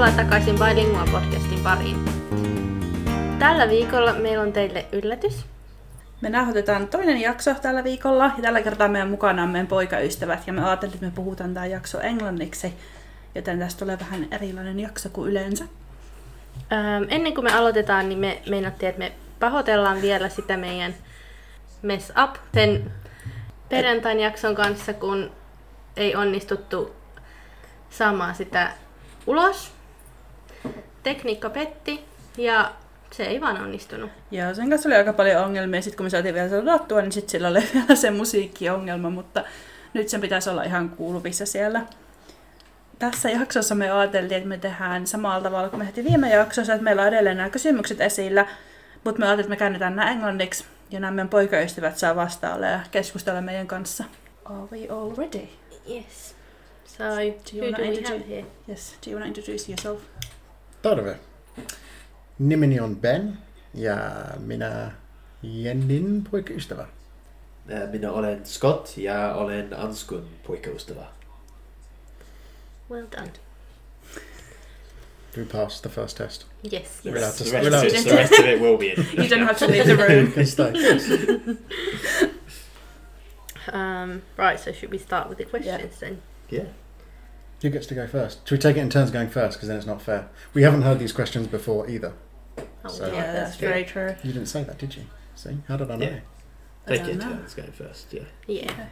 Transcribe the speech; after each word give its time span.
Tervetuloa 0.00 0.24
takaisin 0.24 0.58
Bilingual 0.58 1.06
podcastin 1.06 1.60
pariin. 1.60 2.04
Tällä 3.38 3.68
viikolla 3.68 4.12
meillä 4.12 4.42
on 4.42 4.52
teille 4.52 4.86
yllätys. 4.92 5.44
Me 6.20 6.30
nauhoitetaan 6.30 6.88
toinen 6.88 7.20
jakso 7.20 7.54
tällä 7.54 7.84
viikolla 7.84 8.24
ja 8.24 8.42
tällä 8.42 8.62
kertaa 8.62 8.88
meidän 8.88 9.10
mukana 9.10 9.42
on 9.42 9.48
meidän 9.48 9.66
poikaystävät 9.66 10.46
ja 10.46 10.52
me 10.52 10.64
ajattelin, 10.64 10.94
että 10.94 11.06
me 11.06 11.12
puhutaan 11.14 11.54
tämä 11.54 11.66
jakso 11.66 12.00
englanniksi, 12.00 12.74
joten 13.34 13.58
tästä 13.58 13.78
tulee 13.78 13.98
vähän 13.98 14.26
erilainen 14.30 14.80
jakso 14.80 15.08
kuin 15.08 15.30
yleensä. 15.30 15.64
Ähm, 16.72 17.04
ennen 17.08 17.34
kuin 17.34 17.44
me 17.44 17.52
aloitetaan, 17.52 18.08
niin 18.08 18.18
me 18.18 18.42
meinattiin, 18.50 18.88
että 18.88 18.98
me 18.98 19.12
pahoitellaan 19.40 20.02
vielä 20.02 20.28
sitä 20.28 20.56
meidän 20.56 20.94
mess 21.82 22.12
up 22.24 22.36
sen 22.54 22.92
perjantain 23.68 24.20
jakson 24.20 24.54
kanssa, 24.54 24.94
kun 24.94 25.30
ei 25.96 26.16
onnistuttu 26.16 26.92
saamaan 27.90 28.34
sitä 28.34 28.70
ulos. 29.26 29.79
Tekniikka 31.02 31.50
petti 31.50 32.04
ja 32.38 32.72
se 33.10 33.22
ei 33.24 33.40
vaan 33.40 33.60
onnistunut. 33.62 34.10
Ja 34.30 34.54
sen 34.54 34.70
kanssa 34.70 34.88
oli 34.88 34.96
aika 34.96 35.12
paljon 35.12 35.44
ongelmia. 35.44 35.82
Sitten 35.82 35.96
kun 35.96 36.06
me 36.06 36.10
saatiin 36.10 36.34
vielä 36.34 36.48
se 36.48 36.58
ladattua, 36.62 37.00
niin 37.00 37.12
sitten 37.12 37.30
sillä 37.30 37.48
oli 37.48 37.58
vielä 37.74 37.94
se 37.94 38.10
musiikkiongelma, 38.10 39.10
mutta 39.10 39.44
nyt 39.94 40.08
sen 40.08 40.20
pitäisi 40.20 40.50
olla 40.50 40.62
ihan 40.62 40.88
kuuluvissa 40.90 41.46
siellä. 41.46 41.82
Tässä 42.98 43.30
jaksossa 43.30 43.74
me 43.74 43.90
ajateltiin, 43.90 44.36
että 44.36 44.48
me 44.48 44.58
tehdään 44.58 45.06
samalla 45.06 45.40
tavalla 45.42 45.68
kuin 45.68 45.78
me 45.80 45.84
tehtiin 45.84 46.06
viime 46.06 46.30
jaksossa, 46.30 46.72
että 46.72 46.84
meillä 46.84 47.02
on 47.02 47.08
edelleen 47.08 47.36
nämä 47.36 47.50
kysymykset 47.50 48.00
esillä, 48.00 48.46
mutta 49.04 49.18
me 49.20 49.26
ajateltiin, 49.26 49.44
että 49.44 49.50
me 49.50 49.56
käännetään 49.56 49.96
nämä 49.96 50.10
englanniksi 50.10 50.64
ja 50.90 51.00
nämä 51.00 51.10
meidän 51.10 51.28
poikaystävät 51.28 51.98
saa 51.98 52.16
vastailla 52.16 52.66
ja 52.66 52.80
keskustella 52.90 53.40
meidän 53.40 53.66
kanssa. 53.66 54.04
Are 54.44 54.56
we 54.72 54.88
all 54.88 55.14
ready? 55.16 55.48
Yes. 55.90 56.34
So, 56.86 57.04
Do 57.04 57.10
you 57.20 57.32
who 57.54 57.62
wanna 57.64 57.78
do 57.78 57.82
we 57.84 57.88
introduce- 57.96 58.08
have 58.10 58.28
here? 58.28 58.46
Yes, 58.68 58.94
do 59.06 59.10
you 59.10 59.20
want 59.20 59.34
to 59.34 59.40
introduce 59.40 59.70
yourself? 59.72 60.00
Terve. 60.82 61.18
Nimeni 62.38 62.80
on 62.80 62.96
Ben 62.96 63.38
ja 63.74 63.96
minä 64.38 64.92
Jennin 65.42 66.24
poikaystävä. 66.30 66.86
Minä 67.90 68.12
olen 68.12 68.46
Scott 68.46 68.96
ja 68.96 69.34
olen 69.34 69.74
Anskun 69.78 70.28
poikaystävä. 70.46 71.06
Well 72.90 73.06
done. 73.16 73.32
We 75.36 75.44
passed 75.44 75.80
the 75.82 75.88
first 76.00 76.16
test. 76.16 76.46
Yes, 76.72 76.82
We're 77.04 77.16
yes. 77.18 77.38
to- 77.38 77.44
The 77.44 77.50
we're 77.50 77.54
rest, 77.54 77.66
allowed 77.74 77.86
of, 77.86 78.02
to 78.02 78.08
the 78.08 78.16
rest 78.16 78.32
of 78.32 78.46
it 78.46 78.60
will 78.60 78.76
be 78.76 78.86
in. 78.86 79.06
You 79.24 79.28
don't 79.28 79.46
have 79.46 79.58
to 79.58 79.66
leave 79.66 79.84
the 79.84 79.96
room. 79.96 80.32
Um, 83.72 84.22
right, 84.36 84.58
so 84.58 84.72
should 84.72 84.90
we 84.90 84.98
start 84.98 85.28
with 85.28 85.38
the 85.38 85.44
questions 85.44 85.98
then? 86.00 86.22
Yeah. 86.50 86.64
Who 87.62 87.68
gets 87.70 87.86
to 87.88 87.94
go 87.94 88.06
first? 88.06 88.46
Should 88.48 88.56
we 88.56 88.60
take 88.60 88.76
it 88.76 88.80
in 88.80 88.88
turns 88.90 89.10
going 89.10 89.28
first? 89.28 89.58
Because 89.58 89.68
then 89.68 89.76
it's 89.76 89.86
not 89.86 90.00
fair. 90.00 90.28
We 90.54 90.62
haven't 90.62 90.82
heard 90.82 90.98
these 90.98 91.12
questions 91.12 91.46
before 91.46 91.88
either. 91.88 92.12
Oh, 92.58 92.88
So- 92.88 93.06
yeah, 93.06 93.12
yeah, 93.14 93.32
that's 93.32 93.56
true. 93.58 93.68
very 93.68 93.84
true. 93.84 94.14
You 94.24 94.32
didn't 94.32 94.48
say 94.48 94.62
that, 94.64 94.78
did 94.78 94.96
you? 94.96 95.02
See? 95.34 95.58
How 95.68 95.76
did 95.76 95.90
I 95.90 95.96
know? 95.96 96.06
Yeah. 96.06 96.20
I 96.86 96.90
Take 96.90 97.00
don't 97.00 97.08
it 97.10 97.16
know. 97.18 97.24
turns 97.32 97.54
going 97.54 97.72
first, 97.72 98.12
yeah. 98.12 98.22
Yeah. 98.46 98.86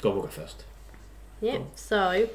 Go 0.00 0.10
on, 0.10 0.14
we'll 0.16 0.24
go 0.26 0.30
first. 0.30 0.64
Yeah. 1.40 1.56
Cool. 1.56 1.70
So, 1.74 2.28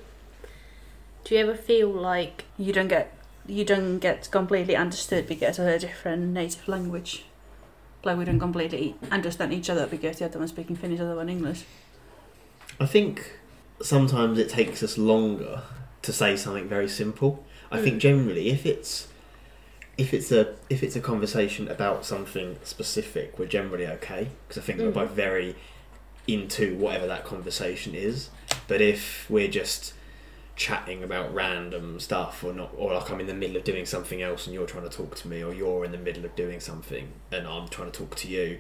do 1.24 1.36
you 1.36 1.42
ever 1.42 1.56
feel 1.56 1.90
like 1.90 2.46
You 2.58 2.74
don't 2.74 2.88
get 2.90 3.14
you 3.50 3.64
don't 3.64 4.00
get 4.00 4.30
completely 4.30 4.76
understood 4.76 5.26
because 5.26 5.58
of 5.58 5.68
a 5.68 5.80
different 5.80 6.34
native 6.34 6.68
language. 6.68 7.24
Like 8.04 8.18
we 8.18 8.26
don't 8.26 8.40
completely 8.42 8.96
understand 9.10 9.54
each 9.54 9.70
other 9.70 9.88
because 9.88 10.18
the 10.20 10.26
other 10.26 10.38
one's 10.40 10.52
speaking 10.52 10.76
Finnish, 10.76 11.00
the 11.00 11.06
other 11.06 11.16
one 11.16 11.30
English. 11.30 11.64
I 12.78 12.86
think 12.86 13.37
sometimes 13.82 14.38
it 14.40 14.50
takes 14.50 14.82
us 14.84 14.98
longer 14.98 15.62
to 16.02 16.14
say 16.14 16.36
something 16.36 16.68
very 16.68 16.88
simple. 16.90 17.44
I 17.72 17.80
Mm. 17.80 17.84
think 17.84 18.02
generally, 18.02 18.50
if 18.50 18.66
it's 18.66 19.08
if 19.98 20.14
it's 20.14 20.32
a 20.32 20.54
if 20.70 20.84
it's 20.84 20.96
a 20.96 21.00
conversation 21.02 21.68
about 21.68 22.06
something 22.06 22.58
specific, 22.64 23.40
we're 23.40 23.48
generally 23.48 23.88
okay 23.88 24.28
because 24.48 24.62
I 24.62 24.66
think 24.66 24.80
Mhm. 24.80 24.84
we're 24.86 24.92
both 24.92 25.12
very 25.12 25.56
into 26.28 26.76
whatever 26.76 27.08
that 27.08 27.24
conversation 27.26 27.96
is. 27.96 28.30
But 28.68 28.80
if 28.82 29.26
we're 29.30 29.48
just 29.48 29.94
chatting 30.56 31.04
about 31.04 31.34
random 31.34 32.00
stuff 32.00 32.44
or 32.44 32.52
not 32.54 32.72
or 32.78 32.94
like 32.94 33.10
I'm 33.10 33.20
in 33.20 33.28
the 33.28 33.34
middle 33.34 33.58
of 33.58 33.64
doing 33.64 33.86
something 33.86 34.22
else 34.22 34.46
and 34.46 34.54
you're 34.54 34.66
trying 34.68 34.88
to 34.90 34.96
talk 34.96 35.16
to 35.18 35.28
me 35.28 35.44
or 35.44 35.54
you're 35.54 35.86
in 35.86 35.92
the 35.92 35.98
middle 36.00 36.26
of 36.26 36.36
doing 36.36 36.60
something 36.60 37.12
and 37.32 37.48
I'm 37.48 37.68
trying 37.68 37.92
to 37.92 37.98
talk 37.98 38.16
to 38.18 38.28
you 38.28 38.60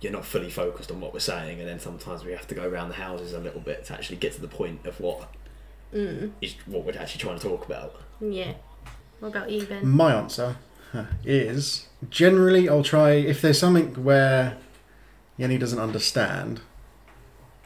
you're 0.00 0.12
not 0.12 0.24
fully 0.24 0.50
focused 0.50 0.90
on 0.90 1.00
what 1.00 1.12
we're 1.12 1.18
saying 1.20 1.58
and 1.58 1.68
then 1.68 1.80
sometimes 1.80 2.24
we 2.24 2.32
have 2.32 2.46
to 2.46 2.54
go 2.54 2.68
around 2.68 2.88
the 2.88 2.94
houses 2.94 3.32
a 3.32 3.38
little 3.38 3.60
bit 3.60 3.84
to 3.84 3.92
actually 3.92 4.16
get 4.16 4.32
to 4.32 4.40
the 4.40 4.48
point 4.48 4.86
of 4.86 4.98
what 5.00 5.28
mm, 5.92 6.30
is 6.40 6.54
what 6.66 6.84
we're 6.84 6.96
actually 6.98 7.20
trying 7.20 7.38
to 7.38 7.48
talk 7.48 7.66
about 7.66 7.94
yeah? 8.20 8.54
What 9.20 9.28
about 9.28 9.50
you, 9.50 9.64
Ben? 9.64 9.86
My 9.86 10.14
answer 10.14 10.56
is 11.24 11.88
generally 12.08 12.68
I'll 12.68 12.82
try 12.82 13.12
if 13.12 13.40
there's 13.42 13.58
something 13.58 14.02
where 14.04 14.56
Jenni 15.38 15.58
doesn't 15.58 15.78
understand. 15.78 16.60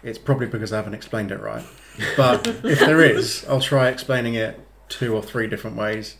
It's 0.02 0.18
probably 0.18 0.46
because 0.46 0.72
I 0.72 0.76
haven't 0.76 0.94
explained 0.94 1.30
it 1.30 1.40
right. 1.40 1.64
But 2.16 2.46
if 2.46 2.80
there 2.80 3.00
is, 3.16 3.46
I'll 3.48 3.60
try 3.60 3.88
explaining 3.88 4.34
it 4.34 4.58
two 4.88 5.14
or 5.14 5.22
three 5.22 5.46
different 5.46 5.76
ways, 5.76 6.16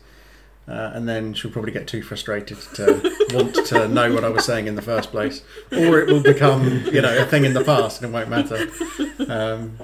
uh, 0.67 0.91
and 0.93 1.07
then 1.09 1.33
she'll 1.33 1.51
probably 1.51 1.71
get 1.71 1.87
too 1.87 2.01
frustrated 2.01 2.57
to 2.75 3.13
want 3.33 3.53
to 3.67 3.87
know 3.87 4.13
what 4.13 4.23
I 4.23 4.29
was 4.29 4.45
saying 4.45 4.67
in 4.67 4.75
the 4.75 4.81
first 4.81 5.11
place, 5.11 5.41
or 5.71 5.99
it 5.99 6.07
will 6.07 6.23
become 6.23 6.85
you 6.91 7.01
know 7.01 7.17
a 7.17 7.25
thing 7.25 7.45
in 7.45 7.53
the 7.53 7.63
past 7.63 8.01
and 8.01 8.09
it 8.09 8.13
won't 8.17 8.29
matter. 8.29 8.67
Um, 9.31 9.77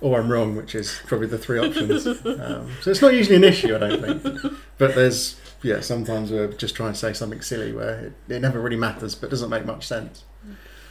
or 0.00 0.18
I'm 0.18 0.30
wrong, 0.32 0.56
which 0.56 0.74
is 0.74 0.98
probably 1.06 1.26
the 1.26 1.36
three 1.36 1.58
options. 1.58 2.06
Um, 2.06 2.70
so 2.80 2.90
it's 2.90 3.02
not 3.02 3.12
usually 3.12 3.36
an 3.36 3.44
issue, 3.44 3.74
I 3.74 3.78
don't 3.78 4.00
think. 4.22 4.54
But 4.78 4.94
there's 4.94 5.38
yeah, 5.62 5.80
sometimes 5.80 6.30
we're 6.30 6.48
just 6.52 6.74
trying 6.74 6.92
to 6.94 6.98
say 6.98 7.12
something 7.12 7.42
silly 7.42 7.72
where 7.72 8.06
it, 8.06 8.12
it 8.32 8.40
never 8.40 8.58
really 8.60 8.76
matters, 8.78 9.14
but 9.14 9.28
doesn't 9.30 9.50
make 9.50 9.66
much 9.66 9.86
sense. 9.86 10.24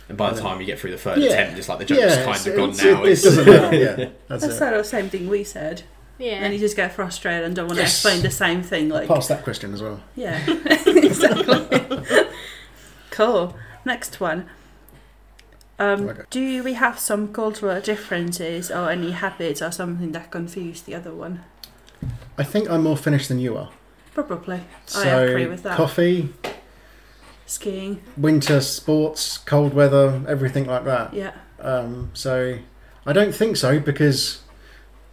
and 0.07 0.15
by 0.17 0.29
the 0.29 0.35
Yeah. 0.35 0.41
time 0.43 0.59
you 0.59 0.65
get 0.67 0.77
through 0.79 0.91
the 0.91 0.97
third 0.97 1.17
Yeah. 1.17 1.31
attempt 1.31 1.57
it's 1.59 1.67
like 1.69 1.79
the 1.79 1.85
joke's 1.85 2.01
yeah, 2.01 2.23
kind 2.25 2.47
of 2.47 2.55
gone 2.55 2.69
it's- 2.69 2.83
now 2.83 3.03
It, 3.03 3.11
it 3.13 3.21
doesn't 3.23 3.45
matter. 3.47 3.75
Yeah, 3.75 3.95
that's, 4.27 4.43
That's 4.43 4.53
it. 4.53 4.57
sort 4.59 4.73
of 4.73 4.79
the 4.79 4.89
same 4.89 5.09
thing 5.09 5.27
we 5.27 5.43
said. 5.43 5.83
Yeah. 6.19 6.43
And 6.43 6.53
you 6.53 6.59
just 6.59 6.75
get 6.75 6.93
frustrated 6.93 7.45
and 7.45 7.55
don't 7.55 7.67
want 7.67 7.77
to 7.77 7.83
Yes. 7.83 7.93
explain 7.95 8.21
the 8.21 8.29
same 8.29 8.61
thing. 8.61 8.89
Like, 8.89 9.07
Pass 9.07 9.27
that 9.29 9.43
question 9.43 9.73
as 9.73 9.81
well. 9.81 10.01
yeah, 10.15 10.39
exactly. 10.85 12.27
cool. 13.11 13.55
Next 13.85 14.19
one. 14.19 14.45
Um, 15.79 16.09
Okay. 16.09 16.21
Do 16.29 16.61
we 16.63 16.73
have 16.73 16.99
some 16.99 17.29
cultural 17.33 17.79
differences 17.81 18.69
or 18.69 18.89
any 18.91 19.11
habits 19.11 19.61
or 19.61 19.71
something 19.71 20.11
that 20.11 20.29
confuse 20.29 20.81
the 20.81 20.93
other 20.95 21.13
one? 21.13 21.39
I 22.37 22.43
think 22.43 22.69
I'm 22.69 22.83
more 22.83 22.97
Finnish 22.97 23.27
than 23.27 23.39
you 23.39 23.55
are. 23.57 23.69
Probably. 24.13 24.61
So 24.85 25.01
I 25.01 25.21
agree 25.21 25.45
with 25.47 25.63
that. 25.63 25.77
coffee, 25.77 26.33
Skiing. 27.45 28.01
winter 28.17 28.59
sports, 28.61 29.37
cold 29.37 29.73
weather, 29.73 30.21
everything 30.27 30.65
like 30.65 30.83
that. 30.85 31.13
Yeah. 31.13 31.31
Um, 31.61 32.11
so 32.13 32.57
I 33.05 33.13
don't 33.13 33.33
think 33.33 33.55
so 33.57 33.79
because 33.79 34.41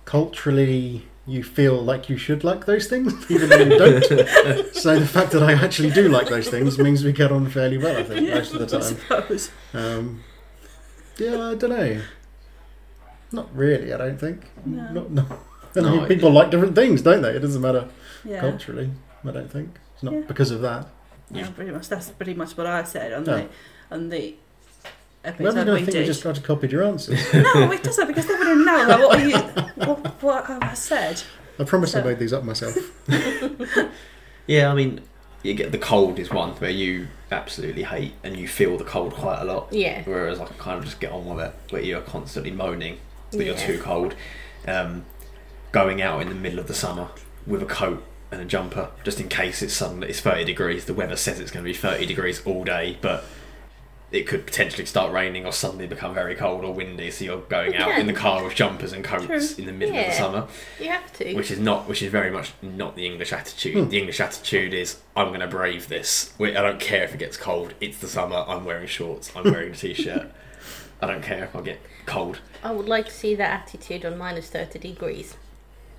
culturally 0.06 1.06
you 1.26 1.42
feel 1.42 1.82
like 1.82 2.08
you 2.08 2.16
should 2.16 2.44
like 2.44 2.64
those 2.66 2.86
things, 2.86 3.12
even 3.30 3.48
though 3.50 3.58
you 3.58 3.78
don't. 3.78 4.74
so 4.74 4.98
the 4.98 5.06
fact 5.06 5.32
that 5.32 5.42
I 5.42 5.52
actually 5.52 5.90
do 5.90 6.08
like 6.08 6.28
those 6.28 6.48
things 6.48 6.78
means 6.78 7.04
we 7.04 7.12
get 7.12 7.30
on 7.32 7.50
fairly 7.50 7.76
well. 7.78 7.96
I 7.96 8.04
think 8.04 8.30
most 8.30 8.54
of 8.54 8.60
the 8.60 8.66
time. 8.66 8.80
I 8.80 8.84
time. 8.86 8.98
suppose. 9.38 9.50
Um, 9.74 10.22
yeah, 11.18 11.50
I 11.50 11.54
don't 11.56 11.70
know. 11.70 12.00
Not 13.32 13.54
really. 13.54 13.92
I 13.92 13.96
don't 13.98 14.18
think. 14.18 14.44
No. 14.64 14.92
Not, 14.92 15.10
no. 15.10 15.26
I 15.76 15.80
No, 15.80 15.90
mean, 15.90 16.00
I- 16.04 16.08
people 16.08 16.30
like 16.30 16.50
different 16.50 16.74
things, 16.74 17.02
don't 17.02 17.20
they? 17.22 17.30
It 17.36 17.40
doesn't 17.40 17.60
matter 17.60 17.88
Yeah. 18.24 18.40
culturally. 18.40 18.90
I 19.24 19.30
don't 19.32 19.50
think 19.50 19.76
it's 19.94 20.02
not 20.04 20.14
Yeah. 20.14 20.20
because 20.20 20.50
of 20.52 20.60
that. 20.62 20.86
Yeah, 21.30 21.50
pretty 21.50 21.72
much. 21.72 21.88
That's 21.88 22.08
pretty 22.10 22.34
much 22.34 22.56
what 22.56 22.66
I 22.68 22.84
said 22.84 23.12
on 23.12 23.28
Oh. 23.28 23.36
the 23.36 23.48
on 23.90 24.08
the 24.10 24.36
Whoever's 25.34 25.56
episode 25.56 25.64
going 25.64 25.66
to 25.66 25.72
we 25.72 25.78
think 25.78 25.90
did. 25.90 26.00
we 26.00 26.06
just 26.06 26.22
tried 26.22 26.34
to 26.36 26.40
copy 26.40 26.68
your 26.68 26.84
answers? 26.84 27.20
No, 27.34 27.70
it 27.72 27.82
doesn't 27.82 28.06
because 28.06 28.26
they 28.26 28.34
wouldn't 28.34 28.64
know. 28.64 28.86
Like, 28.88 28.98
what 29.00 29.18
are 29.18 29.28
you? 29.28 29.36
What, 29.86 30.22
what 30.22 30.46
have 30.46 30.62
I 30.62 30.74
said? 30.74 31.22
I 31.58 31.64
promise 31.64 31.94
I 31.94 32.02
made 32.02 32.18
these 32.18 32.32
up 32.32 32.44
myself. 32.44 32.76
yeah 34.46 34.70
I 34.70 34.74
mean 34.74 35.00
you 35.42 35.54
get 35.54 35.72
the 35.72 35.78
cold 35.78 36.18
is 36.18 36.30
one 36.30 36.50
where 36.56 36.70
you 36.70 37.08
absolutely 37.30 37.84
hate 37.84 38.14
and 38.22 38.36
you 38.36 38.48
feel 38.48 38.76
the 38.76 38.84
cold 38.84 39.14
quite 39.14 39.40
a 39.40 39.44
lot 39.44 39.72
yeah. 39.72 40.02
whereas 40.04 40.40
I 40.40 40.46
can 40.46 40.56
kind 40.56 40.78
of 40.78 40.84
just 40.84 41.00
get 41.00 41.12
on 41.12 41.26
with 41.26 41.44
it 41.44 41.54
where 41.70 41.82
you're 41.82 42.00
constantly 42.00 42.50
moaning 42.50 42.98
that 43.30 43.44
you're 43.44 43.56
too 43.56 43.80
cold 43.80 44.14
um, 44.66 45.04
going 45.72 46.00
out 46.00 46.22
in 46.22 46.28
the 46.28 46.34
middle 46.34 46.58
of 46.58 46.68
the 46.68 46.74
summer 46.74 47.08
with 47.46 47.62
a 47.62 47.66
coat 47.66 48.04
and 48.30 48.40
a 48.40 48.44
jumper 48.44 48.90
just 49.04 49.20
in 49.20 49.28
case 49.28 49.62
it's 49.62 49.74
suddenly 49.74 50.08
it's 50.08 50.20
30 50.20 50.44
degrees 50.44 50.84
the 50.84 50.94
weather 50.94 51.16
says 51.16 51.38
it's 51.38 51.50
going 51.50 51.64
to 51.64 51.70
be 51.70 51.76
30 51.76 52.06
degrees 52.06 52.44
all 52.44 52.64
day 52.64 52.98
but 53.00 53.24
it 54.12 54.26
could 54.26 54.46
potentially 54.46 54.86
start 54.86 55.12
raining 55.12 55.44
or 55.44 55.52
suddenly 55.52 55.86
become 55.86 56.14
very 56.14 56.34
cold 56.36 56.64
or 56.64 56.72
windy 56.72 57.10
so 57.10 57.24
you're 57.24 57.38
going 57.40 57.74
It 57.74 57.80
out 57.80 57.98
in 57.98 58.06
the 58.06 58.12
car 58.12 58.44
with 58.44 58.54
jumpers 58.54 58.92
and 58.92 59.04
coats 59.04 59.26
True. 59.26 59.40
in 59.58 59.66
the 59.66 59.72
middle 59.72 59.94
of 59.96 60.00
Yeah. 60.00 60.10
the 60.10 60.16
summer 60.16 60.46
You 60.80 60.90
have 60.90 61.12
to. 61.14 61.34
which 61.34 61.50
is 61.50 61.58
not 61.58 61.88
which 61.88 62.02
is 62.02 62.10
very 62.12 62.30
much 62.30 62.52
not 62.62 62.94
the 62.94 63.04
english 63.04 63.32
attitude 63.32 63.74
Hmm. 63.74 63.88
the 63.90 63.98
english 63.98 64.20
attitude 64.20 64.72
is 64.72 64.98
i'm 65.16 65.28
going 65.28 65.40
to 65.40 65.48
brave 65.48 65.88
this 65.88 66.32
We- 66.38 66.56
i 66.56 66.62
don't 66.62 66.78
care 66.80 67.02
if 67.02 67.14
it 67.14 67.18
gets 67.18 67.36
cold 67.36 67.74
it's 67.80 67.98
the 67.98 68.06
summer 68.08 68.44
i'm 68.46 68.64
wearing 68.64 68.86
shorts 68.86 69.32
i'm 69.34 69.44
wearing 69.44 69.72
a 69.72 69.76
t-shirt 69.76 70.30
i 71.02 71.06
don't 71.08 71.22
care 71.22 71.42
if 71.44 71.56
i 71.56 71.60
get 71.60 71.80
cold 72.06 72.38
I 72.62 72.70
would 72.72 72.88
like 72.88 73.06
to 73.06 73.12
see 73.12 73.34
that 73.34 73.50
attitude 73.68 74.04
on 74.04 74.16
minus 74.18 74.48
30 74.48 74.78
degrees. 74.80 75.36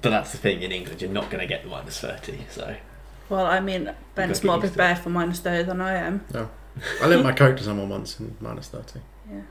But 0.01 0.09
that's 0.09 0.31
the 0.33 0.37
thing 0.37 0.61
in 0.63 0.71
England, 0.73 1.01
you're 1.01 1.09
not 1.11 1.29
going 1.29 1.39
to 1.39 1.47
get 1.47 1.63
the 1.63 1.69
minus 1.69 1.99
thirty. 2.01 2.45
So 2.49 2.75
Well, 3.29 3.45
I 3.45 3.59
mean, 3.61 3.93
Ben's 4.15 4.39
get 4.39 4.45
more 4.47 4.55
used 4.55 4.63
to 4.63 4.67
it. 4.67 4.71
prepared 4.73 4.97
for 4.99 5.09
minus 5.09 5.39
30 5.39 5.63
than 5.63 5.79
I 5.81 5.93
am. 5.93 6.25
I 7.01 7.07
lent 7.07 7.23
my 7.23 7.31
coat 7.33 7.57
to 7.57 7.63
someone 7.63 7.89
once 7.89 8.19
in 8.19 8.35
minus 8.39 8.67
30. 8.69 8.99
Yeah. 9.31 9.41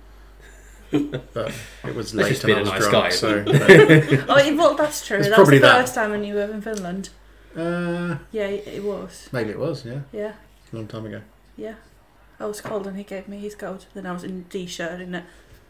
But 1.34 1.52
it 1.84 1.94
was 1.94 2.12
That's 2.12 2.14
late 2.14 2.28
just 2.28 2.44
and 2.44 2.52
I 2.52 2.55
being 2.55 2.58
a 2.58 2.61
was 2.61 2.70
nice 2.70 2.90
drunk, 2.90 3.05
guy, 3.05 3.11
so... 3.11 3.44
Oh, 4.32 4.37
it- 4.38 4.56
well, 4.56 4.75
that's 4.75 5.06
true. 5.06 5.19
It's 5.19 5.28
that 5.28 5.38
was 5.38 5.49
probably 5.49 5.58
the 5.58 5.67
that. 5.67 5.81
first 5.81 5.94
time 5.94 6.11
when 6.11 6.25
you 6.25 6.34
were 6.34 6.43
in 6.50 6.61
Finland. 6.62 7.11
uh, 7.56 8.17
Yeah, 8.31 8.44
it 8.46 8.67
it 8.69 8.84
was. 8.84 9.28
maybe 9.32 9.50
it 9.50 9.58
was, 9.58 9.84
yeah. 9.84 10.00
Yeah, 10.12 10.32
A 10.73 10.76
long 10.76 10.87
time 10.87 11.06
ago. 11.06 11.20
yeah. 11.56 11.75
I 12.38 12.44
was 12.44 12.61
cold 12.61 12.87
and 12.87 12.99
he 12.99 13.02
gave 13.02 13.28
me 13.28 13.38
his 13.38 13.55
coat. 13.55 13.87
Then 13.94 14.05
I 14.06 14.12
was 14.12 14.23
in 14.23 14.44
a 14.46 14.52
t-shirt 14.52 15.00
in 15.00 15.14
it 15.14 15.25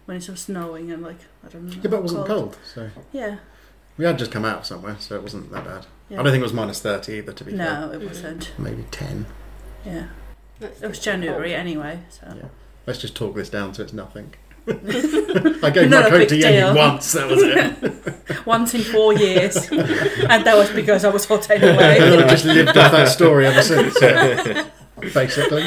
when 0.04 0.16
it 0.16 0.28
was 0.28 0.40
snowing 0.40 0.90
and 0.90 1.00
like 1.02 1.20
I 1.44 1.48
don't 1.48 1.66
know. 1.66 1.72
Yeah, 1.74 1.90
but 1.90 1.94
it 1.94 2.02
wasn't 2.02 2.26
cold, 2.26 2.58
so... 2.74 2.90
Yeah. 3.12 3.36
We 3.96 4.04
had 4.04 4.18
just 4.18 4.30
come 4.32 4.44
out 4.44 4.58
of 4.58 4.66
somewhere, 4.66 4.96
so 4.98 5.14
it 5.14 5.22
wasn't 5.22 5.50
that 5.52 5.64
bad. 5.64 5.86
yeah. 6.10 6.18
I 6.20 6.22
don't 6.22 6.32
think 6.32 6.40
it 6.40 6.42
was 6.42 6.52
minus 6.52 6.80
30 6.80 7.12
either, 7.18 7.32
to 7.32 7.44
be 7.44 7.56
fair. 7.56 7.58
No, 7.88 7.92
it 7.92 8.02
wasn't. 8.06 8.52
Maybe 8.58 8.84
10. 8.90 9.24
Yeah, 9.86 9.92
That's 9.94 10.10
it 10.60 10.82
was 10.88 10.98
January 10.98 11.50
cold. 11.50 11.60
anyway. 11.60 12.00
So 12.10 12.26
Yeah. 12.36 12.48
Let's 12.86 13.00
just 13.00 13.14
talk 13.16 13.34
this 13.34 13.50
down 13.50 13.74
so 13.74 13.82
it's 13.82 13.92
nothing. 13.92 14.34
I 14.68 14.72
gave 15.70 15.88
Not 15.90 16.04
my 16.04 16.10
coat 16.10 16.28
to 16.28 16.34
Jenni 16.38 16.74
once, 16.74 17.12
that 17.12 17.28
was 17.28 17.40
it. 17.42 18.46
once 18.46 18.74
in 18.74 18.80
four 18.82 19.12
years, 19.12 19.56
and 19.70 20.44
that 20.44 20.56
was 20.56 20.70
because 20.70 21.04
I 21.04 21.08
was 21.10 21.24
hot 21.24 21.48
and 21.50 21.62
anyway. 21.62 21.98
I've 22.24 22.28
just 22.30 22.44
lived 22.44 22.76
off 22.76 22.90
that 22.92 23.08
story 23.08 23.46
ever 23.46 23.62
since, 23.62 23.94
basically. 25.14 25.64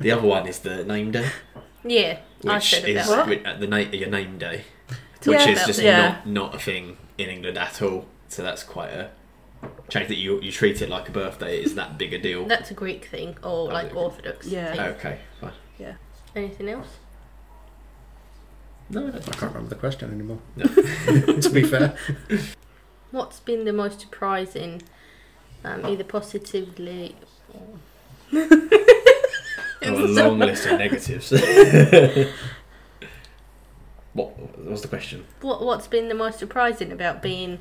the 0.00 0.10
other 0.10 0.26
one 0.26 0.46
is 0.48 0.58
the 0.60 0.84
name 0.84 1.12
day, 1.12 1.28
Yeah, 1.84 2.18
I 2.48 2.54
which 2.54 2.70
said 2.70 2.88
is 2.88 3.06
about 3.08 3.28
What? 3.28 3.42
wi- 3.44 3.56
the 3.58 3.66
na- 3.68 3.76
your 3.96 4.08
name 4.08 4.38
day, 4.38 4.64
Yeah, 5.24 5.38
which 5.38 5.46
is 5.48 5.66
just. 5.66 5.80
Yeah. 5.82 6.08
not 6.24 6.26
not 6.26 6.54
a 6.54 6.58
thing 6.58 6.96
in 7.18 7.28
England 7.28 7.58
at 7.58 7.80
all. 7.82 8.06
So 8.28 8.42
that's 8.42 8.64
quite 8.64 8.90
a 8.90 9.10
change 9.88 10.08
that 10.08 10.16
you 10.16 10.40
you 10.40 10.52
treat 10.52 10.82
it 10.82 10.88
like 10.88 11.08
a 11.08 11.12
birthday 11.12 11.60
is 11.60 11.74
that 11.74 11.98
big 11.98 12.12
a 12.12 12.18
deal. 12.18 12.46
That's 12.46 12.70
a 12.70 12.74
Greek 12.74 13.06
thing, 13.06 13.36
or 13.42 13.50
Oh, 13.50 13.64
like 13.64 13.90
is? 13.90 13.96
Orthodox. 13.96 14.46
Yeah. 14.46 14.72
thing. 14.72 14.80
Okay, 14.80 15.18
fine. 15.40 15.52
Yeah. 15.78 15.94
Anything 16.34 16.68
else? 16.68 16.88
No, 18.88 19.08
I 19.08 19.18
can't 19.18 19.42
remember 19.42 19.68
the 19.70 19.74
question 19.74 20.12
anymore. 20.12 20.38
No. 20.54 20.64
to 21.40 21.50
be 21.50 21.62
fair. 21.62 21.96
What's 23.10 23.40
been 23.40 23.64
the 23.64 23.72
most 23.72 24.00
surprising, 24.00 24.82
um, 25.64 25.84
either 25.86 26.04
positively 26.04 27.16
or... 27.52 27.78
Oh, 28.32 28.48
a 29.82 29.88
long 30.06 30.38
list 30.38 30.66
of 30.66 30.78
negatives. 30.78 31.30
what, 34.12 34.38
what 34.38 34.66
was 34.66 34.82
the 34.82 34.88
question? 34.88 35.24
What 35.40 35.64
What's 35.64 35.88
been 35.88 36.08
the 36.08 36.14
most 36.14 36.38
surprising 36.38 36.92
about 36.92 37.22
being 37.22 37.60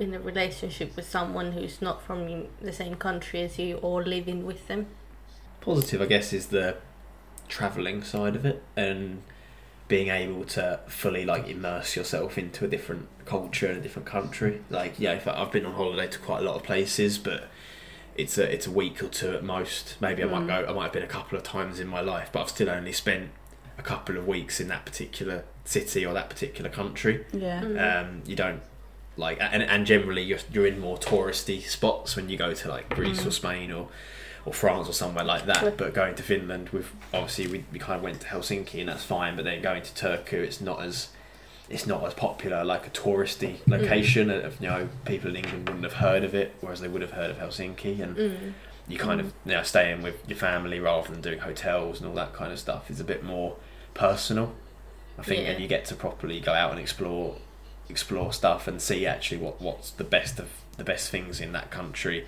in 0.00 0.14
a 0.14 0.20
relationship 0.20 0.94
with 0.96 1.08
someone 1.08 1.52
who's 1.52 1.82
not 1.82 2.02
from 2.02 2.46
the 2.60 2.72
same 2.72 2.94
country 2.96 3.42
as 3.42 3.58
you 3.58 3.76
or 3.78 4.02
living 4.04 4.46
with 4.46 4.66
them? 4.68 4.86
Positive, 5.60 6.00
I 6.00 6.06
guess, 6.06 6.32
is 6.32 6.46
the 6.46 6.76
travelling 7.48 8.02
side 8.02 8.36
of 8.36 8.44
it 8.44 8.62
and 8.76 9.22
being 9.88 10.08
able 10.08 10.44
to 10.44 10.78
fully 10.86 11.24
like 11.24 11.48
immerse 11.48 11.96
yourself 11.96 12.36
into 12.36 12.64
a 12.64 12.68
different 12.68 13.08
culture 13.24 13.66
in 13.70 13.78
a 13.78 13.80
different 13.80 14.06
country. 14.06 14.60
Like, 14.68 15.00
yeah, 15.00 15.12
if 15.14 15.26
I, 15.26 15.40
I've 15.42 15.50
been 15.50 15.64
on 15.66 15.74
holiday 15.74 16.06
to 16.08 16.18
quite 16.18 16.40
a 16.40 16.42
lot 16.42 16.56
of 16.56 16.62
places, 16.62 17.18
but 17.18 17.48
it's 18.14 18.36
a 18.36 18.52
it's 18.52 18.66
a 18.66 18.70
week 18.70 19.02
or 19.02 19.08
two 19.08 19.30
at 19.32 19.42
most. 19.42 19.96
Maybe 20.00 20.22
I 20.22 20.26
might 20.26 20.42
Mm. 20.42 20.46
go. 20.66 20.70
I 20.70 20.72
might 20.74 20.82
have 20.84 20.92
been 20.92 21.02
a 21.02 21.06
couple 21.06 21.38
of 21.38 21.44
times 21.44 21.80
in 21.80 21.86
my 21.88 22.00
life, 22.00 22.28
but 22.32 22.42
I've 22.42 22.48
still 22.50 22.68
only 22.68 22.92
spent 22.92 23.30
a 23.78 23.82
couple 23.82 24.16
of 24.18 24.26
weeks 24.26 24.60
in 24.60 24.68
that 24.68 24.84
particular 24.84 25.44
city 25.64 26.04
or 26.04 26.12
that 26.14 26.28
particular 26.28 26.68
country. 26.68 27.24
Yeah. 27.32 27.62
Mm. 27.62 28.00
Um, 28.02 28.22
you 28.26 28.36
don't 28.36 28.60
like, 29.18 29.36
and, 29.40 29.62
and 29.62 29.84
generally 29.84 30.22
you're 30.22 30.38
you're 30.50 30.66
in 30.66 30.78
more 30.80 30.96
touristy 30.96 31.60
spots 31.62 32.16
when 32.16 32.28
you 32.30 32.38
go 32.38 32.54
to 32.54 32.68
like 32.68 32.88
Greece 32.88 33.20
or 33.26 33.28
Mm. 33.30 33.32
Spain 33.32 33.72
or 33.72 33.88
or 34.46 34.54
France 34.54 34.88
or 34.88 34.92
somewhere 34.94 35.24
like 35.24 35.44
that. 35.46 35.76
But 35.76 35.92
going 35.92 36.14
to 36.14 36.22
Finland, 36.22 36.70
we've 36.70 36.90
obviously 37.12 37.46
we, 37.48 37.64
we 37.72 37.78
kind 37.78 37.96
of 37.98 38.02
went 38.02 38.20
to 38.22 38.28
Helsinki 38.28 38.80
and 38.80 38.88
that's 38.88 39.04
fine. 39.04 39.36
But 39.36 39.44
then 39.44 39.60
going 39.60 39.82
to 39.82 39.92
Turku, 39.92 40.32
it's 40.34 40.60
not 40.60 40.80
as 40.82 41.08
it's 41.68 41.86
not 41.86 42.02
as 42.06 42.14
popular 42.14 42.64
like 42.64 42.86
a 42.86 42.90
touristy 42.90 43.56
location. 43.66 44.30
Of 44.30 44.58
you 44.62 44.68
know, 44.68 44.88
people 45.04 45.28
in 45.30 45.36
England 45.36 45.66
wouldn't 45.68 45.84
have 45.84 45.94
heard 45.94 46.24
of 46.24 46.34
it, 46.34 46.54
whereas 46.62 46.80
they 46.80 46.88
would 46.88 47.02
have 47.02 47.10
heard 47.12 47.30
of 47.30 47.38
Helsinki 47.38 48.00
and 48.00 48.16
Mm. 48.16 48.52
you 48.88 48.96
kind 48.98 49.20
of 49.20 49.26
you 49.44 49.52
know 49.52 49.62
staying 49.64 50.00
with 50.02 50.16
your 50.26 50.38
family 50.38 50.80
rather 50.80 51.10
than 51.12 51.20
doing 51.20 51.40
hotels 51.40 51.98
and 52.00 52.08
all 52.08 52.14
that 52.14 52.32
kind 52.32 52.52
of 52.52 52.58
stuff 52.58 52.90
is 52.90 53.00
a 53.00 53.04
bit 53.04 53.22
more 53.22 53.56
personal 53.92 54.54
I 55.18 55.22
think 55.24 55.42
Yeah. 55.42 55.50
and 55.52 55.60
you 55.60 55.68
get 55.68 55.84
to 55.86 55.94
properly 55.94 56.40
go 56.40 56.54
out 56.54 56.70
and 56.70 56.80
explore 56.80 57.36
explore 57.88 58.32
stuff 58.32 58.66
and 58.68 58.80
see 58.80 59.06
actually 59.06 59.38
what 59.38 59.60
what's 59.60 59.90
the 59.92 60.04
best 60.04 60.38
of 60.38 60.48
the 60.76 60.84
best 60.84 61.10
things 61.10 61.40
in 61.40 61.52
that 61.52 61.70
country 61.70 62.26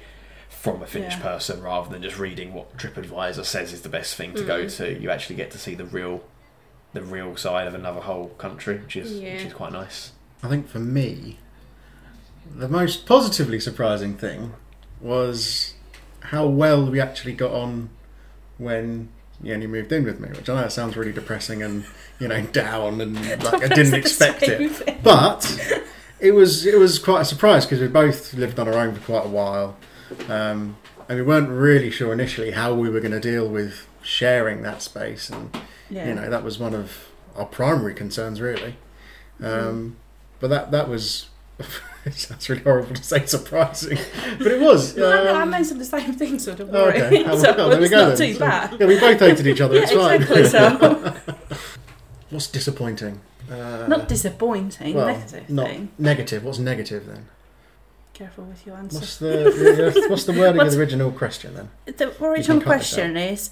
from 0.49 0.83
a 0.83 0.87
Finnish 0.87 1.15
Yeah. 1.15 1.23
person 1.23 1.63
rather 1.63 1.89
than 1.91 2.03
just 2.03 2.19
reading 2.19 2.53
what 2.53 2.77
TripAdvisor 2.77 3.45
says 3.45 3.73
is 3.73 3.83
the 3.83 3.89
best 3.89 4.15
thing 4.17 4.35
to 4.35 4.43
go 4.45 4.65
Mm. 4.65 4.77
to 4.79 5.01
you 5.01 5.11
actually 5.11 5.37
get 5.37 5.51
to 5.53 5.59
see 5.59 5.75
the 5.75 5.85
real 5.85 6.25
the 6.93 7.03
real 7.03 7.37
side 7.37 7.67
of 7.69 7.75
another 7.75 8.01
whole 8.01 8.29
country 8.31 8.77
which 8.79 8.97
is 8.97 9.13
which 9.21 9.43
is 9.43 9.53
quite 9.53 9.73
nice 9.73 10.13
I 10.43 10.49
think 10.49 10.69
for 10.69 10.79
me, 10.81 11.39
the 12.57 12.69
most 12.69 13.05
positively 13.07 13.61
surprising 13.61 14.17
thing 14.17 14.55
was 15.01 15.75
how 16.21 16.47
well 16.47 16.91
we 16.91 16.99
actually 17.01 17.35
got 17.35 17.53
on 17.53 17.91
when 18.59 19.11
Jenni 19.45 19.69
moved 19.69 19.91
in 19.93 20.05
with 20.05 20.21
me, 20.21 20.29
which 20.29 20.49
I 20.49 20.61
know 20.63 20.69
sounds 20.69 20.97
really 20.97 21.13
depressing 21.13 21.63
and 21.63 21.85
you 22.19 22.29
know 22.29 22.43
down 22.53 23.01
and 23.01 23.15
like 23.43 23.63
I 23.65 23.69
didn't 23.69 23.95
expect 23.95 24.43
it, 24.43 25.03
but 25.03 25.83
it 26.21 26.33
was 26.33 26.67
it 26.67 26.79
was 26.79 26.99
quite 26.99 27.23
a 27.23 27.25
surprise 27.25 27.65
because 27.65 27.81
we 27.81 27.89
both 27.89 28.35
lived 28.35 28.59
on 28.59 28.69
our 28.69 28.75
own 28.75 28.95
for 28.95 29.01
quite 29.01 29.25
a 29.25 29.29
while, 29.29 29.77
um, 30.29 30.77
and 31.09 31.19
we 31.19 31.23
weren't 31.23 31.49
really 31.49 31.91
sure 31.91 32.13
initially 32.13 32.51
how 32.53 32.75
we 32.75 32.89
were 32.91 33.01
going 33.01 33.13
to 33.13 33.21
deal 33.21 33.49
with 33.49 33.87
sharing 34.03 34.63
that 34.63 34.83
space, 34.83 35.31
and 35.31 35.51
Yeah. 35.89 36.09
you 36.09 36.15
know 36.15 36.29
that 36.31 36.45
was 36.45 36.59
one 36.59 36.75
of 36.75 37.09
our 37.37 37.47
primary 37.47 37.95
concerns 37.95 38.41
really. 38.41 38.77
Um, 39.43 39.97
But 40.41 40.49
that 40.51 40.71
that 40.71 40.89
was 40.89 41.27
it 42.05 42.15
sounds 42.15 42.49
really 42.49 42.63
horrible 42.63 42.95
to 42.95 43.03
say 43.03 43.25
surprising, 43.27 43.99
but 44.39 44.47
it 44.49 44.61
was. 44.61 44.97
No, 44.97 45.11
I- 45.11 45.39
I 45.39 45.43
um, 45.43 45.51
mentioned 45.51 45.81
the 45.81 45.85
same 45.85 46.13
thing, 46.15 46.39
so 46.39 46.55
don't 46.55 46.71
Oh, 46.75 46.85
worry. 46.85 47.03
okay. 47.03 47.25
Oh, 47.25 47.37
so 47.43 47.55
well, 47.57 47.69
there 47.71 47.79
we 47.79 47.85
it's 47.85 47.91
go 47.95 48.09
not 48.09 48.17
then. 48.19 48.29
too 48.29 48.35
So- 48.35 48.41
bad. 48.41 48.77
yeah, 48.81 48.87
we 48.87 48.99
both 49.01 49.21
hated 49.21 49.47
each 49.47 49.61
other. 49.61 49.75
Yeah, 49.77 49.83
it's 49.83 49.93
fine. 49.93 50.23
exactly. 50.23 50.49
So 50.49 51.15
What's 52.31 52.47
disappointing? 52.47 53.21
Uh, 53.51 53.87
not 53.89 54.07
disappointing, 54.09 54.95
well, 54.95 55.07
negative 55.09 55.51
not 55.51 55.67
thing. 55.67 55.89
negative. 55.99 56.45
What's 56.45 56.59
negative 56.61 57.07
then? 57.07 57.27
Careful 58.15 58.45
with 58.45 58.65
your 58.67 58.77
answer. 58.77 58.99
What's 58.99 59.17
the 59.17 60.07
what's 60.09 60.25
the 60.25 60.33
wording 60.33 60.61
of 60.61 60.71
the 60.71 60.79
original 60.79 61.11
question 61.11 61.55
then? 61.55 61.69
The 61.97 62.15
original 62.25 62.61
question 62.61 63.17
is, 63.17 63.51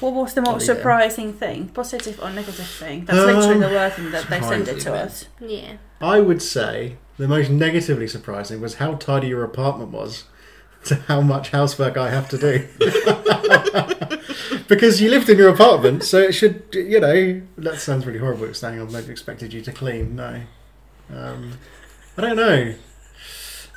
what 0.00 0.14
was 0.14 0.32
the 0.34 0.40
most 0.40 0.60
leave 0.62 0.68
it 0.70 0.72
in. 0.72 0.76
surprising 0.78 1.32
thing, 1.34 1.68
positive 1.68 2.18
or 2.22 2.30
negative 2.30 2.66
thing? 2.66 3.04
That's 3.04 3.18
Um, 3.18 3.26
literally 3.26 3.60
the 3.60 3.66
wording 3.74 4.10
that 4.12 4.26
they 4.30 4.40
sent 4.40 4.68
it 4.68 4.74
to 4.74 4.80
surprising, 4.80 5.06
us. 5.08 5.24
Yeah. 5.40 5.72
I 6.00 6.20
would 6.20 6.40
say 6.40 6.96
the 7.18 7.28
most 7.28 7.50
negatively 7.50 8.08
surprising 8.08 8.60
was 8.60 8.74
how 8.74 8.94
tidy 8.94 9.28
your 9.28 9.44
apartment 9.44 9.90
was 9.90 10.24
to 10.84 10.94
how 10.94 11.20
much 11.20 11.50
housework 11.50 11.96
I 11.96 12.10
have 12.10 12.28
to 12.30 12.38
do. 12.38 12.66
because 14.68 15.00
you 15.00 15.10
lived 15.10 15.28
in 15.28 15.36
your 15.36 15.50
apartment, 15.50 16.04
so 16.04 16.18
it 16.18 16.32
should, 16.32 16.62
you 16.72 17.00
know, 17.00 17.42
that 17.58 17.80
sounds 17.80 18.06
really 18.06 18.20
horrible 18.20 18.54
saying 18.54 18.80
I've 18.80 19.10
expected 19.10 19.52
you 19.52 19.60
to 19.62 19.72
clean. 19.72 20.14
No. 20.16 20.42
Um, 21.12 21.58
I 22.16 22.22
don't 22.22 22.36
know. 22.36 22.74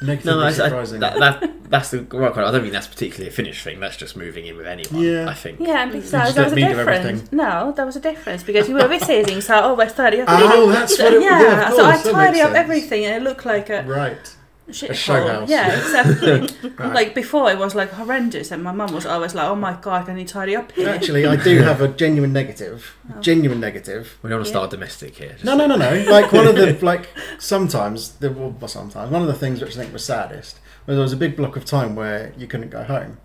Negatively 0.02 0.32
No, 0.34 0.40
I, 0.42 0.48
I, 0.48 0.50
that, 0.50 1.20
that 1.20 1.52
that's 1.70 1.92
the 1.92 2.02
right 2.02 2.34
kind. 2.34 2.48
I 2.48 2.52
don't 2.52 2.62
think 2.62 2.74
that's 2.74 2.88
particularly 2.88 3.30
a 3.30 3.32
Finnish 3.32 3.64
thing. 3.64 3.80
That's 3.80 3.96
just 3.96 4.18
moving 4.18 4.46
in 4.48 4.58
with 4.58 4.66
anyone. 4.66 5.02
Yeah. 5.04 5.30
I 5.30 5.34
think. 5.34 5.60
Yeah, 5.60 5.84
and 5.84 5.94
You 5.94 6.02
besides, 6.02 6.34
just 6.34 6.36
there 6.36 6.44
was 6.46 6.54
a 6.54 6.86
difference. 6.86 7.32
No, 7.32 7.72
there 7.76 7.86
was 7.86 7.96
a 7.96 8.00
difference 8.00 8.44
because 8.44 8.68
you 8.68 8.76
were 8.76 8.88
visiting, 8.88 9.42
so 9.42 9.54
I 9.56 9.62
always 9.62 9.94
tidy 9.94 10.22
up. 10.22 10.28
oh, 10.32 10.70
that's 10.70 10.98
what 11.00 11.14
it 11.14 11.22
yeah, 11.22 11.42
yeah, 11.42 11.70
of 11.70 11.76
so 11.76 11.86
I 11.86 11.92
course, 11.94 12.04
that 12.04 12.12
tidy 12.12 12.42
up 12.42 12.48
sense. 12.50 12.58
everything 12.58 13.06
and 13.06 13.16
it 13.24 13.28
looked 13.28 13.46
like 13.46 13.70
a 13.70 13.84
Right. 13.84 14.36
Shit 14.74 14.90
A 14.92 14.94
show 14.94 15.28
house. 15.28 15.50
Yeah, 15.50 15.78
exactly. 15.80 16.70
right. 16.78 16.94
like 16.94 17.14
before, 17.16 17.52
it 17.52 17.58
was 17.58 17.76
like 17.76 17.92
horrendous, 17.92 18.52
and 18.52 18.64
my 18.64 18.72
mum 18.72 18.94
was 18.94 19.06
always 19.06 19.34
like, 19.36 19.46
"Oh 19.48 19.56
my 19.56 19.74
god, 19.82 20.06
can 20.06 20.18
you 20.18 20.26
tidy 20.26 20.56
up 20.56 20.72
here?" 20.72 20.90
Actually, 20.90 21.26
I 21.26 21.36
do 21.36 21.62
have 21.70 21.82
a 21.82 21.88
genuine 21.88 22.34
negative. 22.34 22.96
Oh. 23.14 23.20
Genuine 23.22 23.60
negative. 23.60 24.18
We 24.22 24.30
don't 24.30 24.40
want 24.40 24.46
to 24.48 24.50
Yeah. 24.52 24.58
start 24.60 24.72
domestic 24.72 25.16
here. 25.16 25.36
No, 25.44 25.56
no, 25.56 25.66
no, 25.68 25.76
no. 25.76 25.92
Like 26.10 26.32
one 26.32 26.48
of 26.48 26.56
the 26.56 26.78
like 26.86 27.10
sometimes 27.40 28.14
the 28.14 28.32
well, 28.32 28.56
sometimes 28.68 29.12
one 29.12 29.22
of 29.22 29.28
the 29.28 29.34
things 29.34 29.62
which 29.62 29.76
I 29.76 29.82
think 29.82 29.94
was 29.94 30.06
saddest 30.06 30.60
was 30.86 30.96
there 30.96 31.04
was 31.04 31.14
a 31.14 31.18
big 31.18 31.36
block 31.36 31.56
of 31.58 31.66
time 31.66 31.96
where 31.96 32.34
you 32.38 32.48
couldn't 32.48 32.70
go 32.70 32.84
home, 32.84 33.18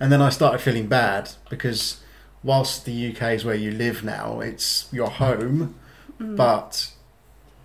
and 0.00 0.12
then 0.12 0.20
I 0.22 0.28
started 0.30 0.58
feeling 0.60 0.86
bad 0.86 1.30
because 1.50 2.00
whilst 2.42 2.84
the 2.84 2.92
UK 3.10 3.34
is 3.34 3.44
where 3.44 3.54
you 3.54 3.70
live 3.70 4.02
now, 4.04 4.40
it's 4.40 4.88
your 4.92 5.08
home, 5.10 5.74
Mm. 6.20 6.36
but 6.36 6.90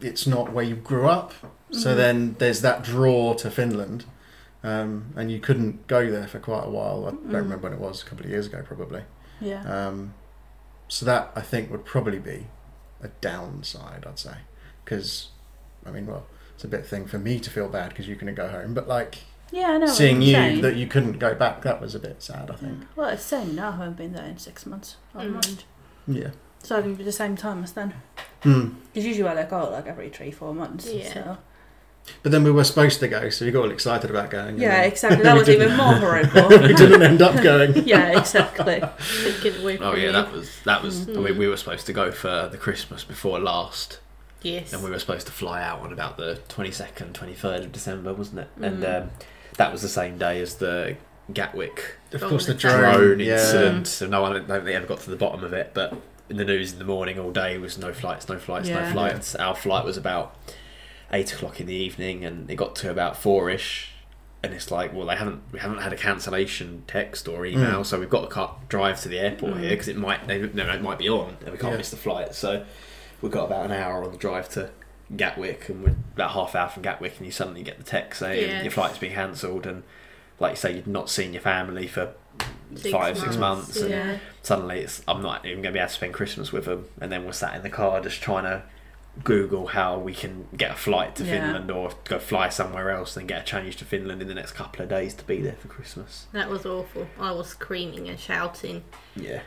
it's 0.01 0.25
not 0.25 0.53
where 0.53 0.63
you 0.63 0.75
grew 0.75 1.07
up. 1.07 1.34
So 1.72 1.94
Mhm. 1.94 1.98
then 1.98 2.36
there's 2.40 2.62
that 2.62 2.84
draw 2.84 3.34
to 3.36 3.52
Finland, 3.52 4.06
um, 4.64 5.14
and 5.16 5.32
you 5.32 5.40
couldn't 5.40 5.88
go 5.88 6.10
there 6.10 6.28
for 6.28 6.40
quite 6.40 6.64
a 6.66 6.70
while. 6.70 7.06
I 7.08 7.12
don't 7.12 7.28
Mm. 7.30 7.34
remember 7.34 7.70
when 7.70 7.74
it 7.74 7.80
was, 7.80 8.02
a 8.02 8.06
couple 8.06 8.26
of 8.26 8.32
years 8.32 8.46
ago 8.48 8.62
probably. 8.66 9.04
yeah, 9.42 9.62
Um, 9.88 10.14
so 10.88 11.06
that 11.06 11.32
I 11.36 11.42
think 11.42 11.70
would 11.70 11.86
probably 11.86 12.18
be 12.20 12.48
a 13.04 13.10
downside, 13.22 14.06
I'd 14.08 14.18
say, 14.20 14.38
because 14.84 15.30
I 15.86 15.92
mean, 15.92 16.06
well, 16.08 16.26
it's 16.56 16.64
a 16.64 16.68
bit 16.68 16.86
thing 16.86 17.06
for 17.06 17.18
me 17.20 17.40
to 17.40 17.50
feel 17.50 17.70
bad 17.70 17.90
because 17.90 18.08
you 18.08 18.16
couldn't 18.18 18.36
go 18.36 18.48
home. 18.50 18.74
But 18.74 18.88
like 18.88 19.20
Yeah, 19.52 19.72
I 19.72 19.78
know. 19.78 19.86
seeing 19.88 20.22
you're 20.22 20.34
saying. 20.40 20.62
that 20.62 20.76
you 20.76 20.88
couldn't 20.88 21.20
go 21.20 21.34
back, 21.36 21.62
that 21.62 21.80
was 21.80 21.94
a 21.96 22.00
bit 22.00 22.22
sad. 22.22 22.50
I 22.52 22.56
think. 22.56 22.80
Well, 22.96 23.10
it's 23.10 23.24
the 23.30 23.38
same 23.38 23.56
now. 23.56 23.70
I 23.70 23.72
haven't 23.78 23.96
been 23.98 24.12
there 24.14 24.26
in 24.26 24.38
six 24.38 24.66
months. 24.66 24.98
I 25.16 25.24
don't 25.24 25.32
Mm. 25.32 25.46
mind. 25.46 25.64
Yeah. 26.08 26.30
So 26.64 26.78
I 26.78 26.82
can 26.82 26.96
be 26.96 27.04
the 27.04 27.12
same 27.12 27.38
time 27.38 27.64
as 27.64 27.72
then. 27.74 27.94
Hmm. 28.44 28.70
Because 28.94 29.06
usually 29.06 29.30
I 29.30 29.34
like 29.34 29.50
go 29.50 29.70
like 29.70 29.88
every 29.88 30.10
three, 30.10 30.32
four 30.32 30.54
months. 30.54 30.92
Yeah. 30.92 31.14
So. 31.14 31.38
But 32.24 32.32
then 32.32 32.44
we 32.44 32.52
were 32.52 32.64
supposed 32.64 33.00
to 33.02 33.08
go, 33.08 33.30
so 33.30 33.46
we 33.46 33.52
got 33.52 33.64
all 33.66 33.72
excited 33.72 34.10
about 34.10 34.30
going. 34.30 34.58
Yeah, 34.60 34.82
then 34.82 34.92
exactly. 34.92 35.24
That 35.24 35.34
we 35.34 35.40
was 35.40 35.50
even 35.50 35.68
didn't. 35.70 35.78
more 35.78 35.94
horrible. 35.96 36.50
we 36.68 36.74
didn't 36.74 37.02
end 37.04 37.22
up 37.22 37.42
going. 37.44 37.88
yeah, 37.88 38.18
exactly. 38.18 38.82
Taken 39.42 39.62
away 39.62 39.78
from 39.78 39.86
Oh 39.88 39.94
yeah, 39.96 40.06
you. 40.08 40.12
that 40.14 40.32
was 40.32 40.50
that 40.66 40.82
was. 40.84 41.08
I 41.08 41.12
Mhm. 41.14 41.24
mean, 41.24 41.38
we 41.38 41.48
were 41.48 41.58
supposed 41.58 41.86
to 41.88 41.94
go 41.94 42.12
for 42.12 42.48
the 42.52 42.58
Christmas 42.58 43.04
before 43.04 43.40
last, 43.40 44.00
Yes. 44.42 44.74
and 44.74 44.84
we 44.84 44.90
were 44.90 45.00
supposed 45.00 45.26
to 45.28 45.34
fly 45.34 45.62
out 45.62 45.82
on 45.82 45.92
about 45.94 46.18
the 46.18 46.40
twenty 46.48 46.72
second, 46.72 47.14
twenty 47.16 47.34
third 47.34 47.62
of 47.64 47.72
December, 47.72 48.14
wasn't 48.14 48.40
it? 48.42 48.48
And 48.62 48.84
Mhm. 48.84 49.02
um, 49.04 49.10
that 49.58 49.72
was 49.72 49.82
the 49.82 49.90
same 49.90 50.18
day 50.18 50.42
as 50.42 50.56
the 50.56 50.96
Gatwick 51.34 51.98
Of 52.14 52.22
course, 52.22 52.46
the 52.46 52.54
the 52.54 52.60
drone, 52.60 52.94
drone 53.00 53.20
yeah. 53.20 53.34
incident. 53.34 53.88
So 53.88 54.08
no 54.08 54.22
one, 54.22 54.32
I 54.32 54.40
don't 54.40 54.64
think 54.64 54.76
ever 54.76 54.86
got 54.88 55.02
to 55.02 55.10
the 55.10 55.16
bottom 55.18 55.44
of 55.44 55.52
it. 55.54 55.72
But 55.74 55.94
in 56.30 56.38
the 56.38 56.46
news 56.46 56.72
in 56.74 56.80
the 56.80 56.86
morning 56.86 57.20
all 57.20 57.32
day 57.32 57.58
was 57.58 57.78
no 57.78 57.92
flights, 57.94 58.30
no 58.30 58.38
flights, 58.40 58.70
Yeah. 58.70 58.86
no 58.86 58.92
flights. 58.94 59.36
Our 59.36 59.56
flight 59.56 59.84
was 59.84 59.98
about 59.98 60.36
eight 61.12 61.34
o'clock 61.34 61.60
in 61.60 61.68
the 61.68 61.74
evening, 61.74 62.26
and 62.26 62.50
it 62.50 62.56
got 62.56 62.76
to 62.78 62.92
about 62.92 63.18
four-ish. 63.18 63.92
And 64.44 64.54
it's 64.54 64.70
like, 64.70 64.94
well, 64.94 65.08
they 65.08 65.16
haven't 65.16 65.42
we 65.52 65.60
haven't 65.60 65.80
had 65.80 65.92
a 65.94 65.96
cancellation 65.98 66.84
text 66.88 67.28
or 67.28 67.46
email, 67.46 67.82
Mm. 67.82 67.86
so 67.86 68.00
we've 68.00 68.10
got 68.10 68.22
to 68.22 68.28
car- 68.28 68.56
drive 68.70 69.02
to 69.02 69.10
the 69.10 69.18
airport 69.20 69.56
Mm. 69.56 69.60
here 69.62 69.70
because 69.72 69.88
it 69.88 69.98
might 69.98 70.28
they, 70.28 70.38
no, 70.40 70.70
it 70.70 70.82
might 70.82 71.00
be 71.00 71.10
on, 71.10 71.38
and 71.42 71.52
we 71.52 71.58
can't 71.58 71.72
Yeah. 71.74 71.78
miss 71.78 71.90
the 71.90 71.98
flight. 71.98 72.36
So 72.36 72.64
we've 73.22 73.32
got 73.32 73.46
about 73.46 73.66
an 73.66 73.72
hour 73.72 74.04
on 74.04 74.12
the 74.12 74.18
drive 74.18 74.48
to 74.50 74.70
Gatwick, 75.16 75.70
and 75.70 75.84
we're 75.84 75.96
about 76.16 76.32
half 76.32 76.54
hour 76.54 76.70
from 76.70 76.84
Gatwick, 76.84 77.18
and 77.18 77.26
you 77.26 77.32
suddenly 77.32 77.64
get 77.64 77.78
the 77.78 77.84
text 77.84 78.20
saying 78.20 78.50
Yeah. 78.50 78.62
your 78.62 78.72
flight's 78.72 79.00
been 79.00 79.14
cancelled, 79.14 79.66
and 79.66 79.84
like 80.40 80.52
you 80.52 80.58
say, 80.58 80.76
you've 80.76 80.86
not 80.88 81.10
seen 81.10 81.34
your 81.34 81.42
family 81.42 81.88
for 81.88 82.14
5-6 82.76 83.38
months, 83.38 83.82
and 83.82 83.90
Yeah. 83.90 84.18
suddenly 84.44 84.82
it's 84.82 85.02
I'm 85.08 85.22
not 85.24 85.46
even 85.46 85.62
going 85.64 85.74
to 85.74 85.78
be 85.78 85.80
able 85.80 85.88
to 85.90 85.94
spend 85.96 86.14
Christmas 86.14 86.52
with 86.52 86.66
them, 86.66 86.86
and 87.02 87.12
then 87.12 87.26
we're 87.26 87.32
sat 87.32 87.56
in 87.56 87.64
the 87.64 87.70
car 87.70 88.02
just 88.02 88.22
trying 88.22 88.44
to 88.44 88.62
Google 89.24 89.68
how 89.68 89.98
we 89.98 90.14
can 90.14 90.48
get 90.56 90.72
a 90.72 90.76
flight 90.76 91.16
to 91.16 91.24
Yeah. 91.24 91.32
Finland 91.42 91.72
or 91.72 91.92
go 92.06 92.20
fly 92.20 92.50
somewhere 92.50 92.92
else 92.92 93.18
and 93.18 93.28
get 93.28 93.42
a 93.42 93.46
change 93.46 93.76
to 93.78 93.86
Finland 93.86 94.22
in 94.22 94.28
the 94.28 94.36
next 94.36 94.52
couple 94.54 94.82
of 94.84 94.90
days 94.90 95.14
to 95.16 95.24
be 95.26 95.42
there 95.42 95.56
for 95.60 95.68
Christmas. 95.68 96.28
That 96.34 96.50
was 96.50 96.66
awful. 96.66 97.08
I 97.20 97.32
was 97.32 97.48
screaming 97.48 98.08
and 98.08 98.20
shouting. 98.20 98.84
Yeah, 99.16 99.42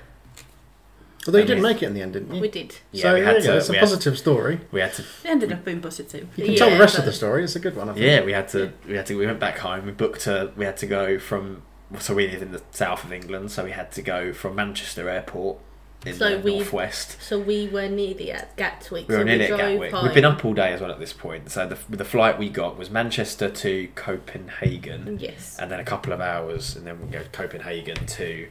Although 1.27 1.39
you 1.41 1.45
didn't 1.45 1.63
make 1.63 1.83
it 1.83 1.87
in 1.87 1.95
the 1.95 2.01
end, 2.01 2.15
didn't 2.15 2.35
you? 2.35 2.41
We 2.41 2.49
did. 2.49 2.77
yeah. 2.93 3.03
so 3.03 3.15
we 3.15 3.21
there 3.21 3.27
had 3.35 3.43
you 3.43 3.49
to. 3.51 3.57
It's 3.59 3.69
a 3.69 3.73
we, 3.73 3.77
had, 3.79 3.83
positive 3.85 4.19
story. 4.19 4.61
we 4.73 4.81
had 4.81 4.95
to. 4.95 5.03
It 5.03 5.07
ended 5.27 5.53
up 5.53 5.65
being 5.67 5.81
positive. 5.83 6.29
You 6.37 6.45
can 6.45 6.53
Yeah, 6.55 6.59
tell 6.59 6.71
the 6.71 6.79
rest 6.79 6.99
of 6.99 7.05
the 7.05 7.13
story. 7.13 7.45
It's 7.45 7.57
a 7.57 7.61
good 7.61 7.77
one. 7.77 7.91
I 7.91 7.93
think. 7.93 8.05
Yeah, 8.07 8.25
we 8.25 8.33
had 8.33 8.49
to. 8.49 8.73
We 8.89 8.95
had 8.97 9.05
to. 9.07 9.15
We 9.17 9.27
went 9.27 9.39
back 9.39 9.59
home. 9.59 9.85
We 9.87 9.93
booked 9.93 10.27
a. 10.27 10.51
We 10.57 10.65
had 10.65 10.79
to 10.79 10.87
go 10.87 11.19
from. 11.19 11.63
So 11.99 12.15
we 12.15 12.27
live 12.29 12.41
in 12.41 12.53
the 12.53 12.63
south 12.71 13.05
of 13.05 13.13
England, 13.13 13.51
so 13.51 13.65
we 13.65 13.73
had 13.73 13.93
to 13.93 14.03
go 14.03 14.33
from 14.33 14.55
Manchester 14.55 15.09
Airport 15.11 15.59
in 16.07 16.15
So 16.15 16.31
the 16.31 16.39
we- 16.41 16.57
northwest. 16.57 17.21
So 17.21 17.39
we 17.39 17.69
were 17.69 17.89
near 17.89 18.15
the 18.15 18.33
Gatwick. 18.57 19.07
We 19.09 19.15
were 19.15 19.21
so 19.21 19.25
nearly 19.25 19.45
at 19.45 19.49
drove 19.49 19.61
Gatwick. 19.61 19.93
home. 19.93 20.05
We've 20.05 20.15
been 20.15 20.25
up 20.25 20.45
all 20.45 20.55
day 20.55 20.73
as 20.73 20.81
well 20.81 20.91
at 20.91 20.99
this 20.99 21.13
point. 21.13 21.51
So 21.51 21.67
the 21.67 21.79
the 21.95 22.05
flight 22.05 22.39
we 22.39 22.49
got 22.49 22.79
was 22.79 22.91
Manchester 22.91 23.49
to 23.51 23.89
Copenhagen, 23.95 25.19
Yes. 25.21 25.57
and 25.59 25.71
then 25.71 25.81
a 25.81 25.85
couple 25.85 26.13
of 26.13 26.21
hours, 26.21 26.77
and 26.77 26.87
then 26.87 27.01
we 27.01 27.09
go 27.11 27.23
to 27.23 27.29
Copenhagen 27.29 28.07
to 28.07 28.49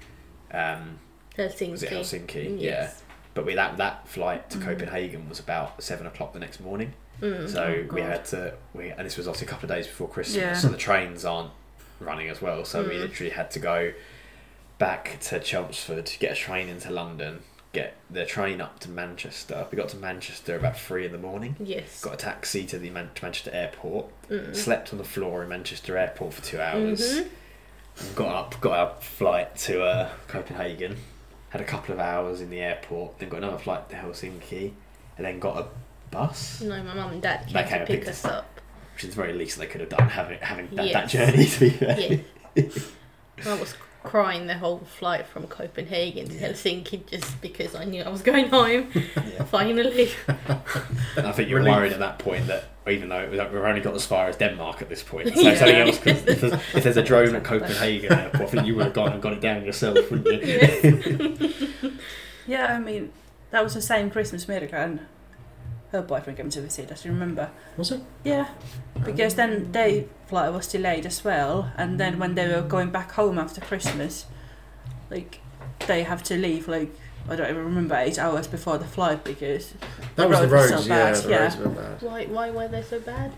um, 0.51 0.99
Helsinki. 1.37 1.71
was 1.71 1.83
it 1.83 1.89
Helsinki? 1.91 2.59
Yes. 2.59 2.61
Yeah. 2.61 3.05
But 3.33 3.45
we 3.45 3.55
that 3.55 3.77
that 3.77 4.07
flight 4.07 4.49
to 4.51 4.57
Mm. 4.57 4.65
Copenhagen 4.65 5.29
was 5.29 5.39
about 5.39 5.81
seven 5.83 6.05
o'clock 6.07 6.33
the 6.33 6.39
next 6.39 6.59
morning. 6.59 6.93
Mm. 7.21 7.49
So 7.49 7.85
Oh, 7.89 7.93
we 7.93 8.01
had 8.01 8.25
to 8.25 8.53
we 8.73 8.89
and 8.89 9.05
this 9.05 9.17
was 9.17 9.27
obviously 9.27 9.47
a 9.47 9.49
couple 9.49 9.69
of 9.69 9.75
days 9.75 9.87
before 9.87 10.07
Christmas, 10.07 10.37
Yeah. 10.37 10.53
so 10.53 10.67
the 10.69 10.77
trains 10.77 11.25
aren't 11.25 11.51
running 11.99 12.29
as 12.29 12.41
well. 12.41 12.63
So 12.65 12.81
we 12.83 12.95
Mm. 12.95 13.01
literally 13.01 13.31
had 13.31 13.51
to 13.51 13.59
go 13.59 13.91
back 14.79 15.17
to 15.21 15.39
Chelmsford, 15.39 16.11
get 16.19 16.31
a 16.31 16.35
train 16.35 16.67
into 16.69 16.89
London, 16.89 17.41
get 17.73 17.95
the 18.09 18.25
train 18.25 18.59
up 18.61 18.79
to 18.79 18.89
Manchester. 18.89 19.67
We 19.69 19.75
got 19.75 19.89
to 19.89 19.97
Manchester 19.97 20.55
about 20.55 20.79
three 20.79 21.05
in 21.05 21.11
the 21.11 21.17
morning. 21.19 21.55
Yes. 21.59 22.01
Got 22.01 22.15
a 22.15 22.17
taxi 22.17 22.65
to 22.65 22.79
the 22.79 22.89
Man- 22.89 23.11
to 23.13 23.23
Manchester 23.25 23.51
airport. 23.53 24.07
Mm. 24.29 24.55
Slept 24.55 24.91
on 24.91 24.97
the 24.97 25.03
floor 25.03 25.43
in 25.43 25.49
Manchester 25.49 25.95
airport 25.97 26.33
for 26.33 26.41
two 26.43 26.59
hours. 26.59 27.01
Mhm. 27.01 28.15
Got 28.15 28.35
up, 28.35 28.61
got 28.61 28.79
our 28.79 29.01
flight 29.01 29.55
to 29.57 29.83
uh, 29.83 30.09
Copenhagen. 30.27 30.95
Had 31.49 31.61
a 31.61 31.65
couple 31.65 31.93
of 31.93 31.99
hours 31.99 32.39
in 32.41 32.49
the 32.49 32.61
airport. 32.61 33.19
Then 33.19 33.27
got 33.29 33.37
another 33.37 33.57
flight 33.57 33.89
to 33.89 33.95
Helsinki, 33.97 34.71
and 35.17 35.25
then 35.25 35.39
got 35.39 35.57
a 35.57 35.67
bus. 36.11 36.61
No, 36.61 36.81
my 36.81 36.93
mum 36.93 37.11
and 37.11 37.21
dad 37.21 37.45
came 37.47 37.67
came 37.67 37.79
to 37.81 37.85
pick 37.85 38.07
us 38.07 38.23
up. 38.23 38.45
which 38.93 39.03
is 39.03 39.09
the 39.09 39.15
very 39.21 39.33
least 39.33 39.57
they 39.57 39.65
could 39.67 39.81
have 39.81 39.89
done 39.89 40.07
having 40.09 40.39
having 40.39 40.69
that, 40.75 40.93
that 40.93 41.09
journey 41.09 41.45
to 41.45 41.59
be 41.59 41.69
fair. 41.71 42.23
Yeah. 42.55 42.63
I 43.45 43.59
was 43.59 43.73
crying 44.03 44.47
the 44.47 44.57
whole 44.57 44.79
flight 44.79 45.25
from 45.27 45.45
Copenhagen 45.47 46.27
to 46.29 46.35
Helsinki 46.37 47.05
just 47.05 47.41
because 47.41 47.75
I 47.75 47.83
knew 47.83 48.01
I 48.03 48.09
was 48.09 48.21
going 48.21 48.47
home. 48.49 48.89
Finally. 49.51 50.09
And 51.17 51.27
I 51.27 51.31
think 51.33 51.49
you're 51.49 51.59
Relief. 51.59 51.75
worried 51.75 51.93
at 51.93 51.99
that 51.99 52.17
point 52.19 52.47
that 52.47 52.65
even 52.87 53.09
though 53.09 53.19
it 53.19 53.29
was, 53.29 53.39
we've 53.51 53.61
only 53.61 53.81
got 53.81 53.93
as 53.93 54.05
far 54.05 54.27
as 54.29 54.37
Denmark 54.37 54.81
at 54.81 54.89
this 54.89 55.03
point, 55.03 55.27
so 55.35 55.41
Yeah. 55.41 55.49
if 55.51 55.57
something 55.59 55.75
else 55.75 55.99
could, 55.99 56.15
if, 56.29 56.41
there's, 56.41 56.53
if 56.53 56.83
there's 56.83 56.97
a 56.97 57.03
drone 57.03 57.35
at 57.35 57.43
Copenhagen 57.43 58.13
airport, 58.13 58.43
I 58.43 58.47
think 58.47 58.67
you 58.67 58.75
would 58.75 58.85
have 58.85 58.93
gone 58.93 59.11
and 59.13 59.21
got 59.21 59.33
it 59.33 59.41
down 59.41 59.63
yourself, 59.65 60.09
wouldn't 60.09 60.43
you? 60.43 61.91
Yeah, 62.47 62.73
I 62.75 62.79
mean, 62.79 63.11
that 63.51 63.63
was 63.63 63.73
the 63.75 63.81
same 63.81 64.09
Christmas 64.09 64.47
miracle, 64.47 64.79
and 64.79 64.99
her 65.91 66.01
boyfriend 66.01 66.37
came 66.37 66.49
to 66.51 66.61
visit 66.61 66.91
us, 66.91 67.03
you 67.05 67.11
remember? 67.11 67.49
Was 67.77 67.91
it? 67.91 68.01
Yeah, 68.23 68.49
because 69.05 69.35
then 69.35 69.71
their 69.71 70.03
flight 70.27 70.51
was 70.53 70.67
delayed 70.67 71.05
as 71.05 71.23
well, 71.23 71.71
and 71.77 71.99
then 71.99 72.19
when 72.19 72.35
they 72.35 72.47
were 72.47 72.61
going 72.61 72.91
back 72.91 73.11
home 73.13 73.39
after 73.39 73.61
Christmas, 73.61 74.25
like, 75.09 75.39
they 75.87 76.03
have 76.03 76.21
to 76.23 76.35
leave, 76.37 76.67
like, 76.67 76.91
I 77.27 77.35
don't 77.35 77.49
even 77.49 77.65
remember, 77.65 77.95
eight 77.95 78.19
hours 78.19 78.47
before 78.47 78.77
the 78.77 78.85
flight 78.85 79.23
because 79.23 79.73
That 80.15 80.29
was 80.29 80.39
the 80.39 80.47
road 80.47 80.71
was 80.71 80.71
roads. 80.71 80.83
so 80.85 80.89
yeah, 80.89 81.11
bad, 81.11 81.15
the 81.23 81.29
yeah. 81.29 81.37
roads 81.43 81.57
were 81.57 81.69
bad. 81.69 82.01
Why, 82.01 82.25
why 82.25 82.49
were 82.51 82.67
they 82.67 82.81
so 82.83 82.99
bad? 82.99 83.31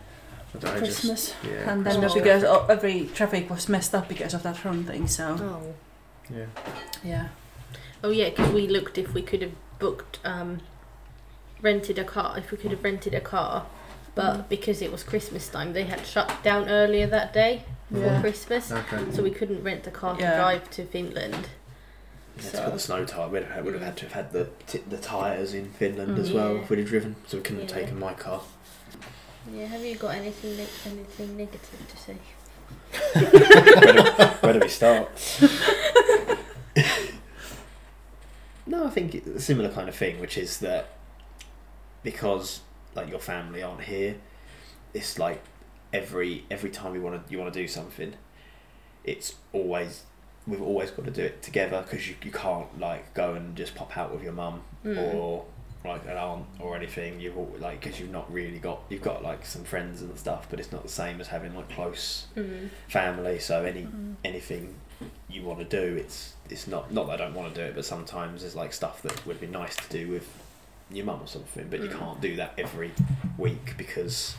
I 0.54 0.58
don't 0.58 0.62
just- 0.86 1.00
Christmas. 1.02 1.34
yeah, 1.44 1.72
and 1.72 1.86
then 1.86 1.94
Christmas 2.00 2.14
because 2.14 2.44
oh, 2.44 2.66
every 2.70 3.06
traffic 3.14 3.50
was 3.50 3.70
messed 3.70 3.96
up 3.96 4.10
because 4.10 4.34
of 4.34 4.44
that 4.44 4.64
wrong 4.66 4.84
thing, 4.84 5.08
so 5.08 5.38
Oh. 5.40 5.74
yeah. 6.36 6.46
yeah. 7.04 7.28
Oh 8.04 8.10
yeah, 8.10 8.30
because 8.30 8.52
we 8.52 8.68
looked 8.68 8.98
if 8.98 9.14
we 9.14 9.22
could 9.22 9.42
have 9.42 9.54
booked, 9.80 10.20
um, 10.26 10.60
rented 11.62 11.98
a 12.00 12.04
car. 12.04 12.38
If 12.38 12.52
we 12.52 12.58
could 12.58 12.72
have 12.72 12.84
rented 12.84 13.14
a 13.14 13.22
car, 13.22 13.66
but 14.16 14.34
Mm. 14.38 14.50
because 14.50 14.82
it 14.82 14.92
was 14.92 15.04
Christmas 15.04 15.48
time, 15.48 15.74
they 15.74 15.84
had 15.84 16.06
shut 16.06 16.32
down 16.44 16.70
earlier 16.70 17.08
that 17.08 17.34
day 17.34 17.64
for 17.92 18.00
Yeah. 18.00 18.20
Christmas, 18.22 18.72
Okay. 18.72 19.12
so 19.14 19.24
we 19.24 19.32
couldn't 19.32 19.64
rent 19.64 19.88
a 19.88 19.92
car 19.92 20.16
to 20.16 20.22
Yeah. 20.22 20.38
drive 20.38 20.70
to 20.72 20.86
Finland. 20.86 21.50
Yeah, 22.38 22.50
to 22.52 22.62
put 22.64 22.74
the 22.74 22.80
snow 22.80 23.06
tire, 23.06 23.28
we'd 23.28 23.44
have, 23.44 23.64
would 23.66 23.74
have 23.74 23.84
had 23.84 23.98
to 23.98 24.06
have 24.06 24.14
had 24.14 24.32
the 24.34 24.48
t- 24.68 24.84
the 24.90 24.98
tyres 24.98 25.54
in 25.54 25.70
Finland 25.74 26.18
as 26.18 26.30
Mm. 26.32 26.34
well 26.36 26.54
Yeah. 26.56 26.62
if 26.62 26.70
we'd 26.70 26.80
have 26.80 26.88
driven, 26.88 27.16
so 27.28 27.38
we 27.38 27.44
couldn't 27.44 27.62
have 27.62 27.70
Yeah. 27.78 27.84
taken 27.84 28.00
my 28.00 28.14
car. 28.14 28.42
Yeah, 29.54 29.66
have 29.66 29.84
you 29.84 29.96
got 29.96 30.16
anything 30.16 30.56
ne- 30.58 30.68
anything 30.86 31.36
negative 31.38 31.88
to 31.90 31.98
say? 31.98 32.16
where, 33.14 33.94
do, 33.94 34.02
where 34.42 34.54
do 34.54 34.60
we 34.60 34.68
start? 34.70 35.10
no, 38.66 38.86
I 38.86 38.90
think 38.90 39.16
it's 39.16 39.28
a 39.28 39.40
similar 39.42 39.70
kind 39.70 39.90
of 39.90 39.96
thing, 39.96 40.20
which 40.20 40.38
is 40.38 40.60
that 40.60 40.90
because 42.04 42.62
like 42.96 43.10
your 43.10 43.20
family 43.20 43.64
aren't 43.64 43.82
here, 43.84 44.16
it's 44.94 45.18
like 45.20 45.42
every 45.94 46.46
every 46.52 46.70
time 46.70 46.96
you 46.96 47.02
want 47.02 47.26
to 47.26 47.32
you 47.32 47.40
want 47.40 47.54
to 47.54 47.60
do 47.60 47.68
something, 47.68 48.14
it's 49.04 49.36
always 49.54 50.04
we've 50.48 50.62
always 50.62 50.90
got 50.92 51.06
to 51.06 51.12
do 51.12 51.22
it 51.24 51.42
together 51.44 51.82
because 51.84 52.08
you, 52.08 52.16
you 52.24 52.32
can't 52.32 52.80
like 52.80 53.14
go 53.14 53.34
and 53.36 53.56
just 53.56 53.76
pop 53.76 53.96
out 53.98 54.12
with 54.14 54.24
your 54.24 54.34
mum 54.34 54.62
Mm. 54.84 54.98
or 54.98 55.46
like 55.86 56.04
an 56.06 56.18
aunt 56.18 56.46
or 56.60 56.76
anything. 56.76 57.20
You've 57.20 57.38
all, 57.38 57.56
like 57.60 57.82
because 57.82 58.00
you've 58.00 58.10
not 58.10 58.32
really 58.34 58.58
got 58.58 58.82
you've 58.90 59.04
got 59.04 59.22
like 59.22 59.46
some 59.46 59.64
friends 59.64 60.02
and 60.02 60.18
stuff, 60.18 60.48
but 60.50 60.60
it's 60.60 60.72
not 60.72 60.82
the 60.82 60.90
same 60.90 61.22
as 61.22 61.28
having 61.28 61.54
like 61.56 61.70
close 61.70 62.26
Mm. 62.36 62.70
family. 62.88 63.38
So 63.40 63.64
any 63.64 63.84
Mm. 63.84 64.16
anything 64.26 64.74
you 65.30 65.44
want 65.44 65.60
to 65.60 65.66
do, 65.66 65.96
it's 65.98 66.34
it's 66.50 66.66
not 66.68 66.92
not 66.92 67.06
that 67.08 67.22
I 67.22 67.26
don't 67.26 67.36
want 67.36 67.54
to 67.54 67.62
do 67.62 67.66
it, 67.68 67.76
but 67.76 67.86
sometimes 67.86 68.42
there's 68.42 68.56
like 68.56 68.74
stuff 68.74 69.02
that 69.04 69.24
would 69.28 69.40
be 69.40 69.46
nice 69.48 69.76
to 69.76 69.90
do 69.90 70.08
with 70.08 70.28
your 70.94 71.06
mum 71.06 71.22
or 71.22 71.28
something, 71.28 71.68
but 71.70 71.80
you 71.82 71.90
Mm. 71.90 72.00
can't 72.00 72.22
do 72.22 72.36
that 72.38 72.54
every 72.58 72.92
week 73.38 73.76
because 73.78 74.36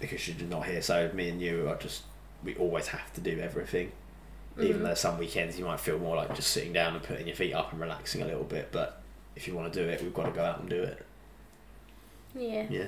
because 0.00 0.28
you're 0.28 0.48
not 0.48 0.66
here. 0.66 0.82
So 0.82 1.10
me 1.14 1.28
and 1.30 1.40
you 1.40 1.68
are 1.68 1.76
just 1.76 2.02
we 2.42 2.54
always 2.56 2.88
have 2.88 3.12
to 3.14 3.20
do 3.20 3.40
everything. 3.40 3.92
Even 4.60 4.80
Mhm. 4.82 4.84
though 4.84 4.94
some 4.94 5.18
weekends 5.18 5.58
you 5.58 5.64
might 5.64 5.80
feel 5.80 5.98
more 5.98 6.14
like 6.16 6.34
just 6.36 6.50
sitting 6.50 6.72
down 6.72 6.94
and 6.94 7.02
putting 7.02 7.26
your 7.26 7.34
feet 7.36 7.54
up 7.54 7.72
and 7.72 7.80
relaxing 7.80 8.22
a 8.22 8.26
little 8.26 8.44
bit, 8.44 8.68
but 8.70 9.00
if 9.34 9.48
you 9.48 9.54
want 9.54 9.72
to 9.72 9.82
do 9.82 9.88
it, 9.88 10.00
we've 10.02 10.14
got 10.14 10.24
to 10.26 10.30
go 10.30 10.44
out 10.44 10.60
and 10.60 10.68
do 10.70 10.82
it. 10.82 11.04
Yeah. 12.34 12.66
Yeah. 12.70 12.86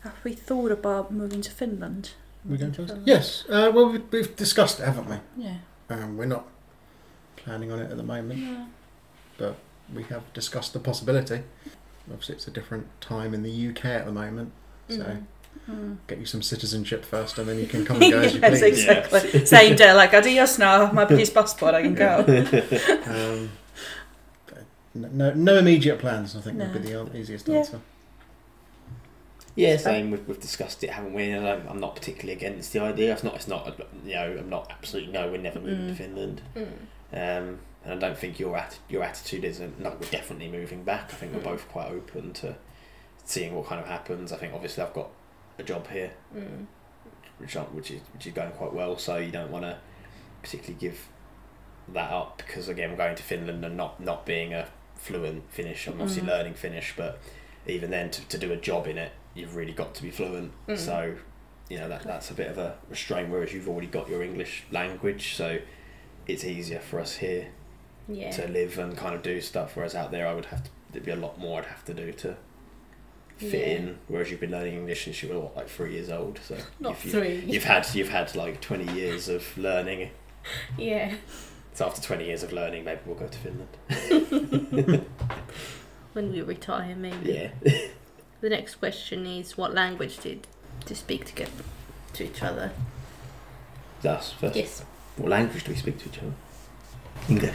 Have 0.00 0.14
we 0.24 0.32
thought 0.32 0.70
about 0.70 1.12
moving 1.12 1.42
to 1.42 1.50
Finland? 1.50 2.12
We 2.48 2.56
going 2.56 2.72
to? 2.72 3.00
Yes. 3.04 3.44
Uh, 3.48 3.70
well, 3.74 3.90
we- 3.90 3.98
we've 3.98 4.34
discussed 4.36 4.80
it, 4.80 4.84
haven't 4.84 5.08
we? 5.08 5.16
Yeah. 5.44 5.58
Um, 5.90 6.16
we're 6.16 6.24
not 6.26 6.46
planning 7.36 7.70
on 7.70 7.78
it 7.80 7.90
at 7.90 7.96
the 7.96 8.02
moment. 8.02 8.40
No. 8.40 8.66
but 9.38 9.56
we 9.94 10.02
have 10.04 10.22
discussed 10.32 10.72
the 10.72 10.78
possibility. 10.78 11.42
Obviously, 12.10 12.34
it's 12.36 12.48
a 12.48 12.50
different 12.50 12.86
time 13.00 13.32
in 13.34 13.42
the 13.42 13.68
UK 13.68 13.84
at 13.86 14.06
the 14.06 14.12
moment, 14.12 14.52
so 14.88 15.18
Mhm. 15.70 15.98
get 16.08 16.18
you 16.18 16.26
some 16.26 16.42
citizenship 16.42 17.04
first, 17.04 17.38
and 17.38 17.48
then 17.48 17.58
you 17.58 17.66
can 17.66 17.84
come 17.84 17.96
and 18.02 18.10
go 18.10 18.20
as 18.20 18.34
you 18.34 18.40
yes, 18.40 18.58
please. 18.60 18.62
exactly. 18.62 19.44
Same 19.46 19.76
day, 19.76 19.92
like 19.92 20.12
adios 20.14 20.58
now, 20.58 20.90
my 20.92 21.04
police 21.04 21.30
passport, 21.30 21.74
I 21.74 21.82
can 21.82 21.94
go. 21.94 22.24
Um, 23.06 23.50
no, 24.94 25.32
no 25.32 25.56
immediate 25.58 25.98
plans. 25.98 26.36
I 26.36 26.40
think 26.42 26.58
would 26.58 26.72
be 26.74 26.78
the 26.80 27.16
easiest 27.16 27.48
Yeah. 27.48 27.58
answer. 27.58 27.80
Yeah, 29.54 29.76
same. 29.76 30.10
We've, 30.10 30.26
we've 30.26 30.40
discussed 30.40 30.82
it, 30.82 30.90
haven't 30.90 31.12
we? 31.12 31.30
And 31.30 31.46
I'm, 31.46 31.66
I'm 31.68 31.80
not 31.80 31.94
particularly 31.94 32.32
against 32.32 32.72
the 32.72 32.80
idea. 32.80 33.12
It's 33.12 33.22
not. 33.22 33.34
It's 33.36 33.48
not. 33.48 33.78
You 34.04 34.14
know, 34.14 34.36
I'm 34.40 34.48
not 34.50 34.70
absolutely 34.70 35.12
no. 35.12 35.28
We're 35.30 35.38
never 35.38 35.60
moving 35.60 35.88
to 35.88 35.92
Mm. 35.92 35.96
Finland. 35.96 36.42
Mm. 36.56 37.38
Um, 37.42 37.58
and 37.84 37.92
I 37.92 37.96
don't 37.96 38.16
think 38.18 38.38
your 38.38 38.54
atti- 38.56 38.78
your 38.88 39.02
attitude 39.02 39.44
isn't. 39.44 39.80
No, 39.80 39.90
we're 40.00 40.08
definitely 40.10 40.48
moving 40.48 40.84
back. 40.84 41.10
I 41.12 41.16
think 41.16 41.32
we're 41.34 41.40
Mm. 41.40 41.44
both 41.44 41.68
quite 41.68 41.88
open 41.90 42.32
to 42.34 42.56
seeing 43.24 43.54
what 43.54 43.66
kind 43.66 43.80
of 43.80 43.86
happens. 43.86 44.32
I 44.32 44.36
think 44.36 44.54
obviously 44.54 44.82
I've 44.82 44.94
got 44.94 45.08
a 45.58 45.62
job 45.62 45.88
here, 45.88 46.12
Mm. 46.34 46.66
which 47.38 47.54
which 47.54 47.90
is 47.90 48.00
which 48.14 48.26
is 48.26 48.32
going 48.32 48.52
quite 48.52 48.72
well. 48.72 48.96
So 48.98 49.16
you 49.16 49.30
don't 49.32 49.50
want 49.50 49.64
to 49.64 49.78
particularly 50.42 50.78
give 50.80 51.08
that 51.88 52.10
up 52.12 52.36
because 52.38 52.68
again, 52.68 52.90
we're 52.90 52.96
going 52.96 53.16
to 53.16 53.22
Finland 53.22 53.64
and 53.64 53.76
not 53.76 54.00
not 54.00 54.24
being 54.24 54.54
a 54.54 54.68
fluent 54.96 55.50
Finnish. 55.52 55.86
I'm 55.88 55.94
obviously 56.00 56.22
Mm. 56.22 56.28
learning 56.28 56.54
Finnish, 56.54 56.94
but 56.96 57.18
even 57.66 57.90
then, 57.90 58.10
to, 58.10 58.24
to 58.28 58.38
do 58.38 58.52
a 58.52 58.56
job 58.56 58.86
in 58.86 58.98
it, 58.98 59.12
you've 59.34 59.56
really 59.56 59.72
got 59.72 59.94
to 59.96 60.02
be 60.02 60.10
fluent. 60.10 60.52
Mm. 60.68 60.78
So 60.78 61.16
you 61.68 61.78
know 61.78 61.88
that 61.88 62.02
that's 62.02 62.30
a 62.30 62.34
bit 62.34 62.48
of 62.48 62.58
a 62.58 62.76
restraint. 62.88 63.28
Whereas 63.30 63.52
you've 63.52 63.68
already 63.68 63.86
got 63.88 64.08
your 64.08 64.22
English 64.22 64.64
language, 64.70 65.34
so 65.34 65.58
it's 66.28 66.44
easier 66.44 66.78
for 66.78 67.00
us 67.00 67.16
here 67.16 67.48
Yeah. 68.08 68.30
to 68.32 68.48
live 68.48 68.78
and 68.78 68.96
kind 68.96 69.14
of 69.14 69.22
do 69.22 69.40
stuff. 69.40 69.76
Whereas 69.76 69.94
out 69.94 70.10
there, 70.10 70.26
I 70.26 70.34
would 70.34 70.46
have 70.46 70.64
to. 70.64 70.70
There'd 70.90 71.04
be 71.04 71.12
a 71.12 71.16
lot 71.16 71.38
more 71.38 71.60
I'd 71.60 71.66
have 71.66 71.84
to 71.86 71.94
do 71.94 72.12
to 72.12 72.36
fit 73.38 73.52
Yeah. 73.68 73.74
in. 73.74 73.98
Whereas 74.08 74.30
you've 74.30 74.40
been 74.40 74.50
learning 74.50 74.74
English 74.74 75.04
since 75.04 75.22
you 75.22 75.28
were 75.30 75.40
what, 75.40 75.56
like 75.56 75.68
three 75.68 75.92
years 75.94 76.10
old. 76.10 76.38
So 76.46 76.56
Not 76.80 76.92
if 76.92 77.04
you, 77.06 77.10
three. 77.12 77.44
You've 77.46 77.64
had 77.64 77.86
you've 77.94 78.10
had 78.10 78.34
like 78.34 78.60
twenty 78.60 78.92
years 78.92 79.28
of 79.28 79.56
learning. 79.56 80.10
Yeah. 80.76 81.14
So 81.74 81.86
after 81.86 82.02
twenty 82.02 82.26
years 82.26 82.42
of 82.42 82.52
learning, 82.52 82.84
maybe 82.84 83.00
we'll 83.06 83.14
go 83.16 83.28
to 83.28 83.38
Finland. 83.38 85.06
When 86.12 86.30
we 86.30 86.42
retire, 86.42 86.94
maybe. 86.96 87.32
Yeah. 87.32 87.50
The 88.42 88.50
next 88.50 88.74
question 88.74 89.24
is 89.24 89.56
what 89.56 89.72
language 89.72 90.18
did 90.18 90.48
to 90.86 90.96
speak 90.96 91.26
together 91.26 91.62
to 92.14 92.24
each 92.24 92.42
other? 92.42 92.72
That's 94.02 94.32
first. 94.32 94.56
Yes. 94.56 94.84
What 95.16 95.28
language 95.30 95.62
do 95.62 95.70
we 95.70 95.76
speak 95.78 95.98
to 95.98 96.08
each 96.08 96.18
other? 96.18 96.32
English. 97.28 97.54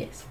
Yes. 0.00 0.24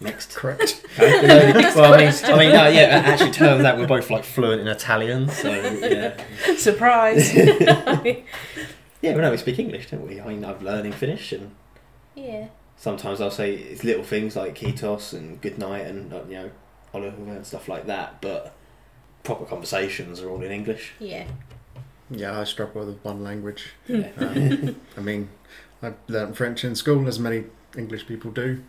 Next. 0.00 0.34
Correct. 0.34 0.84
Okay. 0.98 1.52
well, 1.74 1.94
I 1.94 1.96
mean, 1.98 2.12
I 2.24 2.38
mean, 2.38 2.52
no, 2.52 2.66
yeah. 2.68 2.98
it 2.98 3.04
Actually, 3.06 3.30
turns 3.30 3.64
out 3.64 3.78
we're 3.78 3.86
both 3.86 4.10
like 4.10 4.24
fluent 4.24 4.60
in 4.60 4.68
Italian, 4.68 5.28
so 5.30 5.50
yeah. 5.50 6.22
Surprise. 6.56 7.32
Yeah, 7.34 9.14
but 9.14 9.20
no, 9.22 9.30
we 9.30 9.36
speak 9.36 9.58
English, 9.58 9.90
don't 9.90 10.06
we? 10.06 10.20
I 10.20 10.26
mean, 10.28 10.44
I'm 10.44 10.60
learning 10.62 10.92
Finnish, 10.92 11.32
and 11.32 11.54
Yeah. 12.14 12.48
sometimes 12.76 13.20
I'll 13.20 13.30
say 13.30 13.54
it's 13.54 13.84
little 13.84 14.04
things 14.04 14.36
like 14.36 14.54
kitos 14.54 15.12
and 15.12 15.40
good 15.40 15.58
night 15.58 15.86
and 15.86 16.12
uh, 16.12 16.22
you 16.28 16.34
know, 16.34 16.50
aloha 16.94 17.16
and 17.32 17.46
stuff 17.46 17.68
like 17.68 17.86
that. 17.86 18.20
But 18.20 18.54
proper 19.24 19.44
conversations 19.44 20.20
are 20.20 20.28
all 20.30 20.42
in 20.42 20.52
English. 20.52 20.92
Yeah. 21.00 21.26
Yeah, 22.10 22.38
I 22.38 22.44
struggle 22.44 22.84
with 22.84 23.02
one 23.02 23.24
language. 23.24 23.70
Yeah. 23.88 24.10
Um, 24.18 24.76
I 24.96 25.00
mean, 25.00 25.30
I 25.82 25.94
learned 26.08 26.36
French 26.36 26.64
in 26.64 26.74
school, 26.76 27.08
as 27.08 27.18
many 27.18 27.44
English 27.76 28.06
people 28.06 28.30
do. 28.30 28.62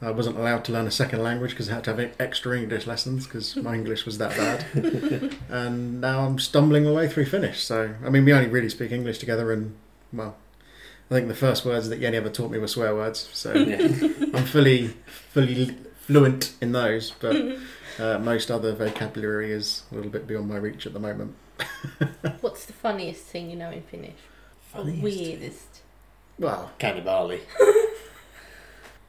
I 0.00 0.12
wasn't 0.12 0.36
allowed 0.36 0.64
to 0.66 0.72
learn 0.72 0.86
a 0.86 0.92
second 0.92 1.22
language 1.24 1.50
because 1.50 1.68
I 1.68 1.74
had 1.74 1.84
to 1.84 1.94
have 1.94 2.12
extra 2.20 2.56
English 2.56 2.86
lessons 2.86 3.26
because 3.26 3.56
my 3.56 3.74
English 3.74 4.06
was 4.06 4.18
that 4.18 4.30
bad. 4.36 5.34
and 5.48 6.00
now 6.00 6.24
I'm 6.24 6.38
stumbling 6.38 6.84
my 6.84 6.92
way 6.92 7.08
through 7.08 7.26
Finnish. 7.26 7.64
So, 7.64 7.94
I 8.04 8.08
mean, 8.08 8.24
we 8.24 8.32
only 8.32 8.48
really 8.48 8.68
speak 8.68 8.92
English 8.92 9.18
together, 9.18 9.50
and 9.52 9.74
well, 10.12 10.36
I 11.10 11.14
think 11.14 11.26
the 11.26 11.34
first 11.34 11.64
words 11.64 11.88
that 11.88 12.00
Jenni 12.00 12.14
ever 12.14 12.28
taught 12.28 12.50
me 12.52 12.58
were 12.58 12.68
swear 12.68 12.94
words. 12.94 13.28
So 13.32 13.52
yeah. 13.54 13.78
I'm 14.34 14.44
fully, 14.44 14.88
fully 15.06 15.76
fluent 16.00 16.54
in 16.60 16.72
those, 16.72 17.10
but 17.18 17.36
uh, 17.98 18.18
most 18.18 18.52
other 18.52 18.74
vocabulary 18.74 19.52
is 19.52 19.82
a 19.90 19.96
little 19.96 20.10
bit 20.10 20.28
beyond 20.28 20.48
my 20.48 20.56
reach 20.56 20.86
at 20.86 20.92
the 20.92 21.00
moment. 21.00 21.34
What's 22.40 22.66
the 22.66 22.72
funniest 22.72 23.24
thing 23.24 23.50
you 23.50 23.56
know 23.56 23.70
in 23.70 23.82
Finnish? 23.82 24.18
Or 24.74 24.84
weirdest? 24.84 25.80
Well, 26.38 26.70
Cannibali. 26.78 27.40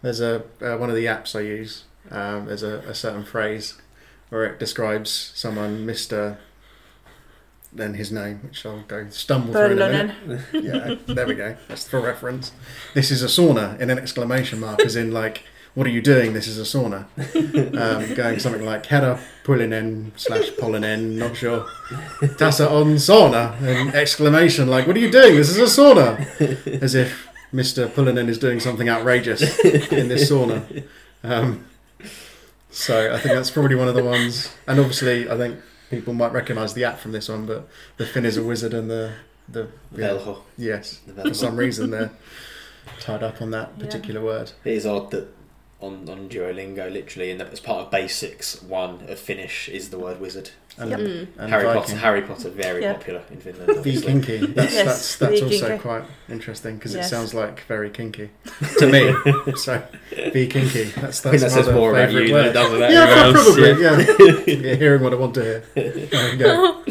There's 0.02 0.22
a 0.22 0.44
uh, 0.62 0.78
one 0.78 0.90
of 0.90 0.96
the 0.96 1.06
apps 1.06 1.36
I 1.38 1.42
use. 1.42 1.84
Um, 2.12 2.46
there's 2.46 2.64
a, 2.64 2.80
a 2.80 2.96
certain 2.96 3.24
phrase 3.24 3.76
where 4.30 4.46
it 4.46 4.60
describes 4.60 5.32
someone, 5.36 5.86
Mister, 5.86 6.38
then 7.74 7.96
his 7.96 8.12
name, 8.12 8.40
which 8.44 8.66
I'll 8.66 8.82
go 8.82 9.10
stumble 9.10 9.54
through 9.54 9.72
in 9.72 9.82
a 9.82 9.90
minute. 9.90 10.16
Yeah, 10.54 10.96
there 11.14 11.28
we 11.28 11.36
go. 11.36 11.56
That's 11.68 11.88
for 11.88 12.00
reference. 12.00 12.52
This 12.94 13.12
is 13.12 13.22
a 13.22 13.28
sauna 13.28 13.80
in 13.80 13.90
an 13.90 14.00
exclamation 14.00 14.60
mark, 14.60 14.82
as 14.82 14.96
in 14.96 15.12
like, 15.12 15.44
what 15.76 15.86
are 15.86 15.92
you 15.92 16.02
doing? 16.02 16.34
This 16.34 16.48
is 16.48 16.58
a 16.58 16.64
sauna. 16.64 17.06
Um, 17.78 18.16
going 18.16 18.40
something 18.40 18.66
like 18.66 18.86
Herra 18.88 19.20
Pullinen 19.44 20.12
slash 20.16 20.50
Pollinen, 20.52 21.16
not 21.18 21.38
sure. 21.38 21.66
Tassa 22.38 22.70
on 22.70 22.96
sauna, 22.96 23.60
an 23.62 23.90
exclamation 23.96 24.68
like, 24.68 24.88
what 24.88 24.96
are 24.96 25.00
you 25.00 25.12
doing? 25.12 25.36
This 25.36 25.50
is 25.50 25.58
a 25.58 25.82
sauna. 25.82 26.82
As 26.82 26.96
if 26.96 27.29
Mr. 27.54 27.88
Pullinen 27.88 28.28
is 28.30 28.38
doing 28.38 28.60
something 28.60 28.88
outrageous 28.90 29.42
in 29.92 30.08
this 30.08 30.30
sauna. 30.30 30.84
Um, 31.24 31.66
so 32.72 33.12
I 33.14 33.18
think 33.20 33.34
that's 33.36 33.50
probably 33.52 33.76
one 33.76 33.88
of 33.88 33.96
the 33.96 34.04
ones. 34.04 34.54
And 34.68 34.80
obviously, 34.80 35.30
I 35.30 35.36
think 35.38 35.60
people 35.90 36.14
might 36.14 36.32
recognise 36.32 36.74
the 36.76 36.84
app 36.86 37.00
from 37.00 37.12
this 37.12 37.28
one, 37.30 37.46
but 37.46 37.68
the 37.98 38.06
Finn 38.06 38.26
is 38.26 38.38
a 38.38 38.44
wizard 38.44 38.74
and 38.74 38.90
the 38.90 39.14
the 39.52 39.68
yeah, 39.98 40.36
yes 40.58 41.00
The 41.08 41.24
for 41.24 41.34
some 41.34 41.56
reason 41.56 41.90
they're 41.90 42.12
tied 43.00 43.24
up 43.24 43.42
on 43.42 43.50
that 43.50 43.72
Yeah. 43.78 43.86
particular 43.86 44.22
word. 44.22 44.52
It 44.64 44.74
is 44.74 44.86
odd 44.86 45.10
that 45.12 45.28
on, 45.82 46.10
on 46.10 46.28
Duolingo, 46.30 46.92
literally, 46.92 47.32
and 47.32 47.42
as 47.42 47.60
part 47.62 47.86
of 47.86 47.92
basics, 47.92 48.62
one 48.62 49.02
of 49.08 49.18
Finnish 49.18 49.70
is 49.70 49.90
the 49.90 49.98
word 50.00 50.20
wizard. 50.20 50.50
And, 50.78 50.90
Yep. 50.92 51.00
And 51.38 51.50
Harry 51.50 51.64
Viking. 51.66 51.82
Potter, 51.82 51.96
Harry 51.98 52.22
Potter, 52.22 52.50
very 52.50 52.82
Yeah. 52.84 52.94
popular 52.94 53.22
in 53.32 53.38
Finland. 53.40 53.70
obviously. 53.78 54.14
Vikinky. 54.14 54.54
That's 54.56 54.74
Yes, 54.74 54.86
that's 54.86 55.16
that's 55.18 55.42
also 55.42 55.70
Vikinky. 55.70 55.80
quite 55.82 56.04
interesting 56.30 56.76
because 56.78 56.96
Yes. 56.96 57.06
it 57.08 57.10
sounds 57.10 57.34
like 57.34 57.62
very 57.68 57.90
kinky 57.90 58.30
to 58.78 58.88
me. 58.88 59.14
so 59.56 59.82
Vikinky. 60.12 60.94
That's 60.96 61.26
I 61.26 61.32
think 61.32 61.42
that's 61.42 61.44
that 61.44 61.50
says 61.52 61.68
my 61.68 61.74
more 61.74 61.92
about 61.92 62.08
favourite 62.10 62.28
you 62.28 62.34
word. 62.34 62.42
than 62.44 62.50
it 62.50 62.54
does 62.54 62.74
about 62.74 62.92
Yeah, 62.92 63.24
else. 63.26 63.44
probably. 63.44 63.84
Yeah. 63.84 64.56
Yeah. 64.56 64.56
yeah, 64.70 64.76
hearing 64.76 65.04
what 65.04 65.14
I 65.14 65.16
want 65.18 65.34
to 65.36 65.44
hear. 65.44 65.64
There 65.76 66.32
you 66.34 66.38
go. 66.38 66.84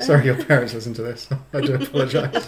Sorry, 0.00 0.24
your 0.24 0.42
parents 0.44 0.74
listen 0.74 0.94
to 0.94 1.02
this. 1.02 1.28
I 1.52 1.60
do 1.60 1.74
apologise. 1.74 2.46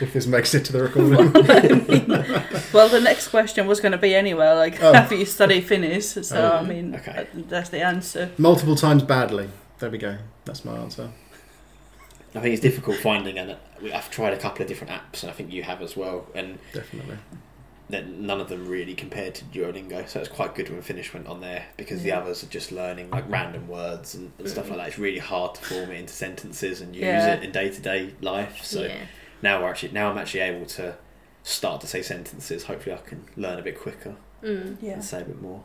If 0.00 0.12
this 0.12 0.26
makes 0.26 0.54
it 0.54 0.64
to 0.66 0.72
the 0.72 0.82
recording. 0.82 1.32
Well, 2.72 2.88
the 2.88 3.00
next 3.00 3.28
question 3.28 3.68
was 3.68 3.80
going 3.80 3.92
to 3.92 3.98
be 3.98 4.14
anyway, 4.16 4.50
like, 4.50 4.82
Oh. 4.82 4.92
have 4.92 5.12
you 5.12 5.24
study 5.24 5.60
Finnish? 5.60 6.06
So, 6.06 6.52
Oh. 6.52 6.56
I 6.58 6.62
mean, 6.64 6.94
Okay. 6.96 7.12
uh, 7.12 7.24
that's 7.48 7.68
the 7.68 7.80
answer. 7.82 8.30
Multiple 8.36 8.74
times 8.74 9.04
badly. 9.04 9.48
There 9.78 9.90
we 9.90 9.98
go. 9.98 10.16
That's 10.44 10.64
my 10.64 10.76
answer. 10.76 11.10
I 12.34 12.40
think 12.40 12.52
it's 12.52 12.62
difficult 12.62 12.96
finding, 12.96 13.38
and 13.38 13.56
I've 13.94 14.10
tried 14.10 14.32
a 14.32 14.36
couple 14.38 14.62
of 14.62 14.68
different 14.68 14.92
apps, 14.92 15.22
and 15.22 15.30
I 15.30 15.34
think 15.34 15.52
you 15.52 15.62
have 15.62 15.80
as 15.82 15.96
well, 15.96 16.26
and 16.34 16.58
Definitely. 16.72 17.16
Then 17.88 18.26
none 18.26 18.40
of 18.40 18.48
them 18.48 18.66
really 18.68 18.94
compared 18.94 19.34
to 19.36 19.44
Duolingo. 19.44 20.08
So 20.08 20.20
it's 20.20 20.28
quite 20.28 20.54
good 20.54 20.70
when 20.70 20.80
Finnish 20.82 21.12
went 21.12 21.26
on 21.26 21.40
there 21.40 21.66
because 21.76 22.02
the 22.02 22.12
others 22.12 22.42
are 22.42 22.46
just 22.48 22.72
learning 22.72 23.10
like 23.10 23.28
random 23.28 23.68
words 23.68 24.14
and, 24.14 24.32
and 24.38 24.48
stuff 24.48 24.68
like 24.70 24.78
that. 24.78 24.88
It's 24.88 24.98
really 24.98 25.18
hard 25.18 25.54
to 25.56 25.60
form 25.64 25.90
it 25.90 25.98
into 26.00 26.12
sentences 26.14 26.80
and 26.80 26.94
use 26.94 27.04
Yeah. 27.04 27.34
it 27.34 27.42
in 27.44 27.52
day 27.52 27.70
to 27.70 27.80
day 27.80 28.14
life. 28.20 28.64
So 28.64 28.82
yeah. 28.84 28.96
now 29.42 29.62
we're 29.62 29.68
actually 29.70 29.92
now 29.92 30.10
I'm 30.10 30.18
actually 30.18 30.40
able 30.40 30.66
to 30.66 30.96
start 31.42 31.80
to 31.82 31.86
say 31.86 32.00
sentences. 32.02 32.64
Hopefully, 32.64 32.94
I 32.94 32.98
can 32.98 33.24
learn 33.36 33.58
a 33.58 33.62
bit 33.62 33.78
quicker 33.78 34.16
Mm. 34.42 34.76
Yeah. 34.82 34.92
and 34.94 35.04
say 35.04 35.22
a 35.22 35.24
bit 35.24 35.40
more. 35.40 35.62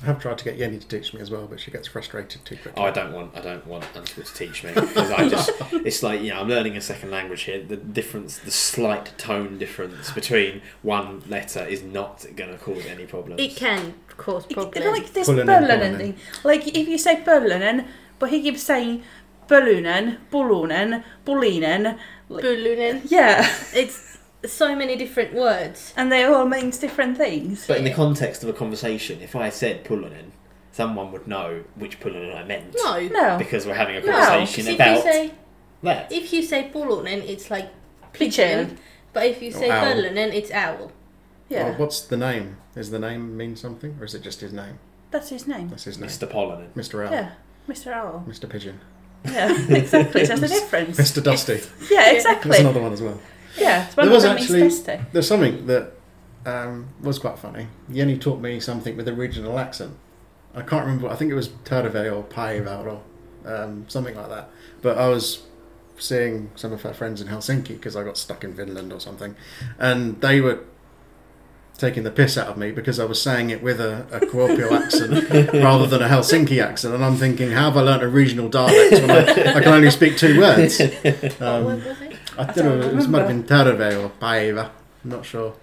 Yeah. 0.00 0.04
I 0.04 0.12
have 0.12 0.20
tried 0.20 0.38
to 0.38 0.44
get 0.44 0.58
Jenni 0.58 0.80
to 0.80 0.86
teach 0.88 1.12
me 1.14 1.20
as 1.20 1.30
well, 1.30 1.46
but 1.46 1.60
she 1.60 1.70
gets 1.70 1.88
frustrated 1.88 2.44
too 2.44 2.56
quickly. 2.56 2.72
Oh, 2.82 2.86
I 2.86 2.90
don't 2.90 3.12
want 3.12 3.36
I 3.36 3.40
don't 3.40 3.66
want 3.66 3.84
Antika 3.94 4.26
to 4.26 4.34
teach 4.34 4.64
me 4.64 4.72
because 4.74 5.10
I 5.10 5.28
just 5.28 5.50
it's 5.72 6.02
like 6.02 6.20
you 6.22 6.30
know 6.30 6.40
I'm 6.40 6.48
learning 6.48 6.76
a 6.76 6.80
second 6.80 7.10
language 7.10 7.42
here. 7.42 7.62
The 7.62 7.76
difference, 7.76 8.38
the 8.38 8.50
slight 8.50 9.16
tone 9.18 9.58
difference 9.58 10.10
between 10.12 10.62
one 10.82 11.22
letter 11.28 11.64
is 11.64 11.82
not 11.82 12.24
going 12.36 12.50
to 12.50 12.58
cause 12.58 12.86
any 12.86 13.06
problems. 13.06 13.40
It 13.40 13.56
can 13.56 13.94
cause 14.16 14.46
It- 14.48 14.54
problems. 14.54 14.86
Like 14.86 15.12
this 15.12 15.28
Pullinen, 15.28 15.46
Berlinen 15.46 15.96
thing. 15.98 16.16
Like, 16.44 16.66
if 16.68 16.88
you 16.88 16.98
say 16.98 17.22
Berlinen, 17.22 17.86
but 18.18 18.30
he 18.30 18.42
keeps 18.42 18.62
saying 18.62 19.02
Pölynen, 19.48 20.18
Pulunen, 20.30 21.02
Pulinen. 21.26 21.98
Like, 22.28 22.44
Pullunen. 22.44 23.02
yeah, 23.10 23.44
It's 23.74 24.09
so 24.46 24.74
many 24.74 24.96
different 24.96 25.34
words. 25.34 25.92
and 25.96 26.10
they 26.10 26.24
all 26.24 26.46
means 26.46 26.78
different 26.78 27.16
things. 27.16 27.66
But 27.66 27.78
in 27.78 27.84
the 27.84 27.92
context 27.92 28.42
of 28.42 28.48
a 28.48 28.52
conversation, 28.52 29.20
if 29.20 29.36
I 29.36 29.50
said 29.50 29.84
Pullonen, 29.84 30.30
someone 30.72 31.12
would 31.12 31.26
know 31.26 31.64
which 31.74 32.00
Pullonen 32.00 32.34
I 32.36 32.44
meant. 32.44 32.74
No. 32.82 33.00
No. 33.08 33.38
Because 33.38 33.66
we're 33.66 33.74
having 33.74 33.96
a 33.96 34.00
No, 34.00 34.12
conversation 34.12 34.64
'cause 34.64 34.68
if 34.68 34.74
about 34.76 34.96
you 34.96 35.02
say 35.02 35.30
that. 35.82 36.12
if 36.12 36.32
you 36.32 36.42
say 36.42 36.70
pullunen, 36.72 37.28
it's 37.28 37.50
like 37.50 37.68
Pigeon. 38.12 38.66
pigeon. 38.66 38.78
But 39.12 39.26
if 39.26 39.42
you 39.42 39.50
Or 39.50 39.52
say 39.58 39.70
owl. 39.70 39.84
pullunen, 39.94 40.32
it's 40.34 40.50
owl. 40.52 40.92
Yeah, 41.48 41.64
Well, 41.70 41.74
what's 41.78 42.00
the 42.02 42.16
name? 42.16 42.58
Is 42.76 42.90
the 42.92 42.98
name 43.00 43.36
mean 43.36 43.56
something, 43.56 43.96
or 44.00 44.04
is 44.04 44.14
it 44.14 44.22
just 44.22 44.40
his 44.40 44.52
name? 44.52 44.78
that's 45.10 45.28
his 45.30 45.48
name. 45.48 45.68
That's 45.68 45.82
his 45.84 45.98
name. 45.98 46.08
Mr. 46.08 46.30
Polonen. 46.30 46.68
Mr. 46.76 47.04
Owl. 47.04 47.12
Yeah, 47.12 47.30
Mr. 47.68 47.92
Owl. 47.92 48.24
Mr. 48.28 48.48
Pigeon, 48.48 48.78
Yeah, 49.24 49.50
exactly. 49.68 50.22
That's 50.24 50.40
the 50.40 50.46
difference. 50.58 50.96
Mr. 50.98 51.20
Dusty. 51.22 51.60
Yeah, 51.90 52.12
exactly. 52.12 52.50
That's 52.50 52.60
another 52.60 52.80
one 52.80 52.92
as 52.92 53.02
well. 53.02 53.18
Yeah, 53.58 53.86
it's 53.86 53.96
one 53.96 54.06
There 54.06 54.14
was 54.14 54.24
actually- 54.24 54.60
There's 55.12 55.26
something 55.28 55.66
that 55.66 55.92
um, 56.46 56.88
was 57.02 57.18
quite 57.18 57.38
funny. 57.38 57.66
Jenni 57.90 58.20
taught 58.20 58.40
me 58.40 58.60
something 58.60 58.96
with 58.96 59.08
a 59.08 59.12
regional 59.12 59.58
accent. 59.58 59.96
I 60.54 60.62
can't 60.62 60.84
remember. 60.86 61.08
I 61.08 61.14
think 61.16 61.30
it 61.30 61.34
was 61.34 61.48
Tardave 61.48 62.12
or 62.12 62.24
Paiva 62.24 62.84
or 62.84 63.00
um, 63.44 63.84
something 63.88 64.16
like 64.16 64.28
that. 64.28 64.50
But 64.82 64.98
I 64.98 65.08
was 65.08 65.42
seeing 65.98 66.50
some 66.54 66.72
of 66.72 66.82
her 66.82 66.94
friends 66.94 67.20
in 67.20 67.28
Helsinki 67.28 67.68
because 67.68 67.94
I 67.94 68.02
got 68.04 68.16
stuck 68.16 68.42
in 68.42 68.54
Finland 68.56 68.92
or 68.92 69.00
something, 69.00 69.36
and 69.78 70.20
they 70.22 70.40
were 70.40 70.60
taking 71.76 72.02
the 72.02 72.10
piss 72.10 72.36
out 72.36 72.46
of 72.48 72.56
me 72.58 72.70
because 72.72 72.98
I 73.00 73.04
was 73.04 73.20
saying 73.22 73.48
it 73.50 73.62
with 73.62 73.80
a, 73.80 74.06
a 74.12 74.20
Kuopio 74.20 74.70
accent 74.84 75.52
rather 75.54 75.86
than 75.86 76.02
a 76.02 76.08
Helsinki 76.08 76.62
accent. 76.62 76.94
And 76.94 77.04
I'm 77.04 77.16
thinking, 77.16 77.50
how 77.52 77.64
have 77.70 77.76
I 77.76 77.82
learnt 77.82 78.02
a 78.02 78.08
regional 78.08 78.48
dialect 78.48 78.92
when 79.00 79.10
I, 79.10 79.54
I 79.56 79.60
can 79.62 79.72
only 79.72 79.90
speak 79.90 80.16
two 80.16 80.38
words? 80.40 80.80
Um? 81.40 81.82
I 82.40 82.50
I 82.50 82.52
don't 82.54 82.64
know. 82.80 82.90
don't 82.90 83.00
It 83.00 83.08
might 83.08 83.18
have 83.18 83.28
been 83.28 83.44
Tarve 83.44 84.04
or 84.04 84.08
Paiva. 84.20 84.70
I'm 85.04 85.10
not 85.10 85.24
sure 85.24 85.54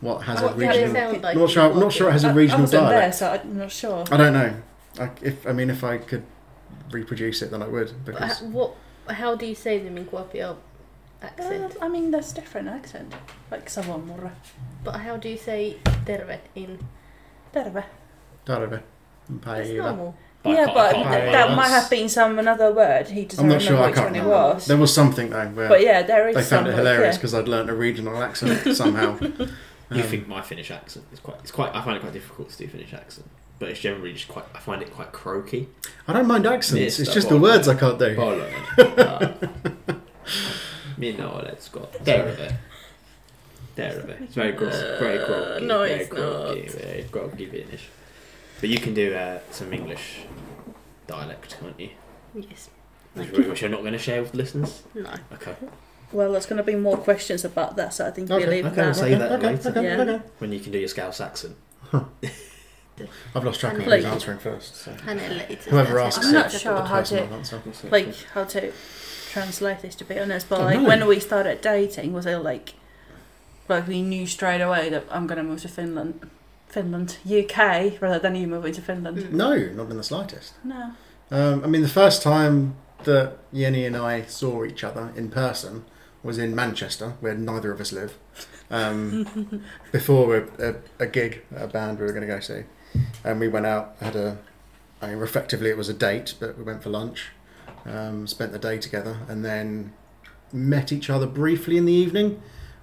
what 0.00 0.22
has 0.22 0.40
a 0.40 0.46
What 0.46 0.58
did 0.58 0.64
it 0.64 0.68
regional. 0.68 0.94
sound 0.94 1.22
like? 1.22 1.36
Not 1.36 1.50
sure. 1.50 1.74
Not 1.74 1.92
sure 1.92 2.08
it 2.08 2.12
has 2.12 2.24
a 2.24 2.32
regional 2.32 2.60
wasn't 2.62 2.82
there, 2.82 2.90
dialect. 3.00 3.14
so 3.16 3.30
I'm 3.32 3.58
not 3.58 3.72
sure. 3.72 4.04
I 4.10 4.16
don't 4.16 4.32
know. 4.32 4.54
I, 5.00 5.10
if 5.22 5.46
I 5.46 5.52
mean, 5.52 5.70
if 5.70 5.82
I 5.84 5.98
could 5.98 6.24
reproduce 6.90 7.42
it, 7.42 7.50
then 7.50 7.62
I 7.62 7.68
would. 7.68 7.92
But 8.04 8.14
Because 8.14 8.42
h- 8.42 8.48
what? 8.48 8.74
How 9.08 9.36
do 9.36 9.46
you 9.46 9.54
say 9.54 9.78
them 9.78 9.96
in 9.98 10.04
Kuopio 10.06 10.56
accent? 11.22 11.76
Uh, 11.80 11.84
I 11.84 11.88
mean, 11.88 12.10
there's 12.10 12.32
different 12.32 12.68
accent, 12.68 13.12
like 13.50 13.66
Savonmurra. 13.68 14.32
But 14.84 14.96
how 14.96 15.16
do 15.16 15.28
you 15.28 15.36
say 15.38 15.76
terve 16.06 16.38
in? 16.54 16.78
Terve. 17.52 17.84
Tarve, 18.44 18.80
That's 19.28 19.68
Paiva. 19.68 20.14
Normal. 20.46 20.66
Yeah, 20.66 20.74
but 20.74 20.92
can't 20.92 21.08
th- 21.08 21.24
that 21.24 21.32
That's- 21.32 21.56
might 21.56 21.68
have 21.68 21.90
been 21.90 22.08
some 22.08 22.38
another 22.38 22.72
word. 22.72 23.08
He 23.08 23.24
doesn't 23.24 23.44
I'm 23.44 23.48
not 23.50 23.60
remember 23.62 23.76
sure. 23.76 23.84
I 23.84 23.86
which 23.86 23.94
can't 23.96 24.06
one 24.06 24.16
it 24.16 24.18
remember. 24.22 24.54
was. 24.54 24.66
There 24.66 24.76
was 24.76 24.94
something 24.94 25.30
though 25.30 25.46
where 25.48 25.68
But 25.68 25.80
yeah, 25.82 26.02
there 26.02 26.28
is. 26.28 26.34
they 26.36 26.42
found 26.42 26.66
it 26.66 26.70
some, 26.70 26.78
hilarious 26.78 27.14
yeah. 27.14 27.18
because 27.18 27.34
I'd 27.34 27.48
learnt 27.48 27.70
a 27.70 27.74
regional 27.74 28.22
accent 28.22 28.76
somehow. 28.82 29.18
You 29.20 30.02
Um, 30.02 30.08
think 30.08 30.26
my 30.28 30.42
Finnish 30.42 30.70
accent 30.70 31.04
is 31.12 31.20
quite? 31.20 31.36
It's 31.42 31.52
quite. 31.52 31.74
I 31.74 31.80
find 31.82 31.96
it 31.96 32.00
quite 32.00 32.12
difficult 32.12 32.50
to 32.50 32.56
do 32.58 32.66
Finnish 32.68 32.92
accent, 32.92 33.26
but 33.60 33.68
it's 33.68 33.80
generally 33.80 34.12
just 34.12 34.26
quite. 34.28 34.44
I 34.54 34.58
find 34.58 34.82
it 34.82 34.92
quite 34.92 35.12
croaky. 35.12 35.68
I 36.08 36.12
don't 36.12 36.26
mind 36.26 36.44
accents. 36.46 36.98
It's 36.98 37.14
just 37.14 37.28
the 37.28 37.38
words 37.38 37.68
I 37.68 37.74
can't 37.74 37.98
do. 37.98 38.14
Paljon. 38.16 38.50
Minä 40.98 41.28
olet 41.32 41.62
Scott. 41.62 41.92
Terve. 42.04 42.52
Terve. 43.76 44.16
It's 44.22 44.34
very 44.34 44.52
croaky. 44.54 44.76
Very 44.98 45.18
croaky. 45.26 45.66
no, 45.66 45.78
very 45.78 45.90
it's 46.00 46.08
croaky, 46.08 46.60
not. 46.62 46.70
Very 46.82 47.04
croaky 47.10 47.46
Finnish. 47.46 47.88
But 48.60 48.68
you 48.70 48.78
can 48.78 48.94
do 48.94 49.14
uh, 49.14 49.40
some 49.50 49.72
English 49.72 50.20
dialect, 51.06 51.56
can't 51.60 51.78
you? 51.78 51.90
Yes. 52.34 52.70
Which, 53.14 53.32
Like- 53.32 53.46
which 53.48 53.60
you're 53.62 53.70
not 53.70 53.80
going 53.80 53.92
to 53.92 53.98
share 53.98 54.22
with 54.22 54.32
the 54.32 54.38
listeners. 54.38 54.82
No. 54.94 55.10
Okay. 55.32 55.54
Well, 56.12 56.32
there's 56.32 56.46
going 56.46 56.58
to 56.58 56.62
be 56.62 56.76
more 56.76 56.96
questions 56.96 57.44
about 57.44 57.76
that, 57.76 57.92
so 57.92 58.06
I 58.06 58.10
think 58.12 58.28
we 58.30 58.36
Okay, 58.36 58.46
leave 58.46 58.66
okay, 58.66 58.76
that. 58.76 58.84
we'll 58.84 58.94
save 58.94 59.18
that 59.18 59.32
okay, 59.32 59.46
later. 59.56 59.68
okay, 59.70 59.82
Yeah. 59.84 60.00
okay. 60.02 60.22
When 60.38 60.52
you 60.52 60.60
can 60.60 60.72
do 60.72 60.78
your 60.78 60.88
Scouse 60.88 61.20
accent. 61.20 61.56
I've 63.34 63.44
lost 63.44 63.60
track 63.60 63.74
of 63.76 63.82
who's 63.82 64.04
answering 64.04 64.38
first. 64.38 64.76
So. 64.76 64.90
Hänelle 64.92 65.50
itse 65.50 65.64
Whoever 65.66 65.98
asks 66.00 66.24
I'm 66.26 66.32
not 66.32 66.50
sure 66.50 66.80
how 66.82 67.02
to- 67.02 67.20
answer. 67.22 67.60
like 67.90 68.14
how 68.32 68.44
to 68.44 68.72
translate 69.30 69.80
this 69.80 69.94
to 69.96 70.04
be 70.06 70.18
honest 70.18 70.48
but 70.48 70.60
Oh, 70.60 70.64
like 70.64 70.80
no. 70.80 70.88
when 70.88 71.06
we 71.06 71.20
started 71.20 71.60
dating 71.60 72.14
was 72.14 72.24
it 72.24 72.38
like 72.38 72.72
like 73.68 73.86
we 73.86 74.00
knew 74.00 74.26
straight 74.26 74.62
away 74.62 74.88
that 74.88 75.04
I'm 75.10 75.26
gonna 75.26 75.42
move 75.42 75.60
to 75.62 75.68
Finland 75.68 76.30
Finland 76.68 77.18
UK 77.26 78.00
rather 78.00 78.18
than 78.18 78.34
you 78.34 78.46
moving 78.46 78.72
to 78.72 78.82
Finland 78.82 79.18
Mm. 79.18 79.32
No, 79.32 79.56
not 79.56 79.90
in 79.90 79.96
the 79.96 80.02
slightest. 80.02 80.54
no 80.64 80.92
Um, 81.30 81.64
I 81.64 81.66
mean, 81.66 81.82
the 81.82 81.88
first 81.88 82.22
time 82.22 82.74
that 83.04 83.36
Jenni 83.52 83.86
and 83.86 83.96
I 83.96 84.22
saw 84.22 84.64
each 84.64 84.84
other 84.84 85.12
in 85.16 85.30
person 85.30 85.84
was 86.22 86.38
in 86.38 86.54
Manchester, 86.54 87.14
where 87.20 87.34
neither 87.34 87.72
of 87.72 87.80
us 87.80 87.92
live. 87.92 88.16
Um, 88.70 89.62
before 89.92 90.36
a, 90.36 90.70
a, 90.70 90.74
a 91.00 91.06
gig, 91.06 91.42
a 91.54 91.66
band 91.66 91.98
we 91.98 92.06
were 92.06 92.12
going 92.12 92.26
to 92.26 92.32
go 92.34 92.40
see, 92.40 92.62
and 93.24 93.38
we 93.40 93.48
went 93.48 93.66
out. 93.66 93.96
Had 94.00 94.16
a, 94.16 94.38
I 95.00 95.08
mean, 95.08 95.22
effectively 95.22 95.70
it 95.70 95.76
was 95.76 95.88
a 95.88 95.94
date, 95.94 96.34
but 96.40 96.56
we 96.58 96.64
went 96.64 96.82
for 96.82 96.90
lunch, 96.90 97.28
um, 97.84 98.26
spent 98.26 98.52
the 98.52 98.58
day 98.58 98.78
together, 98.78 99.18
and 99.28 99.44
then 99.44 99.92
met 100.52 100.92
each 100.92 101.08
other 101.10 101.26
briefly 101.26 101.76
in 101.76 101.84
the 101.86 101.92
evening. 101.92 102.42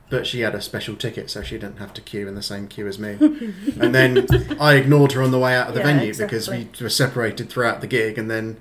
But 0.10 0.28
she 0.28 0.42
had 0.42 0.54
a 0.54 0.62
special 0.62 0.96
ticket, 0.96 1.30
so 1.32 1.42
she 1.42 1.58
didn't 1.58 1.78
have 1.78 1.94
to 1.96 2.02
queue 2.02 2.28
in 2.28 2.36
the 2.36 2.44
same 2.44 2.68
queue 2.68 2.88
as 2.88 3.00
me. 3.00 3.12
and 3.80 3.96
then 3.96 4.28
I 4.60 4.76
ignored 4.76 5.14
her 5.14 5.24
on 5.24 5.32
the 5.32 5.40
way 5.40 5.56
out 5.56 5.70
of 5.70 5.74
the 5.74 5.80
Yeah, 5.80 5.88
venue 5.88 6.14
because 6.14 6.48
we 6.48 6.70
were 6.80 6.90
separated 6.90 7.50
throughout 7.50 7.82
the 7.82 7.88
gig, 7.88 8.18
and 8.18 8.30
then 8.30 8.58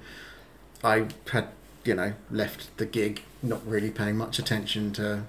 I 0.83 1.09
had, 1.31 1.49
you 1.85 1.95
know, 1.95 2.15
left 2.31 2.77
the 2.79 2.87
gig 2.87 3.23
not 3.43 3.67
really 3.67 3.91
paying 3.91 4.17
much 4.17 4.39
attention 4.39 4.93
to 4.95 5.25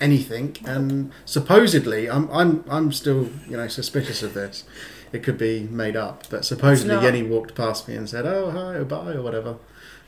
anything, 0.00 0.56
and 0.64 1.12
supposedly 1.24 2.08
I'm 2.08 2.30
I'm 2.30 2.64
I'm 2.68 2.92
still 2.92 3.30
you 3.48 3.56
know 3.56 3.68
suspicious 3.68 4.22
of 4.22 4.34
this. 4.34 4.64
It 5.12 5.22
could 5.22 5.38
be 5.38 5.60
made 5.62 5.96
up, 5.96 6.24
but 6.30 6.44
supposedly. 6.44 6.94
Jenni 6.96 7.26
walked 7.26 7.54
past 7.54 7.88
me 7.88 7.96
and 7.96 8.08
said, 8.08 8.26
"Oh 8.26 8.50
hi, 8.50 8.74
or 8.74 8.84
bye," 8.84 9.12
or 9.14 9.22
whatever, 9.22 9.56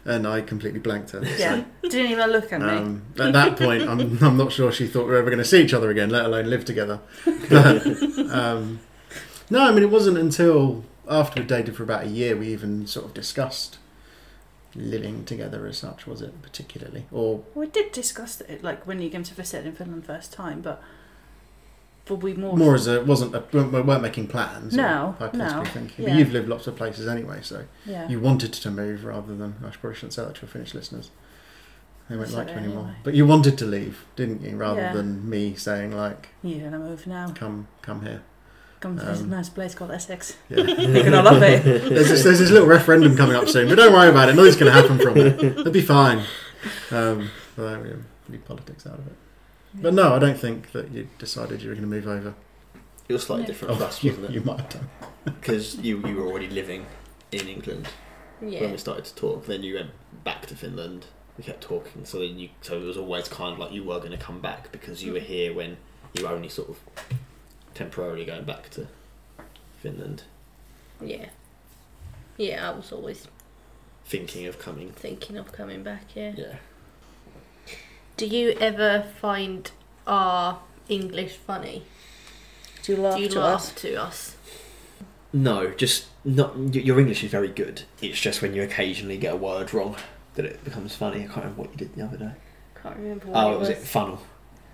and 0.05 0.27
I 0.27 0.41
completely 0.41 0.81
blanked 0.81 1.11
her. 1.11 1.23
yeah 1.39 1.65
didn't 1.83 2.13
even 2.13 2.31
look 2.31 2.53
at 2.53 2.61
me 2.61 2.69
Um, 2.69 3.03
at 3.19 3.33
that 3.33 3.57
point, 3.57 3.83
I'm, 3.83 4.19
I'm 4.23 4.37
not 4.37 4.53
sure 4.53 4.71
she 4.73 4.87
thought 4.87 5.05
we 5.05 5.11
were 5.11 5.19
ever 5.19 5.31
going 5.31 5.43
to 5.43 5.45
see 5.45 5.63
each 5.63 5.75
other 5.75 5.91
again, 5.91 6.11
let 6.11 6.25
alone 6.25 6.47
live 6.49 6.65
together. 6.65 7.01
But, 7.49 7.87
um, 8.31 8.81
no, 9.51 9.69
I 9.69 9.73
mean, 9.73 9.83
it 9.83 9.91
wasn't 9.91 10.17
until 10.19 10.85
after 11.09 11.41
we 11.41 11.47
dated 11.47 11.77
for 11.77 11.83
about 11.83 12.05
a 12.05 12.09
year 12.09 12.37
we 12.37 12.49
even 12.49 12.87
sort 12.87 13.07
of 13.07 13.15
discussed 13.15 13.79
living 14.77 15.25
together 15.25 15.67
as 15.67 15.79
such, 15.79 16.07
was 16.07 16.23
it 16.23 16.41
particularly? 16.43 17.07
Or 17.11 17.43
we 17.55 17.67
did 17.67 17.91
discuss 17.93 18.41
it 18.43 18.63
like 18.63 18.87
when 18.87 19.01
you 19.03 19.11
came 19.11 19.25
to 19.25 19.35
visit 19.35 19.67
in 19.67 19.73
Finland 19.73 20.07
first 20.07 20.33
time 20.33 20.61
but 20.61 20.81
more, 22.17 22.57
more 22.57 22.75
as 22.75 22.87
a, 22.87 23.01
it 23.01 23.07
wasn't, 23.07 23.35
a, 23.35 23.43
we 23.53 23.81
weren't 23.83 24.03
making 24.03 24.27
plans. 24.29 24.75
No, 24.75 25.15
no, 25.35 25.65
thinking. 25.65 26.05
yeah. 26.05 26.11
But 26.11 26.19
you've 26.19 26.33
lived 26.33 26.49
lots 26.49 26.67
of 26.67 26.77
places 26.77 27.07
anyway, 27.07 27.41
so 27.43 27.65
yeah 27.87 28.09
you 28.09 28.21
wanted 28.21 28.53
to 28.53 28.71
move 28.71 29.05
rather 29.05 29.35
than, 29.37 29.55
I 29.65 29.71
probably 29.71 29.95
shouldn't 29.95 30.13
say 30.15 30.25
that 30.25 30.35
to 30.37 30.43
your 30.43 30.49
Finnish 30.51 30.75
listeners. 30.75 31.11
They 32.09 32.17
won't 32.17 32.33
like 32.33 32.49
you 32.49 32.55
anymore. 32.55 32.79
anyway. 32.85 32.97
But 33.05 33.15
you 33.15 33.25
wanted 33.27 33.57
to 33.59 33.65
leave, 33.67 34.05
didn't 34.17 34.43
you? 34.43 34.57
Rather 34.57 34.81
Yeah. 34.81 34.93
than 34.95 35.29
me 35.31 35.55
saying 35.55 35.97
like, 35.97 36.31
you're 36.43 36.65
gonna 36.65 36.79
move 36.81 37.07
now 37.07 37.33
come, 37.37 37.69
come 37.83 38.03
here. 38.03 38.23
come 38.81 38.99
to 38.99 39.05
this 39.05 39.21
Um, 39.21 39.31
nice 39.31 39.49
place 39.49 39.75
called 39.77 39.93
Essex 39.93 40.37
Yeah. 40.49 40.63
you're 40.65 41.05
gonna 41.05 41.23
love 41.23 41.41
it 41.43 41.63
there's, 41.65 42.09
this, 42.09 42.25
there's 42.25 42.39
this 42.41 42.51
little 42.51 42.67
referendum 42.67 43.17
coming 43.17 43.37
up 43.37 43.49
soon, 43.49 43.69
but 43.69 43.77
don't 43.77 43.93
worry 43.93 44.09
about 44.09 44.29
it. 44.29 44.35
Nothing's 44.35 44.57
going 44.57 44.73
to 44.73 44.81
happen 44.81 44.99
from 44.99 45.17
it. 45.19 45.41
It'll 45.43 45.71
be 45.71 45.83
fine. 45.83 46.25
Um, 46.91 47.31
but 47.57 47.81
we 47.83 47.91
leave 48.29 48.45
politics 48.45 48.87
out 48.87 48.99
of 48.99 49.07
it. 49.07 49.13
But 49.75 49.95
no, 49.95 50.15
I 50.15 50.19
don't 50.19 50.39
think 50.39 50.73
that 50.73 50.91
you 50.91 51.09
decided 51.19 51.63
you 51.63 51.69
were 51.69 51.75
going 51.75 51.89
to 51.89 51.95
move 51.95 52.07
over. 52.09 52.35
It 53.09 53.13
was 53.13 53.23
slightly 53.25 53.43
Yeah. 53.45 53.47
different 53.49 53.77
for 53.79 53.85
Oh, 53.85 53.87
us, 53.87 54.03
you, 54.05 54.11
wasn't 54.11 54.31
it? 54.31 54.33
you 54.35 54.41
might 54.43 54.61
have 54.61 54.69
done. 54.71 54.89
Because 55.25 55.77
you, 55.77 56.05
you 56.07 56.17
were 56.17 56.27
already 56.27 56.49
living 56.49 56.87
in 57.33 57.47
England 57.49 57.89
when 58.41 58.53
Yeah. 58.53 58.71
we 58.71 58.77
started 58.79 59.05
to 59.05 59.15
talk. 59.15 59.47
Then 59.47 59.63
you 59.63 59.75
went 59.75 59.91
back 60.25 60.47
to 60.47 60.55
Finland. 60.57 61.07
We 61.39 61.45
kept 61.45 61.61
talking, 61.63 62.05
so 62.05 62.19
then 62.19 62.39
you 62.39 62.49
so 62.61 62.77
it 62.81 62.85
was 62.85 62.97
always 62.97 63.29
kind 63.29 63.53
of 63.53 63.59
like 63.59 63.73
you 63.73 63.83
were 63.85 63.99
going 63.99 64.11
to 64.13 64.19
come 64.19 64.41
back 64.41 64.71
because 64.73 65.03
you 65.03 65.13
were 65.15 65.21
here 65.21 65.55
when 65.55 65.77
you 66.15 66.25
were 66.25 66.31
only 66.35 66.49
sort 66.49 66.69
of 66.71 66.79
temporarily 67.75 68.25
going 68.27 68.45
back 68.45 68.69
to 68.71 68.89
Finland, 69.83 70.25
Yeah. 71.01 71.27
Yeah, 72.37 72.71
I 72.71 72.75
was 72.75 72.93
always 72.93 73.27
thinking 74.05 74.47
of 74.47 74.59
coming. 74.59 74.91
thinking 74.93 75.37
of 75.39 75.53
coming 75.53 75.83
back, 75.83 76.15
yeah. 76.15 76.33
Yeah. 76.37 76.57
Do 78.17 78.27
you 78.27 78.51
ever 78.61 79.05
find 79.21 79.71
our 80.07 80.59
English 80.89 81.37
funny? 81.37 81.85
do 82.83 82.93
you 82.95 82.99
laugh 83.03 83.17
Do 83.17 83.23
you 83.23 83.29
to 83.31 83.41
laugh 83.41 83.55
us 83.61 83.73
to 83.83 83.95
us? 84.03 84.37
No, 85.33 85.71
just 85.71 86.07
not. 86.25 86.75
Your 86.75 86.99
English 86.99 87.23
is 87.23 87.31
very 87.31 87.49
good. 87.49 87.83
It's 88.03 88.21
just 88.21 88.43
when 88.43 88.55
you 88.55 88.63
occasionally 88.63 89.17
get 89.17 89.33
a 89.35 89.37
word 89.37 89.73
wrong 89.73 89.97
that 90.35 90.45
it 90.45 90.65
becomes 90.65 90.97
funny. 90.97 91.21
I 91.21 91.27
can't 91.27 91.37
remember 91.37 91.63
what 91.63 91.71
you 91.73 91.77
did 91.77 91.95
the 91.95 92.05
other 92.05 92.17
day. 92.17 92.33
Can't 92.83 92.97
remember 92.97 93.27
what 93.27 93.37
Oh, 93.45 93.55
it 93.55 93.59
was 93.59 93.69
was. 93.69 93.79
it 93.79 93.83
funnel? 93.85 94.21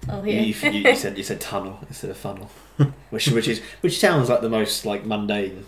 Oh, 0.08 0.22
yeah. 0.24 0.40
You, 0.40 0.54
yeah. 0.54 0.70
you, 0.70 0.88
you 0.90 0.96
said 0.96 1.18
you 1.18 1.24
said 1.24 1.40
tunnel 1.40 1.78
instead 1.88 2.10
of 2.10 2.16
funnel, 2.16 2.50
which 3.10 3.28
which 3.28 3.48
is 3.48 3.60
which 3.80 3.98
sounds 3.98 4.28
like 4.28 4.40
the 4.40 4.48
most 4.48 4.86
like 4.86 5.04
mundane 5.04 5.66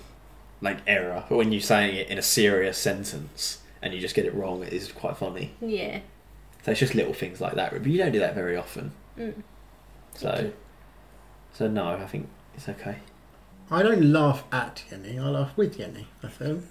like 0.60 0.78
error, 0.86 1.24
but 1.28 1.36
when 1.36 1.52
you're 1.52 1.60
saying 1.60 1.94
it 1.96 2.08
in 2.08 2.18
a 2.18 2.22
serious 2.22 2.78
sentence 2.78 3.58
and 3.82 3.92
you 3.94 4.00
just 4.00 4.14
get 4.14 4.24
it 4.26 4.34
wrong, 4.34 4.62
it 4.62 4.72
is 4.72 4.90
quite 4.90 5.16
funny. 5.16 5.52
yeah. 5.60 6.00
So 6.64 6.72
it's 6.72 6.80
just 6.80 6.94
little 6.94 7.14
things 7.14 7.40
like 7.40 7.54
that, 7.54 7.72
but 7.72 7.86
you 7.86 7.98
don't 7.98 8.12
do 8.12 8.18
that 8.18 8.34
very 8.34 8.56
often. 8.56 8.92
Mm. 9.18 9.42
So, 10.14 10.52
so 11.52 11.68
no, 11.68 11.90
I 11.90 12.06
think 12.06 12.28
it's 12.54 12.68
okay. 12.68 12.96
I 13.70 13.82
don't 13.82 14.12
laugh 14.12 14.44
at 14.52 14.82
Jenni. 14.90 15.18
I 15.22 15.28
laugh 15.28 15.56
with 15.56 15.78
Jenni. 15.78 16.06
I 16.22 16.28
think 16.28 16.64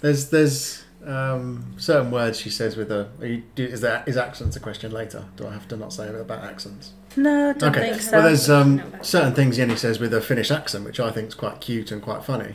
there's 0.00 0.30
there's 0.30 0.84
um, 1.04 1.74
certain 1.76 2.10
words 2.10 2.38
she 2.40 2.48
says 2.50 2.76
with 2.76 2.90
a. 2.90 3.08
Are 3.20 3.26
you, 3.26 3.42
do, 3.54 3.64
is 3.64 3.80
that 3.82 4.08
is 4.08 4.16
accents 4.16 4.56
a 4.56 4.60
question 4.60 4.90
later? 4.92 5.24
Do 5.36 5.46
I 5.46 5.52
have 5.52 5.68
to 5.68 5.76
not 5.76 5.92
say 5.92 6.08
about 6.08 6.42
accents? 6.44 6.92
no 7.16 7.50
I 7.50 7.52
don't 7.52 7.76
Okay. 7.76 7.90
think 7.90 8.02
so 8.02 8.12
Well, 8.12 8.22
there's 8.22 8.48
um, 8.50 8.82
certain 9.02 9.34
things 9.34 9.58
Jenni 9.58 9.76
says 9.78 9.98
with 10.00 10.12
a 10.14 10.20
Finnish 10.20 10.50
accent, 10.50 10.84
which 10.84 10.98
I 10.98 11.10
think 11.10 11.28
is 11.28 11.34
quite 11.34 11.60
cute 11.60 11.92
and 11.92 12.00
quite 12.02 12.24
funny. 12.24 12.54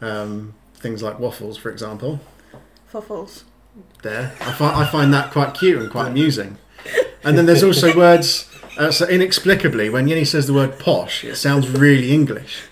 Um, 0.00 0.54
things 0.74 1.02
like 1.02 1.18
waffles, 1.20 1.56
for 1.58 1.70
example. 1.70 2.20
Fuffles. 2.92 3.44
There. 4.02 4.32
I 4.40 4.52
find, 4.52 4.76
I 4.76 4.86
find 4.86 5.14
that 5.14 5.30
quite 5.30 5.54
cute 5.54 5.80
and 5.80 5.90
quite 5.90 6.08
amusing. 6.08 6.58
And 7.24 7.38
then 7.38 7.46
there's 7.46 7.62
also 7.62 7.96
words, 7.96 8.50
uh, 8.76 8.90
so 8.90 9.06
inexplicably, 9.06 9.88
when 9.88 10.06
Jenni 10.06 10.26
says 10.26 10.46
the 10.46 10.54
word 10.54 10.78
posh, 10.78 11.24
it 11.24 11.36
sounds 11.36 11.68
really 11.68 12.12
English. 12.12 12.62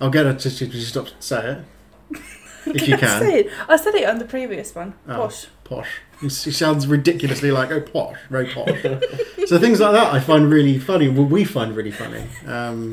I'll 0.00 0.10
get 0.10 0.26
her 0.26 0.34
to, 0.34 0.50
to, 0.50 0.66
to 0.66 0.80
stop 0.80 1.08
say 1.18 1.64
it. 2.10 2.20
If 2.66 2.86
you 2.86 2.98
can. 2.98 3.20
say 3.20 3.40
it. 3.40 3.52
I 3.68 3.76
said 3.76 3.94
it 3.94 4.06
on 4.06 4.18
the 4.18 4.26
previous 4.26 4.74
one. 4.74 4.94
Oh. 5.08 5.16
Posh. 5.16 5.46
Posh. 5.64 5.88
It 6.22 6.30
sounds 6.30 6.86
ridiculously 6.86 7.50
like, 7.50 7.70
oh, 7.70 7.80
posh, 7.80 8.18
very 8.28 8.46
posh. 8.46 8.82
so 9.46 9.58
things 9.58 9.80
like 9.80 9.92
that 9.92 10.12
I 10.12 10.20
find 10.20 10.50
really 10.50 10.78
funny. 10.78 11.08
Well, 11.08 11.24
we 11.24 11.44
find 11.44 11.74
really 11.74 11.90
funny. 11.90 12.24
Um, 12.46 12.92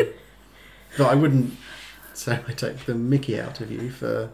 but 0.97 1.07
I 1.07 1.15
wouldn't 1.15 1.53
say 2.13 2.39
I 2.47 2.53
take 2.53 2.85
the 2.85 2.95
mickey 2.95 3.39
out 3.39 3.59
of 3.59 3.69
you 3.69 3.91
for 3.91 4.31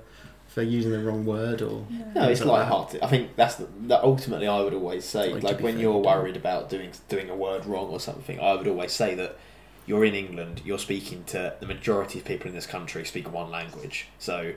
for 0.54 0.62
using 0.62 0.92
the 0.92 1.00
wrong 1.00 1.26
word 1.26 1.62
or. 1.62 1.86
No, 1.90 2.30
it's 2.30 2.40
Things 2.40 2.46
light-hearted. 2.46 3.02
I 3.02 3.08
think 3.08 3.36
that's 3.36 3.56
the, 3.56 3.68
that. 3.88 4.04
Ultimately, 4.04 4.48
I 4.48 4.62
would 4.62 4.74
always 4.74 5.04
say, 5.04 5.32
Like, 5.32 5.42
to 5.42 5.48
like 5.48 5.58
be 5.58 5.64
when 5.64 5.80
you're 5.80 5.98
we 5.98 6.06
worried 6.06 6.38
about 6.38 6.70
doing 6.70 6.92
doing 7.10 7.30
a 7.30 7.36
word 7.36 7.66
wrong 7.66 7.90
or 7.90 8.00
something, 8.00 8.40
I 8.40 8.54
would 8.54 8.68
always 8.68 8.92
say 8.92 9.16
that 9.16 9.38
you're 9.86 10.06
in 10.06 10.14
England. 10.14 10.62
You're 10.64 10.80
speaking 10.80 11.24
to 11.26 11.56
the 11.60 11.66
majority 11.66 12.20
of 12.20 12.26
people 12.26 12.48
in 12.48 12.54
this 12.54 12.68
country 12.68 13.04
speak 13.04 13.32
one 13.32 13.50
language. 13.50 14.08
So, 14.20 14.54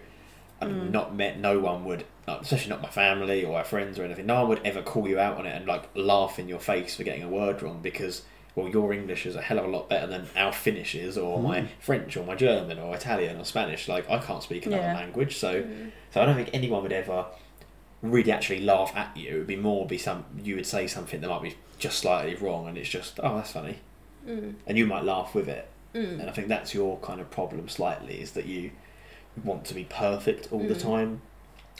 I'm 0.60 0.90
not 0.90 1.14
met. 1.14 1.38
No 1.38 1.58
one 1.60 1.84
would, 1.86 2.04
uh, 2.28 2.38
especially 2.40 2.70
not 2.70 2.82
my 2.82 2.90
family 2.90 3.44
or 3.44 3.52
my 3.54 3.62
friends 3.62 3.98
or 3.98 4.04
anything. 4.04 4.26
No 4.26 4.40
one 4.40 4.48
would 4.48 4.60
ever 4.64 4.82
call 4.82 5.08
you 5.08 5.18
out 5.18 5.38
on 5.38 5.46
it 5.46 5.56
and 5.56 5.66
like 5.66 5.88
laugh 5.94 6.38
in 6.38 6.48
your 6.48 6.60
face 6.60 6.96
for 6.96 7.04
getting 7.04 7.22
a 7.22 7.28
word 7.28 7.62
wrong 7.62 7.80
because. 7.82 8.22
Well, 8.56 8.68
your 8.68 8.92
English 8.94 9.26
is 9.26 9.36
a 9.36 9.42
hell 9.42 9.58
of 9.58 9.66
a 9.66 9.68
lot 9.68 9.88
better 9.90 10.06
than 10.06 10.26
our 10.34 10.50
Finnish 10.50 10.94
is, 10.94 11.18
or 11.18 11.40
my 11.42 11.66
French, 11.78 12.16
or 12.16 12.24
my 12.24 12.34
German, 12.34 12.78
or 12.78 12.94
Italian, 12.96 13.38
or 13.38 13.44
Spanish. 13.44 13.86
Like 13.86 14.08
I 14.10 14.18
can't 14.18 14.42
speak 14.42 14.64
another 14.66 14.82
Yeah. 14.82 14.94
language, 14.94 15.36
so 15.36 15.64
so 16.10 16.22
I 16.22 16.24
don't 16.24 16.34
think 16.36 16.50
anyone 16.54 16.82
would 16.82 16.92
ever 16.92 17.26
really 18.02 18.32
actually 18.32 18.60
laugh 18.60 18.92
at 18.96 19.14
you. 19.16 19.34
It 19.34 19.38
would 19.38 19.46
be 19.46 19.56
more 19.56 19.86
be 19.86 19.98
some 19.98 20.24
you 20.42 20.54
would 20.56 20.66
say 20.66 20.86
something 20.86 21.20
that 21.20 21.28
might 21.28 21.42
be 21.42 21.54
just 21.78 21.98
slightly 21.98 22.34
wrong, 22.34 22.66
and 22.66 22.78
it's 22.78 22.88
just 22.88 23.20
oh 23.22 23.36
that's 23.36 23.52
funny, 23.52 23.76
Mm. 24.26 24.54
and 24.66 24.78
you 24.78 24.86
might 24.86 25.04
laugh 25.04 25.34
with 25.34 25.48
it. 25.48 25.68
Mm. 25.94 26.20
And 26.20 26.30
I 26.30 26.32
think 26.32 26.48
that's 26.48 26.72
your 26.74 26.96
kind 27.00 27.20
of 27.20 27.30
problem 27.30 27.68
slightly 27.68 28.20
is 28.22 28.32
that 28.32 28.46
you 28.46 28.70
want 29.44 29.66
to 29.66 29.74
be 29.74 29.84
perfect 29.84 30.48
all 30.50 30.60
the 30.60 30.74
Mm. 30.74 30.82
time, 30.82 31.22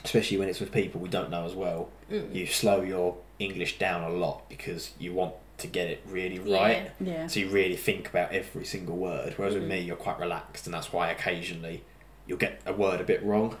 especially 0.05 0.37
when 0.37 0.47
it's 0.47 0.59
with 0.59 0.71
people 0.71 1.01
we 1.01 1.09
don't 1.09 1.31
know 1.31 1.43
as 1.43 1.55
well. 1.55 1.89
Mm. 2.11 2.35
You 2.35 2.45
slow 2.45 2.81
your 2.81 3.17
English 3.39 3.79
down 3.79 4.03
a 4.03 4.09
lot 4.09 4.47
because 4.47 4.91
you 4.99 5.11
want 5.13 5.33
to 5.59 5.67
get 5.67 5.87
it 5.89 6.03
really 6.07 6.39
right. 6.39 6.91
Yeah. 6.99 7.27
So 7.27 7.39
you 7.39 7.49
really 7.49 7.75
think 7.77 8.09
about 8.09 8.31
every 8.31 8.65
single 8.65 8.95
word. 8.95 9.33
Whereas 9.37 9.55
with 9.55 9.63
Mm. 9.63 9.67
me, 9.69 9.79
you're 9.81 9.95
quite 9.95 10.19
relaxed, 10.19 10.67
and 10.67 10.73
that's 10.73 10.93
why 10.93 11.09
occasionally 11.11 11.83
you'll 12.27 12.37
get 12.37 12.61
a 12.65 12.73
word 12.73 13.01
a 13.01 13.03
bit 13.03 13.23
wrong. 13.23 13.57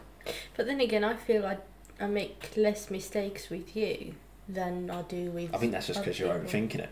But 0.55 0.67
then 0.67 0.79
again, 0.79 1.03
I 1.03 1.15
feel 1.15 1.41
like 1.41 1.59
I 1.99 2.05
make 2.07 2.51
less 2.55 2.91
mistakes 2.91 3.49
with 3.49 3.75
you 3.75 4.15
than 4.47 4.89
I 4.91 5.01
do 5.03 5.31
with. 5.31 5.53
I 5.55 5.57
think 5.57 5.71
that's 5.71 5.87
just 5.87 5.99
because 6.01 6.19
you're 6.19 6.33
overthinking 6.33 6.79
it. 6.79 6.89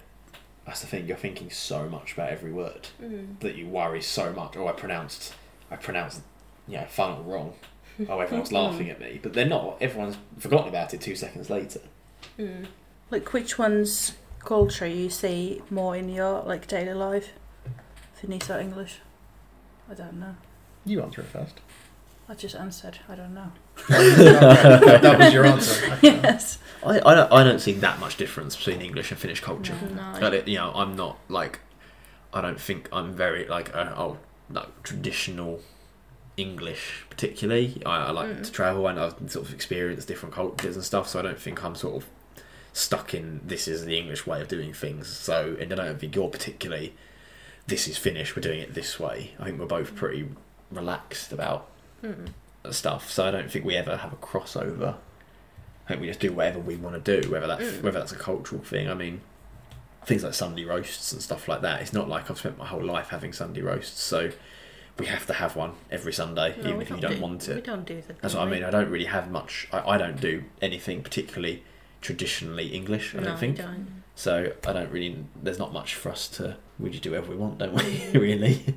That's 0.66 0.82
the 0.82 0.88
thing. 0.88 1.06
You're 1.08 1.18
thinking 1.18 1.52
so 1.52 1.88
much 1.88 2.14
about 2.14 2.30
every 2.30 2.52
word 2.52 2.88
Mm. 3.02 3.40
that 3.42 3.56
you 3.56 3.68
worry 3.68 4.02
so 4.02 4.34
much. 4.34 4.58
Oh, 4.58 4.68
I 4.68 4.72
pronounced, 4.72 5.34
I 5.70 5.76
pronounced, 5.76 6.22
you 6.68 6.78
know, 6.78 6.86
funnel 6.88 7.24
wrong. 7.24 7.54
Oh, 8.10 8.20
everyone's 8.20 8.52
laughing 8.52 8.90
at 8.90 9.00
me, 9.00 9.20
but 9.24 9.32
they're 9.32 9.46
not. 9.46 9.78
Everyone's 9.80 10.18
forgotten 10.38 10.68
about 10.68 10.94
it 10.94 11.00
two 11.00 11.16
seconds 11.16 11.50
later. 11.50 11.80
Mm. 12.38 12.66
Like 13.10 13.32
which 13.32 13.58
one's 13.58 14.14
culture 14.46 14.88
you 14.88 15.10
see 15.10 15.62
more 15.70 15.96
in 15.96 16.10
your 16.10 16.42
like 16.44 16.68
daily 16.68 16.94
life? 16.94 17.30
Finnish 18.14 18.50
or 18.50 18.60
English? 18.60 19.00
I 19.90 19.94
don't 19.94 20.20
know. 20.20 20.36
You 20.86 21.02
answer 21.02 21.22
it 21.22 21.28
first. 21.28 21.60
I 22.30 22.34
just 22.34 22.56
answered. 22.56 23.00
I 23.10 23.16
don't 23.16 23.34
know. 23.34 23.52
that 23.88 25.16
was 25.20 25.34
your 25.34 25.46
answer. 25.46 25.98
yes. 26.04 26.58
I, 26.84 27.00
I 27.06 27.16
don't 27.16 27.32
I 27.32 27.44
don't 27.44 27.60
see 27.60 27.74
that 27.74 28.00
much 28.00 28.18
difference 28.18 28.56
between 28.56 28.82
English 28.82 29.12
and 29.12 29.20
Finnish 29.20 29.42
culture. 29.42 29.78
No. 29.96 30.18
But 30.20 30.34
it, 30.34 30.48
you 30.48 30.58
know, 30.58 30.72
I'm 30.74 30.96
not 30.96 31.18
like, 31.30 31.60
I 32.34 32.42
don't 32.42 32.60
think 32.60 32.90
I'm 32.92 33.14
very 33.14 33.48
like 33.48 33.76
uh, 33.76 33.94
oh 33.96 34.18
like 34.50 34.84
traditional 34.84 35.62
English 36.38 37.06
particularly. 37.10 37.82
I, 37.86 38.06
I 38.08 38.12
like 38.12 38.28
Mm. 38.30 38.44
to 38.44 38.52
travel 38.52 38.88
and 38.88 39.00
I've 39.00 39.16
sort 39.32 39.48
of 39.48 39.54
experienced 39.54 40.08
different 40.08 40.34
cultures 40.36 40.76
and 40.76 40.84
stuff. 40.86 41.08
So 41.08 41.20
I 41.20 41.22
don't 41.22 41.40
think 41.40 41.64
I'm 41.64 41.76
sort 41.76 42.04
of 42.04 42.10
stuck 42.76 43.14
in 43.14 43.40
this 43.46 43.70
is 43.70 43.86
the 43.86 43.98
English 43.98 44.28
way 44.28 44.42
of 44.42 44.50
doing 44.50 44.74
things. 44.74 45.08
So 45.08 45.56
and 45.60 45.72
I 45.72 45.76
don't 45.76 46.00
think 46.00 46.14
you're 46.16 46.28
particularly 46.30 46.94
this 47.68 47.88
is 47.88 47.98
Finnish. 47.98 48.36
We're 48.36 48.42
doing 48.42 48.60
it 48.60 48.74
this 48.74 49.00
way. 49.00 49.32
I 49.40 49.46
think 49.46 49.60
we're 49.60 49.66
both 49.66 49.96
pretty 49.96 50.28
relaxed 50.70 51.32
about 51.32 51.68
Mm. 52.04 52.30
stuff. 52.72 53.10
So 53.10 53.26
I 53.26 53.32
don't 53.32 53.50
think 53.50 53.64
we 53.66 53.76
ever 53.76 53.96
have 53.98 54.12
a 54.14 54.18
crossover. 54.18 54.96
I 55.86 55.88
think 55.88 56.02
we 56.02 56.08
just 56.08 56.20
do 56.20 56.34
whatever 56.34 56.60
we 56.60 56.76
want 56.76 57.04
to 57.04 57.22
do, 57.22 57.30
whether 57.32 57.48
that's 57.48 57.64
Mm. 57.64 57.82
whether 57.82 57.98
that's 58.00 58.12
a 58.12 58.16
cultural 58.18 58.62
thing. 58.62 58.90
I 58.90 58.94
mean, 58.94 59.22
things 60.06 60.24
like 60.24 60.34
Sunday 60.34 60.66
roasts 60.66 61.12
and 61.14 61.22
stuff 61.22 61.48
like 61.48 61.62
that. 61.62 61.82
It's 61.82 61.94
not 61.94 62.10
like 62.10 62.30
I've 62.30 62.38
spent 62.38 62.58
my 62.58 62.66
whole 62.66 62.84
life 62.84 63.08
having 63.10 63.32
Sunday 63.34 63.62
roasts, 63.62 64.02
so 64.04 64.32
we 65.00 65.06
have 65.08 65.26
to 65.28 65.34
have 65.34 65.56
one 65.56 65.74
every 65.90 66.14
Sunday, 66.14 66.56
No, 66.62 66.70
even 66.70 66.82
if 66.82 66.90
you 66.90 66.98
don't 66.98 67.16
do- 67.16 67.22
want 67.22 67.48
We 67.48 67.54
it. 67.56 67.64
don't 67.64 67.86
do 67.86 68.02
that. 68.08 68.22
That's 68.22 68.34
what 68.36 68.48
I 68.48 68.52
mean. 68.52 68.64
I 68.64 68.70
don't 68.70 68.90
really 68.90 69.06
have 69.06 69.32
much. 69.32 69.68
I, 69.72 69.92
I 69.92 69.98
don't 69.98 70.20
do 70.20 70.44
anything 70.62 71.02
particularly 71.02 71.64
traditionally 72.06 72.68
English. 72.68 73.16
I 73.16 73.18
no, 73.18 73.24
don't 73.26 73.40
think 73.40 73.58
we 73.58 73.64
don't. 73.64 74.04
so. 74.14 74.54
I 74.68 74.74
don't 74.74 74.92
really. 74.92 75.26
There's 75.42 75.58
not 75.58 75.74
much 75.74 75.96
for 75.96 76.10
us 76.12 76.28
to. 76.38 76.58
We 76.80 76.92
just 76.92 77.02
do 77.02 77.12
whatever 77.12 77.32
we 77.32 77.38
want, 77.38 77.58
don't 77.58 77.74
we? 77.74 78.12
really. 78.20 78.76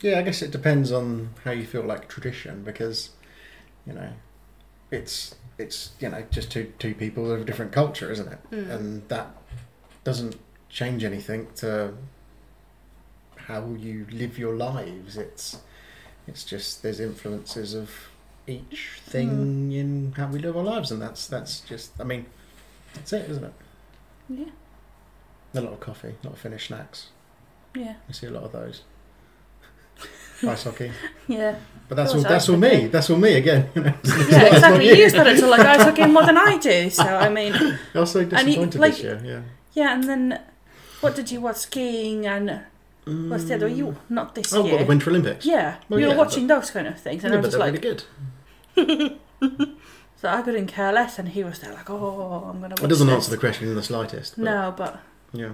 Yeah, 0.00 0.18
I 0.18 0.22
guess 0.22 0.40
it 0.40 0.50
depends 0.50 0.90
on 0.90 1.34
how 1.44 1.50
you 1.50 1.66
feel 1.66 1.82
like 1.82 2.08
tradition 2.08 2.62
because, 2.64 3.10
you 3.86 3.92
know, 3.92 4.12
it's 4.90 5.34
it's 5.58 5.90
you 6.00 6.08
know 6.08 6.24
just 6.30 6.50
two 6.50 6.72
two 6.78 6.94
people 6.94 7.30
of 7.30 7.42
a 7.42 7.44
different 7.44 7.72
culture, 7.72 8.10
isn't 8.10 8.28
it? 8.32 8.38
Mm. 8.50 8.70
And 8.70 9.08
that 9.08 9.36
doesn't 10.02 10.36
change 10.70 11.04
anything 11.04 11.48
to 11.56 11.92
how 13.36 13.66
you 13.78 14.06
live 14.10 14.38
your 14.38 14.56
lives. 14.56 15.18
It's 15.18 15.58
it's 16.26 16.44
just 16.44 16.82
there's 16.82 17.00
influences 17.00 17.74
of 17.74 17.90
each 18.46 19.00
thing 19.04 19.30
mm-hmm. 19.30 19.72
in 19.72 20.12
how 20.16 20.28
we 20.28 20.38
live 20.38 20.56
our 20.56 20.62
lives, 20.62 20.90
and 20.90 21.00
that's 21.00 21.26
that's 21.26 21.60
just 21.60 21.92
I 22.00 22.04
mean 22.04 22.26
that's 22.94 23.12
it, 23.12 23.30
isn't 23.30 23.44
it? 23.44 23.52
Yeah. 24.28 24.44
A 25.54 25.60
lot 25.60 25.72
of 25.72 25.80
coffee, 25.80 26.14
a 26.22 26.26
lot 26.26 26.34
of 26.34 26.40
Finnish 26.40 26.68
snacks. 26.68 27.08
Yeah. 27.74 27.94
I 28.08 28.12
see 28.12 28.26
a 28.26 28.30
lot 28.30 28.44
of 28.44 28.52
those. 28.52 28.82
Ice 30.42 30.64
hockey. 30.64 30.90
Yeah. 31.28 31.56
But 31.88 31.96
that's 31.96 32.14
all. 32.14 32.22
That's 32.22 32.48
all 32.48 32.56
me. 32.56 32.86
That's 32.86 33.10
all 33.10 33.18
me 33.18 33.34
again. 33.34 33.68
You 33.74 33.82
know, 33.82 33.94
Yeah, 34.30 34.38
not 34.38 34.52
exactly. 34.54 34.98
You 34.98 35.10
started 35.10 35.38
to 35.38 35.46
like 35.46 35.60
ice 35.60 35.82
hockey 35.82 36.06
more 36.06 36.24
than 36.24 36.38
I 36.38 36.56
do, 36.56 36.88
so 36.88 37.02
I 37.02 37.28
mean, 37.38 37.52
I 37.52 38.00
was 38.00 38.12
so 38.12 38.20
you- 38.20 38.26
disappointed 38.26 38.80
like- 38.80 38.92
this 38.92 39.02
year. 39.02 39.20
Yeah. 39.22 39.42
yeah. 39.74 39.94
And 39.94 40.04
then, 40.04 40.40
what 41.00 41.14
did 41.14 41.30
you 41.30 41.40
watch? 41.40 41.56
Skiing 41.56 42.26
and 42.26 42.60
what's 43.28 43.44
the 43.44 43.54
other? 43.56 43.68
You 43.68 43.96
not 44.08 44.34
this 44.34 44.52
Oh, 44.52 44.62
year. 44.64 44.72
what 44.74 44.78
the 44.80 44.86
Winter 44.86 45.10
Olympics? 45.10 45.44
Yeah, 45.46 45.76
Well, 45.88 45.98
we 45.98 46.04
were 46.06 46.12
yeah, 46.12 46.16
watching 46.16 46.46
those 46.46 46.70
kind 46.70 46.86
of 46.86 46.98
things, 47.00 47.24
and 47.24 47.32
Yeah, 47.32 47.38
I 47.38 47.42
but 47.42 47.46
was 47.46 47.54
they're 47.54 47.60
like, 47.72 47.82
really 47.82 47.96
good. 48.76 49.18
so 50.16 50.28
I 50.28 50.42
couldn't 50.42 50.66
care 50.66 50.92
less, 50.92 51.18
and 51.18 51.28
he 51.30 51.42
was 51.44 51.58
there 51.60 51.72
like, 51.72 51.88
oh, 51.90 52.44
I'm 52.48 52.60
gonna. 52.60 52.74
Watch 52.74 52.82
It 52.82 52.88
doesn't 52.88 53.06
this. 53.06 53.14
answer 53.16 53.30
the 53.30 53.36
question 53.38 53.68
in 53.68 53.74
the 53.74 53.82
slightest. 53.82 54.36
But, 54.36 54.44
No, 54.44 54.74
but 54.76 55.00
Yeah. 55.32 55.52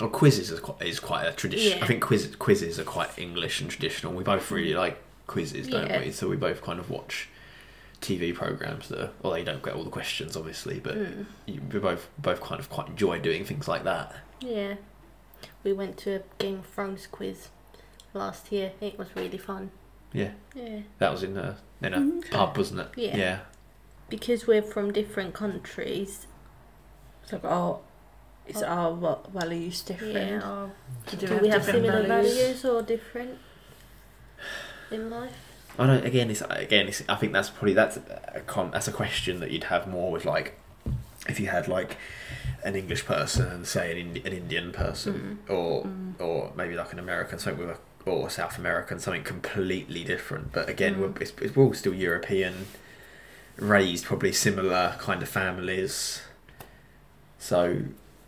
Or 0.00 0.08
quizzes 0.08 0.50
is 0.52 0.60
quite, 0.60 0.80
is 0.86 1.00
quite 1.00 1.24
a 1.26 1.32
tradition. 1.32 1.76
Yeah. 1.78 1.84
I 1.84 1.88
think 1.88 2.02
quiz, 2.02 2.34
quizzes 2.38 2.78
are 2.78 2.84
quite 2.84 3.18
English 3.18 3.60
and 3.60 3.68
traditional. 3.68 4.12
We 4.12 4.22
both 4.22 4.50
really 4.52 4.74
like 4.74 5.02
quizzes, 5.26 5.66
don't 5.66 5.88
Yeah. 5.88 6.00
we? 6.00 6.12
So 6.12 6.28
we 6.28 6.36
both 6.36 6.62
kind 6.62 6.78
of 6.78 6.88
watch 6.88 7.28
TV 8.00 8.32
programs 8.32 8.88
that, 8.90 9.00
are, 9.00 9.10
well, 9.22 9.32
they 9.32 9.42
don't 9.42 9.60
get 9.62 9.74
all 9.74 9.82
the 9.82 9.90
questions, 9.90 10.36
obviously, 10.36 10.78
but 10.78 10.94
Mm. 10.96 11.26
you, 11.46 11.60
we 11.72 11.80
both 11.80 12.08
both 12.16 12.40
kind 12.40 12.60
of 12.60 12.70
quite 12.70 12.86
enjoy 12.88 13.18
doing 13.18 13.44
things 13.44 13.66
like 13.66 13.82
that. 13.84 14.14
Yeah. 14.40 14.74
We 15.64 15.72
went 15.72 15.96
to 15.98 16.16
a 16.16 16.22
Game 16.38 16.60
of 16.60 16.66
Thrones 16.66 17.06
quiz 17.06 17.48
last 18.14 18.50
year. 18.52 18.72
It 18.80 18.98
was 18.98 19.08
really 19.14 19.38
fun. 19.38 19.70
Yeah, 20.12 20.30
Yeah. 20.54 20.80
that 20.98 21.10
was 21.10 21.22
in 21.22 21.36
a 21.36 21.58
in 21.82 21.94
a 21.94 21.98
Mm. 21.98 22.30
pub, 22.30 22.56
wasn't 22.56 22.80
it? 22.80 22.88
Yeah. 22.96 23.16
yeah. 23.16 23.38
Because 24.08 24.46
we're 24.46 24.62
from 24.62 24.92
different 24.92 25.34
countries. 25.34 26.26
it's 27.22 27.32
like, 27.34 27.44
oh, 27.44 27.80
it's 28.46 28.62
our 28.62 28.94
va- 28.96 29.18
values 29.34 29.82
different. 29.82 30.14
Yeah. 30.14 30.40
our- 30.40 30.70
Do 31.10 31.16
Do, 31.18 31.34
we 31.34 31.40
we 31.42 31.48
have 31.48 31.62
have 31.66 31.74
similar 31.74 32.06
values? 32.06 32.34
values 32.38 32.64
or 32.64 32.80
different 32.82 33.38
in 34.90 35.10
life? 35.10 35.36
I 35.78 35.86
don't. 35.86 36.04
Again, 36.06 36.30
it's 36.30 36.42
again. 36.48 36.88
It's, 36.88 37.02
I 37.08 37.14
think 37.16 37.32
that's 37.34 37.50
probably 37.50 37.74
that's 37.74 37.98
a 37.98 38.40
con, 38.46 38.70
that's 38.70 38.88
a 38.88 38.92
question 38.92 39.40
that 39.40 39.50
you'd 39.50 39.64
have 39.64 39.86
more 39.86 40.10
with 40.10 40.24
like 40.24 40.58
if 41.28 41.38
you 41.40 41.46
had 41.48 41.68
like 41.68 41.96
an 42.64 42.74
English 42.74 43.04
person 43.04 43.46
and 43.48 43.66
say 43.66 43.92
an, 43.92 43.98
Indi- 43.98 44.22
an 44.26 44.32
Indian 44.32 44.72
person 44.72 45.38
or 45.48 45.84
Mm. 45.84 46.20
or 46.20 46.52
maybe 46.56 46.74
like 46.74 46.92
an 46.92 46.98
American 46.98 47.38
something 47.38 47.66
with 47.66 47.76
a 47.76 48.10
or 48.10 48.30
South 48.30 48.56
American 48.58 48.98
something 48.98 49.22
completely 49.22 50.02
different. 50.02 50.52
But 50.52 50.68
again, 50.68 50.94
Mm. 50.94 50.98
we're, 51.14 51.22
it's, 51.22 51.32
it's, 51.42 51.54
we're 51.54 51.64
all 51.64 51.74
still 51.74 51.92
European, 51.94 52.66
raised 53.56 54.04
probably 54.06 54.32
similar 54.32 54.94
kind 54.98 55.22
of 55.22 55.28
families. 55.28 56.22
So 57.38 57.82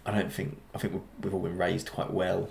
I 0.07 0.11
don't 0.13 0.33
think 0.33 0.59
I 0.75 0.79
think 0.79 0.93
we've, 0.95 1.03
we've 1.25 1.35
all 1.35 1.41
been 1.43 1.57
raised 1.59 1.91
quite 1.91 2.11
well. 2.13 2.51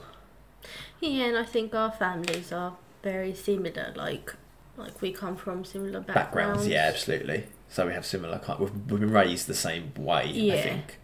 Yeah, 1.00 1.26
and 1.26 1.38
I 1.38 1.44
think 1.44 1.74
our 1.76 1.92
families 1.92 2.52
are 2.52 2.76
very 3.04 3.34
similar. 3.34 3.94
Like, 3.96 4.34
like 4.76 5.02
we 5.02 5.12
come 5.14 5.36
from 5.38 5.64
similar 5.64 6.00
Backgrounds, 6.02 6.16
backgrounds. 6.36 6.68
yeah, 6.68 6.86
absolutely. 6.94 7.46
So 7.70 7.86
we 7.88 7.94
have 7.94 8.06
similar 8.06 8.40
kind. 8.40 8.60
We've, 8.60 8.72
we've 8.90 9.00
been 9.00 9.12
raised 9.12 9.48
the 9.48 9.54
same 9.54 9.94
way. 9.98 10.24
I 10.52 10.62
think 10.62 10.98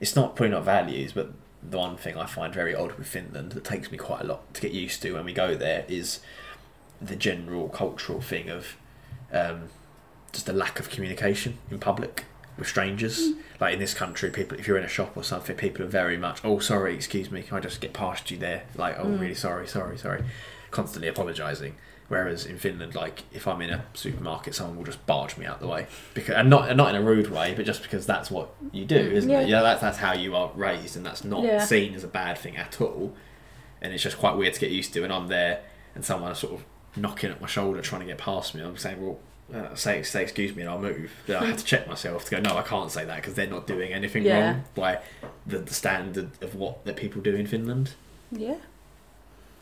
it's 0.00 0.16
not 0.16 0.34
probably 0.36 0.50
not 0.50 0.64
values, 0.64 1.12
but 1.12 1.32
the 1.62 1.78
one 1.78 1.96
thing 1.96 2.16
I 2.16 2.26
find 2.26 2.52
very 2.54 2.74
odd 2.74 2.92
with 2.92 3.06
Finland 3.06 3.52
that 3.52 3.64
takes 3.64 3.90
me 3.92 3.98
quite 3.98 4.22
a 4.22 4.26
lot 4.26 4.52
to 4.54 4.60
get 4.62 4.72
used 4.72 5.02
to 5.02 5.12
when 5.12 5.24
we 5.24 5.32
go 5.32 5.54
there 5.54 5.84
is 5.88 6.20
the 7.00 7.16
general 7.16 7.68
cultural 7.68 8.20
thing 8.20 8.48
of 8.48 8.76
um, 9.32 9.68
just 10.32 10.48
a 10.48 10.52
lack 10.52 10.80
of 10.80 10.88
communication 10.90 11.58
in 11.70 11.78
public 11.78 12.24
with 12.56 12.66
strangers. 12.68 13.30
Like 13.60 13.74
in 13.74 13.78
this 13.78 13.92
country, 13.94 14.30
people 14.30 14.58
if 14.58 14.66
you're 14.66 14.78
in 14.78 14.84
a 14.84 14.88
shop 14.88 15.16
or 15.16 15.22
something, 15.22 15.54
people 15.56 15.84
are 15.84 15.88
very 15.88 16.16
much, 16.16 16.40
oh 16.44 16.58
sorry, 16.60 16.94
excuse 16.94 17.30
me, 17.30 17.42
can 17.42 17.56
I 17.58 17.60
just 17.60 17.80
get 17.80 17.92
past 17.92 18.30
you 18.30 18.36
there? 18.38 18.64
Like, 18.74 18.96
oh 18.98 19.04
Mm. 19.04 19.20
really 19.20 19.34
sorry, 19.34 19.66
sorry, 19.68 19.98
sorry, 19.98 20.24
constantly 20.70 21.08
apologising. 21.08 21.76
Whereas 22.10 22.44
in 22.44 22.58
Finland, 22.58 22.94
like 22.94 23.22
if 23.32 23.46
I'm 23.46 23.62
in 23.62 23.70
a 23.70 23.84
supermarket, 23.94 24.54
someone 24.54 24.76
will 24.76 24.84
just 24.84 25.06
barge 25.06 25.36
me 25.38 25.46
out 25.46 25.60
the 25.60 25.68
way 25.68 25.86
because, 26.12 26.34
and 26.34 26.50
not 26.50 26.68
and 26.68 26.76
not 26.76 26.92
in 26.94 27.00
a 27.00 27.04
rude 27.04 27.30
way, 27.30 27.54
but 27.54 27.64
just 27.64 27.82
because 27.82 28.04
that's 28.04 28.30
what 28.32 28.50
you 28.72 28.84
do, 28.84 29.10
Mm, 29.10 29.12
isn't 29.12 29.30
yeah. 29.30 29.40
it? 29.42 29.48
Yeah, 29.48 29.62
that's 29.62 29.80
that's 29.80 29.98
how 29.98 30.12
you 30.14 30.34
are 30.34 30.50
raised, 30.56 30.96
and 30.96 31.06
that's 31.06 31.22
not 31.24 31.44
Yeah. 31.44 31.64
seen 31.64 31.94
as 31.94 32.02
a 32.04 32.08
bad 32.08 32.36
thing 32.36 32.56
at 32.56 32.80
all. 32.80 33.14
And 33.80 33.92
it's 33.94 34.02
just 34.02 34.18
quite 34.18 34.36
weird 34.36 34.54
to 34.54 34.60
get 34.60 34.70
used 34.72 34.92
to. 34.94 35.04
And 35.04 35.12
I'm 35.12 35.28
there, 35.28 35.60
and 35.94 36.04
someone 36.04 36.34
sort 36.34 36.52
of 36.54 36.64
knocking 36.96 37.30
at 37.30 37.40
my 37.40 37.46
shoulder, 37.46 37.80
trying 37.80 38.00
to 38.02 38.06
get 38.08 38.18
past 38.18 38.54
me. 38.54 38.60
I'm 38.62 38.76
saying, 38.76 39.00
well. 39.04 39.18
Uh, 39.52 39.74
say, 39.74 40.00
say 40.04 40.22
excuse 40.22 40.54
me 40.54 40.62
and 40.62 40.70
I'll 40.70 40.78
move. 40.80 41.10
Then 41.26 41.42
I 41.42 41.46
have 41.46 41.56
to 41.56 41.64
check 41.64 41.88
myself 41.88 42.24
to 42.26 42.30
go. 42.30 42.38
No, 42.40 42.56
I 42.56 42.62
can't 42.62 42.88
say 42.88 43.04
that 43.04 43.16
because 43.16 43.34
they're 43.34 43.48
not 43.48 43.66
doing 43.66 43.92
anything 43.92 44.22
Yeah. 44.24 44.38
wrong 44.52 44.64
by 44.76 45.00
the, 45.44 45.58
the 45.58 45.74
standard 45.74 46.30
of 46.40 46.54
what 46.54 46.84
that 46.84 46.94
people 46.94 47.20
do 47.20 47.34
in 47.34 47.48
Finland. 47.48 47.94
Yeah. 48.30 48.58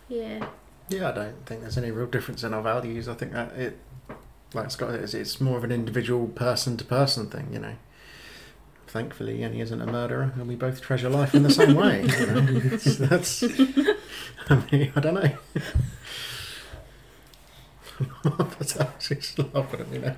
Yeah. 0.09 0.47
Yeah, 0.89 1.11
I 1.11 1.13
don't 1.13 1.47
think 1.47 1.61
there's 1.61 1.77
any 1.79 1.91
real 1.91 2.07
difference 2.07 2.43
in 2.45 2.55
our 2.55 2.63
values. 2.63 3.09
I 3.09 3.15
think 3.15 3.33
that 3.33 3.53
it, 3.53 3.79
like 4.55 4.71
Scott 4.71 4.91
said, 4.91 5.01
it's, 5.01 5.15
it's 5.15 5.41
more 5.41 5.59
of 5.59 5.65
an 5.65 5.73
individual 5.73 6.29
person 6.29 6.77
to 6.79 6.85
person 6.85 7.29
thing, 7.29 7.49
you 7.53 7.59
know. 7.59 7.75
Thankfully, 8.87 9.39
Jenni 9.41 9.61
isn't 9.61 9.83
a 9.83 9.87
murderer, 9.87 10.33
and 10.35 10.49
we 10.49 10.57
both 10.57 10.81
treasure 10.81 11.11
life 11.11 11.35
in 11.35 11.43
the 11.43 11.51
same 11.51 11.75
way. 11.75 12.03
You 12.05 12.27
know, 12.27 12.41
that's. 12.41 13.43
I 14.49 14.63
mean, 14.73 14.93
I 14.97 15.01
don't 15.01 15.15
know. 15.15 15.37
That's 18.23 18.79
she's 19.05 19.37
laughing 19.39 19.81
at 19.81 19.91
me 19.91 19.99
now. 19.99 20.17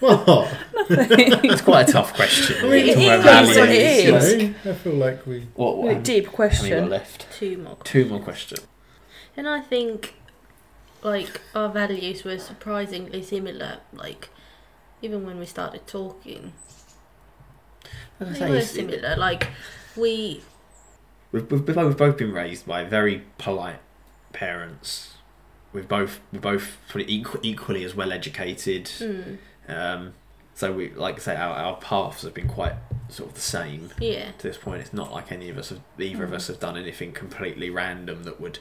What? 0.00 0.48
It's 0.90 1.62
quite 1.62 1.88
a 1.88 1.92
tough 1.92 2.12
question. 2.14 2.56
I 2.58 2.68
mean, 2.68 2.88
It 2.88 2.94
Talking 2.94 3.22
values. 3.22 3.56
it 3.56 4.40
You 4.40 4.48
know, 4.48 4.70
I 4.70 4.74
feel 4.74 4.92
like 4.94 5.24
we. 5.26 5.46
What, 5.54 5.78
what, 5.78 5.96
um, 5.96 6.02
deep 6.02 6.26
how 6.26 6.30
many 6.30 6.30
got 6.30 6.34
question. 6.34 6.88
left? 6.90 7.26
Two 7.32 7.56
more. 7.58 7.76
Two 7.84 8.04
more 8.06 8.20
questions. 8.20 8.66
And 9.36 9.48
I 9.48 9.60
think, 9.60 10.14
like, 11.02 11.40
our 11.54 11.68
values 11.68 12.24
were 12.24 12.38
surprisingly 12.38 13.22
similar. 13.22 13.78
Like, 13.92 14.28
even 15.02 15.26
when 15.26 15.38
we 15.38 15.46
started 15.46 15.86
talking, 15.86 16.52
they 18.18 18.50
were 18.50 18.60
similar. 18.60 19.16
Like, 19.16 19.48
we, 19.96 20.42
We've, 21.32 21.50
we've, 21.50 21.64
both, 21.66 21.76
we've 21.76 21.96
both 21.96 22.16
been 22.16 22.32
raised 22.32 22.64
by 22.66 22.84
very 22.84 23.22
polite 23.38 23.80
parents. 24.32 25.14
We've 25.72 25.88
both 25.88 26.20
we're 26.32 26.38
both 26.38 26.76
equal, 26.96 27.40
equally 27.42 27.82
as 27.82 27.96
well 27.96 28.12
educated. 28.12 28.84
mm, 28.84 29.38
Um, 29.68 30.14
so 30.54 30.72
we 30.72 30.90
like 30.90 31.16
I 31.16 31.18
say 31.18 31.34
our, 31.36 31.52
our 31.56 31.76
paths 31.78 32.22
have 32.22 32.32
been 32.34 32.46
quite 32.46 32.74
sort 33.08 33.30
of 33.30 33.34
the 33.34 33.40
same 33.40 33.90
yeah, 33.98 34.30
to 34.38 34.42
this 34.46 34.56
point. 34.56 34.82
It's 34.82 34.92
not 34.92 35.10
like 35.10 35.32
any 35.32 35.48
of 35.48 35.58
us 35.58 35.70
have 35.70 35.80
either 35.98 36.22
of 36.22 36.30
Mm. 36.30 36.34
us 36.34 36.46
have 36.46 36.60
done 36.60 36.76
anything 36.76 37.10
completely 37.10 37.70
random 37.70 38.22
that 38.22 38.40
would 38.40 38.60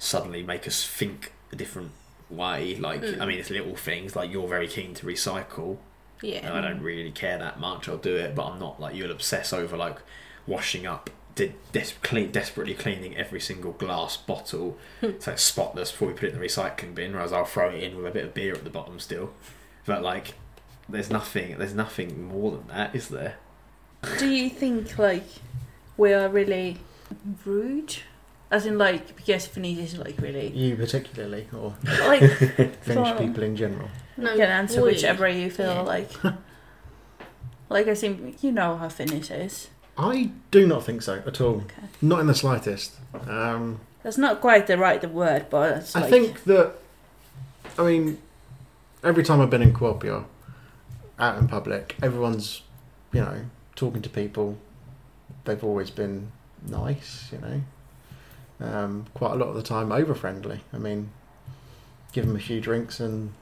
suddenly 0.00 0.42
make 0.42 0.66
us 0.66 0.84
think 0.84 1.32
a 1.52 1.56
different 1.56 1.92
way. 2.28 2.74
Like 2.76 3.02
Mm. 3.02 3.20
I 3.20 3.26
mean, 3.26 3.38
it's 3.38 3.50
little 3.50 3.76
things 3.76 4.16
like 4.16 4.32
you're 4.32 4.48
very 4.48 4.66
keen 4.66 4.94
to 4.94 5.06
recycle. 5.06 5.76
and 6.22 6.32
yeah, 6.32 6.52
I 6.52 6.60
don't 6.60 6.82
really 6.82 7.12
care 7.12 7.38
that 7.38 7.60
much. 7.60 7.88
I'll 7.88 7.96
do 7.98 8.16
it, 8.16 8.34
but 8.34 8.46
I'm 8.46 8.58
not 8.58 8.80
like 8.80 8.94
you'll 8.96 9.10
obsess 9.12 9.52
over 9.52 9.76
like 9.76 9.98
washing 10.46 10.86
up, 10.86 11.10
de- 11.34 11.54
des- 11.72 11.92
clean, 12.02 12.30
desperately 12.32 12.74
cleaning 12.74 13.16
every 13.16 13.40
single 13.40 13.72
glass 13.72 14.16
bottle 14.16 14.76
so 15.18 15.32
it's 15.32 15.42
spotless 15.42 15.90
before 15.92 16.08
we 16.08 16.14
put 16.14 16.24
it 16.30 16.34
in 16.34 16.40
the 16.40 16.44
recycling 16.46 16.94
bin. 16.94 17.12
Whereas 17.12 17.32
I'll 17.32 17.44
throw 17.44 17.68
it 17.70 17.82
in 17.82 17.96
with 17.96 18.06
a 18.06 18.10
bit 18.10 18.24
of 18.24 18.34
beer 18.34 18.54
at 18.54 18.64
the 18.64 18.70
bottom 18.70 18.98
still. 18.98 19.32
But 19.86 20.02
like, 20.02 20.34
there's 20.88 21.10
nothing, 21.10 21.56
there's 21.58 21.74
nothing 21.74 22.24
more 22.28 22.50
than 22.52 22.66
that, 22.68 22.94
is 22.94 23.08
there? 23.08 23.36
Do 24.18 24.28
you 24.30 24.48
think 24.50 24.98
like 24.98 25.24
we 25.96 26.12
are 26.14 26.28
really 26.28 26.78
rude? 27.44 27.96
As 28.50 28.66
in 28.66 28.78
like 28.78 29.14
because 29.16 29.46
Finnish 29.46 29.78
is 29.78 29.98
like 29.98 30.20
really 30.20 30.48
You 30.48 30.76
particularly, 30.76 31.46
or 31.56 31.74
like 31.84 32.20
Finnish 32.82 33.16
people 33.18 33.42
in 33.44 33.56
general. 33.56 33.88
no, 34.16 34.32
you 34.32 34.38
can 34.38 34.50
answer 34.50 34.82
we- 34.82 34.92
whichever 34.92 35.28
you 35.28 35.50
feel 35.50 35.74
yeah. 35.74 35.80
like. 35.80 36.10
like 37.68 37.86
I 37.86 37.94
think 37.94 38.42
you 38.42 38.52
know 38.52 38.76
how 38.76 38.88
Finnish 38.88 39.30
is. 39.30 39.68
I 39.96 40.30
do 40.50 40.66
not 40.66 40.84
think 40.84 41.02
so 41.02 41.22
at 41.26 41.40
all. 41.40 41.56
Okay. 41.56 41.82
Not 42.00 42.20
in 42.20 42.26
the 42.26 42.34
slightest. 42.34 42.94
Um, 43.28 43.80
That's 44.02 44.16
not 44.18 44.40
quite 44.40 44.66
the 44.66 44.78
right 44.78 45.04
word, 45.10 45.46
but 45.50 45.78
it's 45.78 45.94
I 45.94 46.00
like 46.00 46.10
think 46.10 46.44
that, 46.44 46.74
I 47.78 47.82
mean, 47.84 48.18
every 49.04 49.22
time 49.22 49.40
I've 49.40 49.50
been 49.50 49.62
in 49.62 49.74
Kuopio, 49.74 50.24
out 51.18 51.38
in 51.38 51.48
public, 51.48 51.96
everyone's, 52.02 52.62
you 53.12 53.20
know, 53.20 53.42
talking 53.76 54.00
to 54.02 54.08
people. 54.08 54.56
They've 55.44 55.62
always 55.62 55.90
been 55.90 56.32
nice, 56.66 57.28
you 57.30 57.38
know. 57.38 57.60
Um, 58.60 59.06
quite 59.14 59.32
a 59.32 59.36
lot 59.36 59.48
of 59.48 59.54
the 59.54 59.62
time, 59.62 59.90
over 59.92 60.14
friendly. 60.14 60.60
I 60.72 60.78
mean, 60.78 61.10
give 62.12 62.26
them 62.26 62.36
a 62.36 62.40
few 62.40 62.60
drinks 62.60 63.00
and 63.00 63.32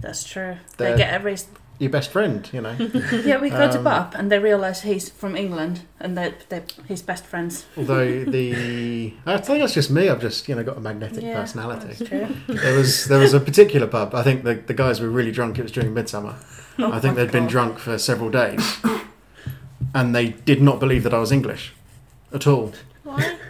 that's 0.00 0.24
true. 0.24 0.56
They're- 0.76 0.96
get 0.96 1.12
every 1.12 1.36
your 1.80 1.90
best 1.90 2.12
friend, 2.12 2.48
you 2.52 2.60
know. 2.60 2.70
yeah. 3.24 3.40
We 3.40 3.50
go 3.50 3.68
to 3.68 3.78
Um, 3.78 3.84
pub 3.84 4.14
and 4.16 4.30
they 4.30 4.38
realize 4.38 4.82
he's 4.82 5.08
from 5.08 5.34
England 5.36 5.80
and 5.98 6.16
that 6.16 6.48
they, 6.48 6.62
his 6.86 7.02
best 7.02 7.26
friends. 7.26 7.66
Although 7.76 8.24
the, 8.36 9.12
I 9.26 9.38
think 9.38 9.58
that's 9.58 9.74
just 9.74 9.90
me. 9.90 10.08
I've 10.08 10.20
just, 10.20 10.48
you 10.48 10.54
know, 10.54 10.62
got 10.62 10.76
a 10.76 10.80
magnetic 10.80 11.24
Yeah, 11.24 11.34
personality. 11.40 11.88
That's 11.88 12.08
true. 12.08 12.28
There 12.46 12.76
was 12.76 13.06
there 13.06 13.18
was 13.18 13.34
a 13.34 13.40
particular 13.40 13.88
pub. 13.88 14.14
I 14.14 14.22
think 14.22 14.44
the 14.44 14.54
the 14.54 14.72
guys 14.74 15.00
were 15.00 15.08
really 15.10 15.32
drunk. 15.32 15.58
It 15.58 15.62
was 15.62 15.72
during 15.72 15.92
midsummer. 15.92 16.36
I 16.78 17.00
think 17.00 17.16
they'd 17.16 17.32
been 17.32 17.48
drunk 17.48 17.78
for 17.80 17.98
several 17.98 18.30
days, 18.30 18.78
and 19.94 20.14
they 20.14 20.28
did 20.28 20.62
not 20.62 20.78
believe 20.80 21.02
that 21.02 21.12
I 21.14 21.18
was 21.18 21.32
English 21.32 21.72
at 22.32 22.46
all. 22.46 22.72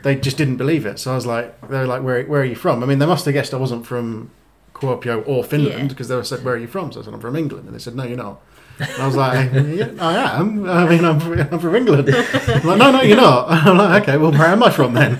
They 0.04 0.14
just 0.14 0.36
didn't 0.36 0.56
believe 0.58 0.86
it. 0.86 0.98
So 1.00 1.10
I 1.12 1.14
was 1.16 1.26
like, 1.26 1.60
they 1.68 1.78
were 1.78 1.86
like, 1.86 2.02
where 2.02 2.22
where 2.24 2.42
are 2.42 2.44
you 2.44 2.54
from? 2.54 2.82
I 2.82 2.86
mean, 2.86 2.98
they 3.00 3.06
must 3.06 3.24
have 3.24 3.34
guessed 3.34 3.52
I 3.52 3.56
wasn't 3.56 3.84
from 3.86 4.30
Kuopio 4.74 5.26
or 5.26 5.42
Finland 5.42 5.80
Yeah. 5.82 5.88
because 5.88 6.08
they 6.08 6.14
were 6.16 6.24
said, 6.24 6.44
where 6.44 6.54
are 6.54 6.58
you 6.58 6.68
from? 6.68 6.92
So 6.92 7.00
I 7.00 7.04
said, 7.04 7.14
I'm 7.14 7.20
from 7.20 7.36
England, 7.36 7.66
and 7.66 7.74
they 7.74 7.78
said, 7.80 7.94
no, 7.96 8.04
you're 8.04 8.16
not. 8.16 8.40
And 8.78 9.02
I 9.02 9.06
was 9.06 9.16
like, 9.16 9.52
yeah, 9.80 9.90
I 10.00 10.38
am. 10.40 10.68
I 10.68 10.88
mean, 10.88 11.04
I'm, 11.04 11.20
from- 11.20 11.38
I'm 11.40 11.58
from 11.58 11.74
England. 11.76 12.08
I'm 12.14 12.66
like, 12.66 12.78
no, 12.78 12.90
no, 12.92 13.02
you're 13.02 13.16
not. 13.16 13.50
I'm 13.66 13.76
like, 13.78 14.02
okay, 14.02 14.16
well, 14.18 14.32
where 14.32 14.48
am 14.48 14.62
I 14.62 14.70
from 14.70 14.94
then? 14.94 15.18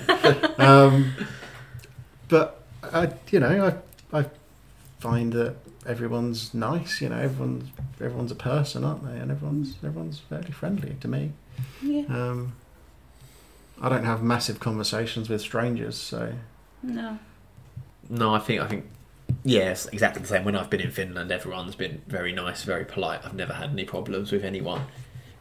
Um, 0.57 1.13
but 2.27 2.61
I, 2.83 3.11
you 3.31 3.39
know, 3.39 3.71
I, 4.13 4.19
I 4.19 4.25
find 4.99 5.33
that 5.33 5.55
everyone's 5.87 6.53
nice. 6.53 7.01
You 7.01 7.09
know, 7.09 7.17
everyone's 7.17 7.69
everyone's 8.01 8.31
a 8.31 8.35
person, 8.35 8.83
aren't 8.83 9.03
they? 9.05 9.17
And 9.19 9.31
everyone's 9.31 9.75
everyone's 9.83 10.19
fairly 10.19 10.51
friendly 10.51 10.95
to 11.01 11.07
me. 11.07 11.31
Yeah. 11.81 12.03
Um, 12.09 12.53
I 13.81 13.89
don't 13.89 14.05
have 14.05 14.23
massive 14.23 14.59
conversations 14.59 15.29
with 15.29 15.41
strangers, 15.41 15.97
so 15.97 16.33
No. 16.83 17.19
No, 18.09 18.33
I 18.35 18.39
think 18.39 18.61
I 18.61 18.67
think 18.67 18.85
yes, 19.43 19.87
exactly 19.87 20.21
the 20.21 20.27
same. 20.27 20.43
When 20.45 20.55
I've 20.55 20.69
been 20.69 20.81
in 20.81 20.91
Finland, 20.91 21.31
everyone's 21.31 21.75
been 21.75 22.01
very 22.07 22.31
nice, 22.31 22.63
very 22.63 22.85
polite. 22.85 23.21
I've 23.25 23.33
never 23.33 23.53
had 23.53 23.71
any 23.71 23.83
problems 23.85 24.31
with 24.31 24.43
anyone. 24.43 24.83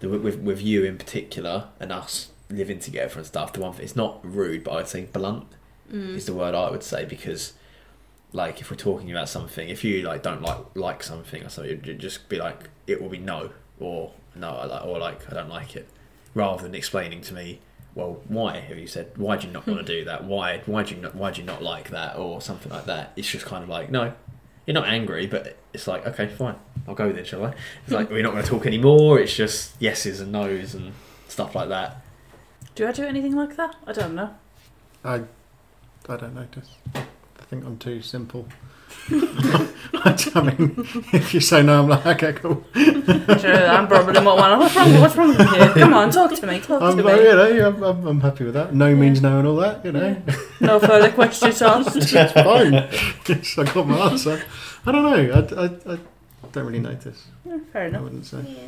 The- 0.01 0.09
With 0.09 0.39
with 0.41 0.61
you 0.63 0.85
in 0.85 0.97
particular, 0.99 1.69
and 1.79 1.93
us 1.93 2.31
living 2.51 2.79
together 2.79 3.17
and 3.19 3.27
stuff. 3.27 3.53
The 3.53 3.61
one 3.61 3.73
thing, 3.73 3.85
it's 3.85 3.97
not 3.97 4.21
rude, 4.25 4.65
but 4.65 4.73
I'd 4.75 4.89
say 4.89 5.05
blunt 5.05 5.47
Mm. 5.93 6.15
is 6.17 6.25
the 6.27 6.33
word 6.35 6.55
I 6.55 6.71
would 6.71 6.83
say 6.83 7.05
because, 7.05 7.53
like, 8.33 8.61
if 8.61 8.71
we're 8.71 8.77
talking 8.77 9.11
about 9.11 9.29
something, 9.29 9.69
if 9.69 9.85
you 9.85 10.03
like 10.03 10.23
don't 10.23 10.41
like 10.43 10.59
like 10.75 11.03
something 11.03 11.43
or 11.45 11.49
something, 11.51 11.83
you'd 11.85 11.99
just 11.99 12.29
be 12.29 12.39
like, 12.39 12.71
it 12.87 13.01
will 13.03 13.11
be 13.11 13.19
no 13.19 13.51
or 13.79 14.13
no, 14.35 14.51
I 14.51 14.65
like 14.65 14.85
or 14.87 14.99
like 14.99 15.31
I 15.31 15.35
don't 15.35 15.51
like 15.51 15.77
it, 15.77 15.87
rather 16.35 16.63
than 16.63 16.75
explaining 16.75 17.21
to 17.23 17.35
me. 17.35 17.61
Well, 17.95 18.21
why 18.27 18.59
have 18.59 18.79
you 18.79 18.87
said? 18.87 19.13
Why 19.17 19.37
do 19.37 19.47
you 19.47 19.53
not 19.53 19.67
want 19.67 19.87
to 19.87 19.93
hmm. 19.93 19.99
do 20.01 20.05
that? 20.07 20.25
Why? 20.25 20.63
Why 20.67 20.83
do 20.83 20.95
you 20.95 21.01
not? 21.01 21.15
Why 21.15 21.31
do 21.31 21.41
you 21.41 21.47
not 21.47 21.63
like 21.63 21.91
that 21.91 22.17
or 22.17 22.41
something 22.41 22.73
like 22.73 22.87
that? 22.87 23.13
It's 23.17 23.29
just 23.29 23.47
kind 23.47 23.63
of 23.63 23.69
like 23.69 23.91
no, 23.91 24.13
you're 24.67 24.75
not 24.75 24.89
angry, 24.89 25.27
but 25.27 25.57
it's 25.73 25.87
like 25.87 26.07
okay, 26.07 26.27
fine, 26.27 26.57
I'll 26.89 26.95
go 26.95 27.13
then, 27.13 27.25
shall 27.25 27.45
I? 27.47 27.55
It's 27.85 27.93
like 27.93 28.09
hmm. 28.09 28.15
we're 28.15 28.23
not 28.23 28.33
going 28.33 28.45
to 28.45 28.51
talk 28.51 28.67
anymore. 28.67 29.21
It's 29.21 29.35
just 29.35 29.81
yeses 29.81 30.21
and 30.21 30.33
nos 30.33 30.75
and 30.75 30.93
stuff 31.29 31.55
like 31.55 31.69
that. 31.69 32.05
Do 32.75 32.87
I 32.87 32.93
do 32.93 33.05
anything 33.05 33.37
like 33.37 33.57
that? 33.57 33.77
I 33.87 33.93
don't 33.93 34.15
know. 34.15 34.35
I 35.05 35.23
I 36.09 36.17
don't 36.17 36.35
notice. 36.35 36.71
I 36.95 37.45
think 37.47 37.65
I'm 37.65 37.79
too 37.79 38.03
simple. 38.03 38.49
I 40.07 40.41
mean, 40.41 40.75
if 41.13 41.35
you 41.35 41.41
say 41.41 41.63
no, 41.63 41.83
I'm 41.83 41.89
like, 41.89 42.07
okay, 42.07 42.33
cool. 42.35 42.65
Sure, 42.75 43.67
I'm 43.67 43.87
probably 43.87 44.15
not 44.15 44.37
one. 44.37 44.59
What's 44.59 44.75
wrong? 44.77 45.01
What's 45.01 45.17
wrong 45.17 45.29
with 45.29 45.39
you? 45.41 45.83
Come 45.83 45.95
on, 45.95 46.11
talk 46.11 46.35
to 46.35 46.47
me. 46.47 46.61
Talk 46.61 46.83
I'm, 46.83 46.97
to 46.97 47.03
like, 47.03 47.17
me. 47.17 47.29
you 47.29 47.35
know, 47.35 47.69
I'm, 47.69 47.83
I'm, 47.83 48.07
I'm 48.07 48.21
happy 48.21 48.45
with 48.45 48.55
that. 48.55 48.75
No 48.75 48.95
means 48.95 49.23
no 49.23 49.39
and 49.39 49.49
all 49.49 49.57
that, 49.57 49.85
you 49.85 49.93
know. 49.93 50.17
No 50.61 50.81
further 50.81 51.11
questions 51.13 51.61
asked. 51.63 51.97
it's 51.97 52.33
fine. 52.33 52.73
Yes, 52.73 53.59
I 53.59 53.65
got 53.65 53.87
my 53.87 53.99
answer. 54.11 54.43
I 54.87 54.93
don't 54.93 55.03
know. 55.03 55.33
I, 55.33 55.65
I, 55.65 55.95
I, 55.95 55.99
Don't 56.53 56.67
really 56.67 56.81
notice. 56.81 57.27
Yeah, 57.45 57.59
fair 57.73 57.87
enough. 57.87 58.01
I 58.01 58.05
wouldn't 58.05 58.27
say. 58.27 58.45
Yeah. 58.47 58.67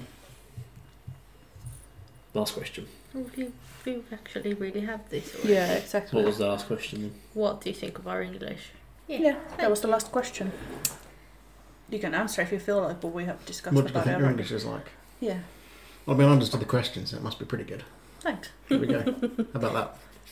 Last 2.34 2.54
question. 2.54 2.86
We, 3.14 3.50
we 3.84 4.02
actually 4.12 4.54
really 4.54 4.80
have 4.80 5.08
this. 5.10 5.34
already. 5.34 5.54
Yeah, 5.54 5.72
exactly. 5.72 6.16
What 6.16 6.26
was 6.26 6.38
the 6.38 6.46
last 6.46 6.66
question? 6.66 7.14
What 7.34 7.62
do 7.62 7.70
you 7.70 7.74
think 7.74 7.98
of 7.98 8.06
our 8.06 8.22
English? 8.22 8.70
Yeah, 9.08 9.36
that 9.58 9.70
was 9.70 9.80
the 9.80 9.88
last 9.88 10.10
question. 10.10 10.52
You 11.88 11.98
can 12.00 12.14
answer 12.14 12.42
if 12.42 12.50
you 12.50 12.58
feel 12.58 12.82
like, 12.82 13.00
but 13.00 13.08
we 13.08 13.24
have 13.24 13.44
discussed 13.46 13.74
What 13.74 13.82
do 13.86 13.88
you 13.88 13.94
about 13.94 14.06
it 14.06 14.10
think 14.10 14.18
your. 14.20 14.30
English 14.30 14.50
is 14.50 14.64
like? 14.64 14.86
Yeah, 15.20 15.38
Well, 16.04 16.16
I 16.16 16.18
mean, 16.18 16.28
I 16.28 16.32
understood 16.32 16.60
the 16.60 16.64
question, 16.66 17.06
so 17.06 17.16
it 17.16 17.22
must 17.22 17.38
be 17.38 17.44
pretty 17.44 17.64
good. 17.64 17.84
thanks. 18.20 18.48
There 18.68 18.78
we 18.78 18.86
go. 18.88 19.02
How 19.52 19.54
about 19.54 19.72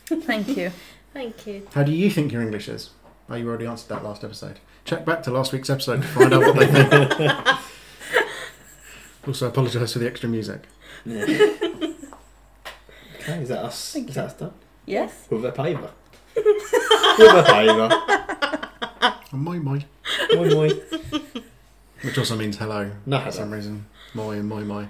that? 0.09 0.23
Thank 0.25 0.57
you. 0.57 0.73
Thank 1.13 1.47
you. 1.47 1.67
How 1.75 1.85
do 1.85 1.93
you 1.93 2.11
think 2.11 2.33
your 2.33 2.43
English 2.43 2.69
is? 2.69 2.91
Oh, 3.31 3.37
you 3.37 3.49
already 3.49 3.67
answered 3.67 3.89
that 3.91 4.03
last 4.05 4.25
episode. 4.25 4.59
Check 4.85 5.05
back 5.07 5.23
to 5.23 5.31
last 5.31 5.53
week's 5.53 5.71
episode 5.71 6.03
to 6.03 6.09
find 6.09 6.35
out 6.35 6.41
what 6.43 6.57
they 6.57 6.67
think. 6.67 7.19
also, 9.27 9.47
I 9.47 9.49
apologise 9.51 9.93
for 9.93 10.01
the 10.01 10.07
extra 10.09 10.29
music. 10.29 10.65
Yeah. 11.07 11.23
okay, 11.23 11.95
is 13.41 13.49
that 13.49 13.65
us? 13.65 13.93
Thank 13.93 14.11
is 14.11 14.17
you. 14.17 14.23
that 14.23 14.27
us 14.31 14.35
done? 14.35 14.53
Yes. 14.87 15.27
With 15.31 15.45
a 15.47 15.53
paver. 15.53 15.91
With 16.37 16.47
a 16.47 17.45
paver. 17.49 17.91
Oh, 19.35 19.37
moi 19.37 19.59
moi. 19.59 19.79
Moi 20.33 20.49
moi. 20.55 20.69
Which 22.03 22.19
also 22.19 22.37
means 22.37 22.57
hello 22.57 22.93
No, 23.05 23.21
for 23.21 23.33
some 23.33 23.51
reason. 23.51 23.87
Moi 24.15 24.35
and 24.35 24.49
moi 24.49 24.61
moi. 24.61 24.87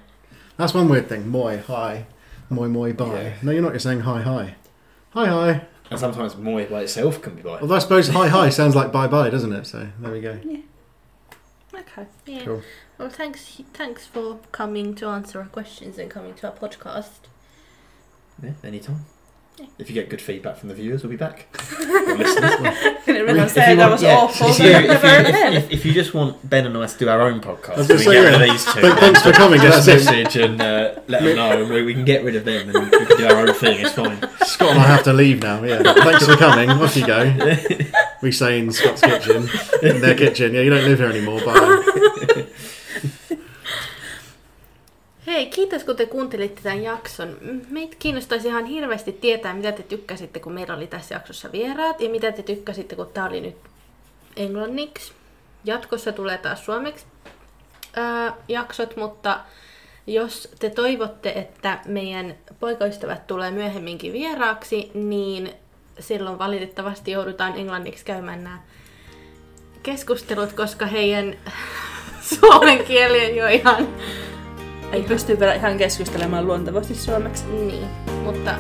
That's 0.58 0.74
one 0.74 0.88
weird 0.88 1.08
thing. 1.08 1.28
Moi, 1.28 1.56
hi. 1.66 2.04
Moi 2.50 2.68
moi 2.68 2.92
bye. 2.92 3.06
Yeah. 3.06 3.34
No, 3.42 3.52
you're 3.52 3.62
not. 3.62 3.72
You're 3.72 3.78
saying 3.80 4.00
hi 4.00 4.20
hi. 4.20 4.54
Hi 5.10 5.26
hi. 5.26 5.66
And 5.90 5.98
sometimes 5.98 6.36
moi 6.36 6.66
by 6.66 6.82
itself 6.82 7.22
can 7.22 7.36
be 7.36 7.42
bye. 7.42 7.58
Although 7.60 7.76
I 7.76 7.78
suppose 7.78 8.08
hi 8.08 8.28
hi 8.28 8.50
sounds 8.50 8.76
like 8.76 8.92
bye 8.92 9.06
bye, 9.06 9.30
doesn't 9.30 9.52
it? 9.52 9.66
So 9.66 9.88
there 9.98 10.12
we 10.12 10.20
go. 10.20 10.38
Yeah. 10.44 10.58
Okay. 11.74 12.06
Yeah. 12.26 12.44
Cool. 12.44 12.62
Well, 12.98 13.08
thanks. 13.08 13.62
Thanks 13.72 14.06
for 14.06 14.40
coming 14.52 14.94
to 14.96 15.06
answer 15.06 15.38
our 15.40 15.46
questions 15.46 15.98
and 15.98 16.10
coming 16.10 16.34
to 16.34 16.48
our 16.48 16.54
podcast. 16.54 17.28
Yeah, 18.42 18.52
anytime. 18.62 19.06
Yeah. 19.56 19.66
If 19.78 19.88
you 19.88 19.94
get 19.94 20.08
good 20.10 20.20
feedback 20.20 20.56
from 20.56 20.68
the 20.68 20.74
viewers, 20.74 21.02
we'll 21.04 21.10
be 21.10 21.16
back. 21.16 21.46
Or 21.80 22.16
listeners. 22.16 22.76
Everyone 23.06 23.38
If 23.46 23.50
said 23.52 23.70
you 23.70 23.76
that 23.76 23.78
want- 23.78 23.92
was 23.92 24.02
yeah, 24.02 24.16
awful. 24.16 24.48
If 24.48 24.58
you, 24.58 24.64
never 24.72 24.92
if, 24.92 25.02
you, 25.02 25.28
again. 25.28 25.52
if, 25.54 25.70
if 25.70 25.86
you 25.86 25.92
just 25.92 26.12
want 26.12 26.48
Ben 26.50 26.66
and 26.66 26.76
I 26.76 26.86
to 26.86 26.98
do 26.98 27.08
our 27.08 27.22
own 27.22 27.34
I 27.34 27.36
was 27.36 27.58
podcast, 27.60 27.76
gonna 27.88 27.94
we 27.94 27.98
say, 27.98 28.12
get 28.14 28.20
rid 28.20 28.34
of 28.34 28.40
these 28.40 28.64
two. 28.64 28.80
Th- 28.80 28.94
thanks 28.94 29.22
for 29.22 29.32
coming. 29.32 29.60
Just 29.60 29.86
That's 29.86 30.06
it. 30.08 30.12
message 30.12 30.36
and 30.42 30.60
uh, 30.60 30.94
let 31.06 31.22
them 31.22 31.36
know, 31.36 31.62
and 31.62 31.70
we, 31.72 31.82
we 31.84 31.94
can 31.94 32.04
get 32.04 32.24
rid 32.24 32.34
of 32.34 32.44
them 32.44 32.68
and 32.70 32.84
we 32.90 33.06
can 33.06 33.16
do 33.16 33.26
our 33.26 33.46
own 33.46 33.54
thing. 33.54 33.80
It's 33.80 33.92
fine. 33.94 34.20
Scott 34.44 34.70
and 34.70 34.78
I 34.80 34.86
have 34.86 35.04
to 35.04 35.12
leave 35.12 35.40
now. 35.42 35.62
Yeah. 35.62 35.82
Thanks 35.94 36.26
for 36.26 36.36
coming. 36.36 36.70
Off 36.70 36.96
you 36.96 37.06
go. 37.06 37.56
We 38.22 38.32
say 38.32 38.58
in 38.58 38.72
Scott's 38.72 39.02
kitchen, 39.02 39.50
in 39.82 40.00
their 40.00 40.14
kitchen. 40.16 40.54
Yeah, 40.54 40.62
you 40.62 40.70
don't 40.70 40.84
live 40.84 40.98
here 40.98 41.10
anymore. 41.10 41.40
Bye. 41.44 42.10
Hei, 45.34 45.46
kiitos 45.46 45.84
kun 45.84 45.96
te 45.96 46.06
kuuntelitte 46.06 46.60
tämän 46.62 46.82
jakson. 46.82 47.36
Meitä 47.70 47.96
kiinnostaisi 47.98 48.48
ihan 48.48 48.64
hirveästi 48.64 49.12
tietää, 49.12 49.54
mitä 49.54 49.72
te 49.72 49.82
tykkäsitte, 49.82 50.40
kun 50.40 50.52
meillä 50.52 50.74
oli 50.74 50.86
tässä 50.86 51.14
jaksossa 51.14 51.52
vieraat, 51.52 52.00
ja 52.00 52.10
mitä 52.10 52.32
te 52.32 52.42
tykkäsitte, 52.42 52.96
kun 52.96 53.06
tämä 53.14 53.26
oli 53.26 53.40
nyt 53.40 53.56
englanniksi. 54.36 55.12
Jatkossa 55.64 56.12
tulee 56.12 56.38
taas 56.38 56.64
suomeksi 56.64 57.06
ää, 57.96 58.36
jaksot, 58.48 58.96
mutta 58.96 59.40
jos 60.06 60.48
te 60.58 60.70
toivotte, 60.70 61.30
että 61.30 61.78
meidän 61.86 62.34
poikaystävät 62.60 63.26
tulee 63.26 63.50
myöhemminkin 63.50 64.12
vieraaksi, 64.12 64.90
niin 64.94 65.52
silloin 65.98 66.38
valitettavasti 66.38 67.10
joudutaan 67.10 67.56
englanniksi 67.56 68.04
käymään 68.04 68.44
nämä 68.44 68.58
keskustelut, 69.82 70.52
koska 70.52 70.86
heidän 70.86 71.36
suomen 72.40 72.84
kieli 72.84 73.26
on 73.26 73.36
jo 73.36 73.48
ihan 73.48 73.88
Ei 74.92 75.02
pysty 75.02 75.40
vielä 75.40 75.54
ihan 75.54 75.78
keskustelemaan 75.78 76.46
luontevasti 76.46 76.94
suomeksi. 76.94 77.44
Niin, 77.46 77.86
mutta 78.24 78.54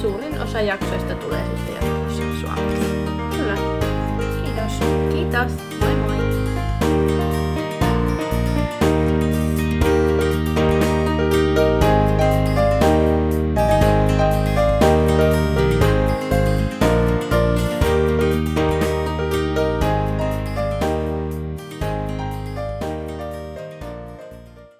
suurin 0.00 0.40
osa 0.40 0.60
jaksoista 0.60 1.14
tulee 1.14 1.44
sitten 1.44 1.74
jatkossa 1.74 2.22
suomeksi. 2.40 2.86
Kyllä. 3.36 3.56
Kiitos. 4.44 4.72
Kiitos. 5.12 5.77